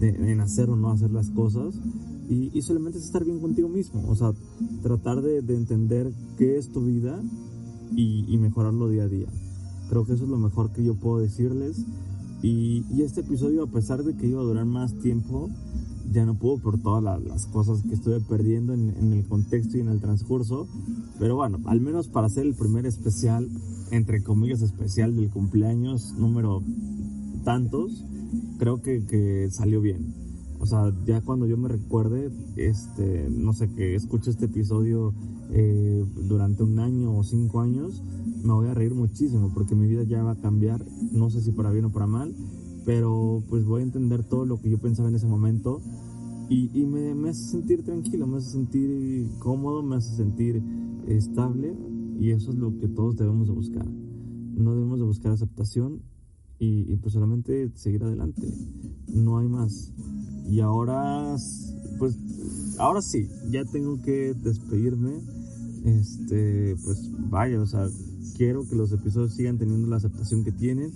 de, 0.00 0.32
en 0.32 0.40
hacer 0.40 0.70
o 0.70 0.76
no 0.76 0.90
hacer 0.90 1.10
las 1.10 1.30
cosas. 1.30 1.74
Y, 2.28 2.50
y, 2.54 2.62
solamente 2.62 2.98
es 2.98 3.04
estar 3.04 3.24
bien 3.24 3.40
contigo 3.40 3.68
mismo. 3.68 4.02
O 4.08 4.14
sea, 4.14 4.32
tratar 4.82 5.20
de, 5.20 5.42
de 5.42 5.56
entender 5.56 6.12
qué 6.38 6.58
es 6.58 6.70
tu 6.70 6.84
vida 6.84 7.20
y, 7.94 8.24
y 8.28 8.38
mejorarlo 8.38 8.88
día 8.88 9.04
a 9.04 9.08
día. 9.08 9.26
Creo 9.88 10.04
que 10.04 10.14
eso 10.14 10.24
es 10.24 10.30
lo 10.30 10.38
mejor 10.38 10.72
que 10.72 10.84
yo 10.84 10.94
puedo 10.94 11.18
decirles. 11.18 11.84
Y, 12.42 12.84
y, 12.90 13.02
este 13.02 13.22
episodio, 13.22 13.64
a 13.64 13.66
pesar 13.66 14.02
de 14.02 14.14
que 14.14 14.26
iba 14.26 14.40
a 14.40 14.44
durar 14.44 14.66
más 14.66 14.94
tiempo, 14.98 15.48
ya 16.12 16.24
no 16.24 16.34
puedo 16.34 16.58
por 16.58 16.78
todas 16.80 17.02
las 17.02 17.46
cosas 17.46 17.82
que 17.82 17.94
estuve 17.94 18.20
perdiendo 18.20 18.74
en, 18.74 18.90
en, 18.90 19.12
el 19.12 19.26
contexto 19.26 19.78
y 19.78 19.80
en 19.80 19.88
el 19.88 20.00
transcurso. 20.00 20.68
Pero 21.18 21.36
bueno, 21.36 21.58
al 21.66 21.80
menos 21.80 22.08
para 22.08 22.26
hacer 22.26 22.46
el 22.46 22.54
primer 22.54 22.86
especial, 22.86 23.48
entre 23.90 24.22
comillas 24.22 24.62
especial 24.62 25.16
del 25.16 25.30
cumpleaños 25.30 26.14
número 26.18 26.62
tantos, 27.44 28.04
creo 28.58 28.82
que, 28.82 29.04
que 29.04 29.48
salió 29.50 29.80
bien. 29.80 30.25
O 30.58 30.66
sea, 30.66 30.92
ya 31.04 31.20
cuando 31.20 31.46
yo 31.46 31.56
me 31.56 31.68
recuerde, 31.68 32.30
este, 32.56 33.28
no 33.30 33.52
sé, 33.52 33.68
que 33.68 33.94
escuche 33.94 34.30
este 34.30 34.46
episodio 34.46 35.12
eh, 35.50 36.04
durante 36.28 36.62
un 36.62 36.78
año 36.78 37.16
o 37.16 37.22
cinco 37.22 37.60
años, 37.60 38.02
me 38.42 38.52
voy 38.52 38.68
a 38.68 38.74
reír 38.74 38.94
muchísimo 38.94 39.50
porque 39.52 39.74
mi 39.74 39.86
vida 39.86 40.02
ya 40.04 40.22
va 40.22 40.32
a 40.32 40.40
cambiar, 40.40 40.84
no 41.12 41.30
sé 41.30 41.40
si 41.40 41.52
para 41.52 41.70
bien 41.70 41.84
o 41.86 41.92
para 41.92 42.06
mal, 42.06 42.34
pero 42.84 43.42
pues 43.48 43.64
voy 43.64 43.82
a 43.82 43.84
entender 43.84 44.22
todo 44.22 44.44
lo 44.44 44.60
que 44.60 44.70
yo 44.70 44.78
pensaba 44.78 45.08
en 45.08 45.16
ese 45.16 45.26
momento 45.26 45.80
y, 46.48 46.70
y 46.72 46.86
me, 46.86 47.14
me, 47.14 47.30
hace 47.30 47.42
sentir 47.42 47.84
tranquilo, 47.84 48.26
me 48.26 48.38
hace 48.38 48.50
sentir 48.50 49.28
cómodo, 49.40 49.82
me 49.82 49.96
hace 49.96 50.14
sentir 50.14 50.62
estable 51.06 51.76
y 52.18 52.30
eso 52.30 52.50
es 52.50 52.56
lo 52.56 52.78
que 52.78 52.88
todos 52.88 53.16
debemos 53.16 53.48
de 53.48 53.52
buscar. 53.52 53.86
No 53.86 54.74
debemos 54.74 54.98
de 54.98 55.04
buscar 55.04 55.32
aceptación 55.32 56.00
y, 56.58 56.92
y 56.92 56.96
pues 56.96 57.14
solamente 57.14 57.70
seguir 57.74 58.04
adelante, 58.04 58.42
no 59.08 59.38
hay 59.38 59.48
más. 59.48 59.92
Y 60.48 60.60
ahora, 60.60 61.36
pues, 61.98 62.16
ahora 62.78 63.02
sí, 63.02 63.28
ya 63.50 63.64
tengo 63.64 64.00
que 64.02 64.34
despedirme. 64.34 65.20
Este, 65.84 66.76
pues 66.84 67.10
vaya, 67.30 67.60
o 67.60 67.66
sea, 67.66 67.88
quiero 68.36 68.68
que 68.68 68.74
los 68.74 68.92
episodios 68.92 69.34
sigan 69.34 69.58
teniendo 69.58 69.86
la 69.88 69.96
aceptación 69.96 70.42
que 70.42 70.50
tienen, 70.50 70.90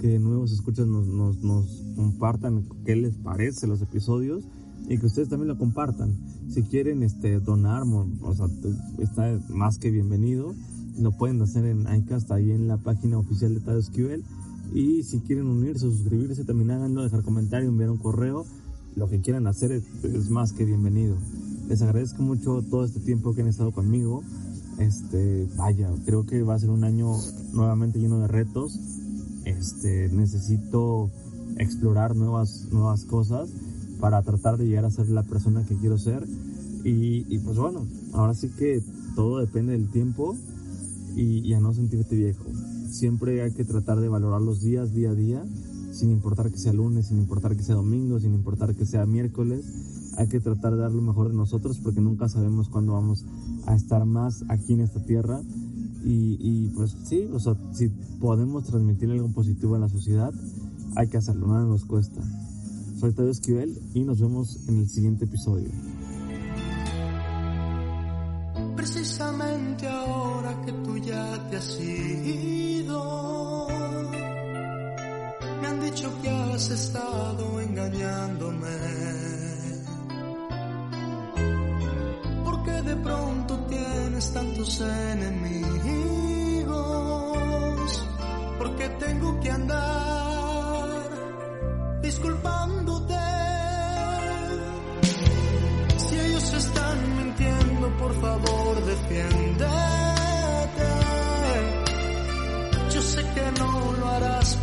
que 0.00 0.18
nuevos 0.18 0.52
escuchas 0.52 0.86
nos, 0.86 1.06
nos, 1.06 1.42
nos 1.42 1.82
compartan 1.96 2.64
qué 2.84 2.94
les 2.96 3.16
parece 3.16 3.66
los 3.66 3.80
episodios 3.80 4.44
y 4.88 4.98
que 4.98 5.06
ustedes 5.06 5.28
también 5.28 5.48
lo 5.48 5.58
compartan. 5.58 6.14
Si 6.48 6.62
quieren 6.62 7.02
este, 7.02 7.40
donar, 7.40 7.84
o 7.84 8.34
sea, 8.34 8.46
está 8.98 9.40
más 9.48 9.78
que 9.78 9.90
bienvenido. 9.90 10.54
Lo 10.98 11.12
pueden 11.12 11.40
hacer 11.42 11.64
en 11.64 11.86
iCast, 11.92 12.30
ahí 12.30 12.52
en 12.52 12.68
la 12.68 12.76
página 12.76 13.18
oficial 13.18 13.54
de 13.54 13.60
TadoSQL. 13.60 14.22
Y 14.72 15.02
si 15.02 15.20
quieren 15.20 15.46
unirse 15.46 15.86
o 15.86 15.90
suscribirse, 15.90 16.44
también 16.44 16.70
háganlo, 16.70 17.02
dejar 17.02 17.22
comentario, 17.22 17.68
enviar 17.68 17.90
un 17.90 17.98
correo 17.98 18.44
lo 18.96 19.08
que 19.08 19.20
quieran 19.20 19.46
hacer 19.46 19.72
es, 19.72 20.30
más 20.30 20.52
que 20.52 20.64
bienvenido. 20.64 21.16
Les 21.68 21.82
agradezco 21.82 22.22
mucho 22.22 22.62
todo 22.62 22.84
este 22.84 23.00
tiempo 23.00 23.34
que 23.34 23.42
han 23.42 23.48
estado 23.48 23.72
conmigo. 23.72 24.22
Este, 24.78 25.48
vaya, 25.56 25.90
creo 26.04 26.26
que 26.26 26.42
va 26.42 26.54
a 26.54 26.58
ser 26.58 26.70
un 26.70 26.84
año 26.84 27.12
nuevamente 27.52 27.98
lleno 27.98 28.20
de 28.20 28.28
retos. 28.28 28.78
Este, 29.44 30.08
necesito 30.10 31.10
explorar 31.56 32.14
nuevas, 32.14 32.68
nuevas 32.70 33.04
cosas 33.04 33.48
para 34.00 34.22
tratar 34.22 34.58
de 34.58 34.66
llegar 34.66 34.84
a 34.84 34.90
ser 34.90 35.08
la 35.08 35.22
persona 35.24 35.64
que 35.64 35.76
quiero 35.76 35.98
ser. 35.98 36.24
Y, 36.84 37.26
y 37.28 37.38
pues 37.38 37.56
bueno, 37.56 37.86
ahora 38.12 38.34
sí 38.34 38.50
que 38.50 38.82
todo 39.16 39.38
depende 39.38 39.72
del 39.72 39.90
tiempo 39.90 40.36
y, 41.16 41.40
y 41.40 41.54
a 41.54 41.60
no 41.60 41.72
sentirte 41.74 42.14
viejo. 42.14 42.44
Siempre 42.94 43.42
hay 43.42 43.50
que 43.50 43.64
tratar 43.64 43.98
de 43.98 44.08
valorar 44.08 44.40
los 44.40 44.62
días 44.62 44.94
día 44.94 45.10
a 45.10 45.14
día 45.14 45.44
sin 45.90 46.12
importar 46.12 46.52
que 46.52 46.58
sea 46.58 46.72
lunes, 46.72 47.08
sin 47.08 47.18
importar 47.18 47.56
que 47.56 47.64
sea 47.64 47.74
domingo, 47.74 48.20
sin 48.20 48.34
importar 48.34 48.76
que 48.76 48.86
sea 48.86 49.04
miércoles. 49.04 49.64
Hay 50.16 50.28
que 50.28 50.38
tratar 50.38 50.74
de 50.74 50.78
dar 50.78 50.92
lo 50.92 51.02
mejor 51.02 51.28
de 51.28 51.34
nosotros 51.34 51.80
porque 51.82 52.00
nunca 52.00 52.28
sabemos 52.28 52.68
cuándo 52.68 52.92
vamos 52.92 53.24
a 53.66 53.74
estar 53.74 54.04
más 54.04 54.44
aquí 54.48 54.74
en 54.74 54.82
esta 54.82 55.04
tierra. 55.04 55.40
Y, 56.04 56.68
pues 56.76 56.96
sí, 57.02 57.28
o 57.32 57.40
sea, 57.40 57.56
si 57.72 57.88
podemos 58.20 58.62
transmitir 58.62 59.10
algo 59.10 59.26
positivo 59.26 59.74
a 59.74 59.80
la 59.80 59.88
sociedad, 59.88 60.32
hay 60.94 61.08
que 61.08 61.16
hacerlo, 61.16 61.48
nada 61.48 61.64
nos 61.64 61.84
cuesta. 61.84 62.20
Soy 63.00 63.12
Tadeo 63.12 63.32
Esquivel 63.32 63.76
y 63.92 64.04
nos 64.04 64.20
vemos 64.20 64.68
en 64.68 64.78
el 64.78 64.88
siguiente 64.88 65.24
episodio. 65.24 65.68
Precisamente 68.84 69.88
ahora 69.88 70.54
que 70.62 70.72
tú 70.84 70.98
ya 70.98 71.24
te 71.48 71.56
has 71.56 71.80
ido 71.80 73.66
me 75.58 75.66
han 75.66 75.80
dicho 75.80 76.12
que 76.20 76.28
has 76.28 76.68
estado 76.68 77.62
engañándome. 77.62 78.76
Porque 82.44 82.72
de 82.82 82.96
pronto 82.96 83.56
tienes 83.70 84.30
tantos 84.34 84.78
enemigos. 84.82 85.64
Porque 88.58 88.86
tengo 89.00 89.40
que 89.40 89.50
andar 89.50 90.23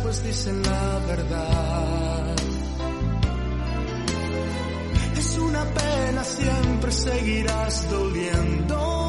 pues 0.02 0.22
dicen 0.24 0.62
la 0.62 0.98
verdad. 1.06 2.34
Es 5.16 5.38
una 5.38 5.64
pena, 5.64 6.24
siempre 6.24 6.92
seguirás 6.92 7.90
doliéndome. 7.90 9.01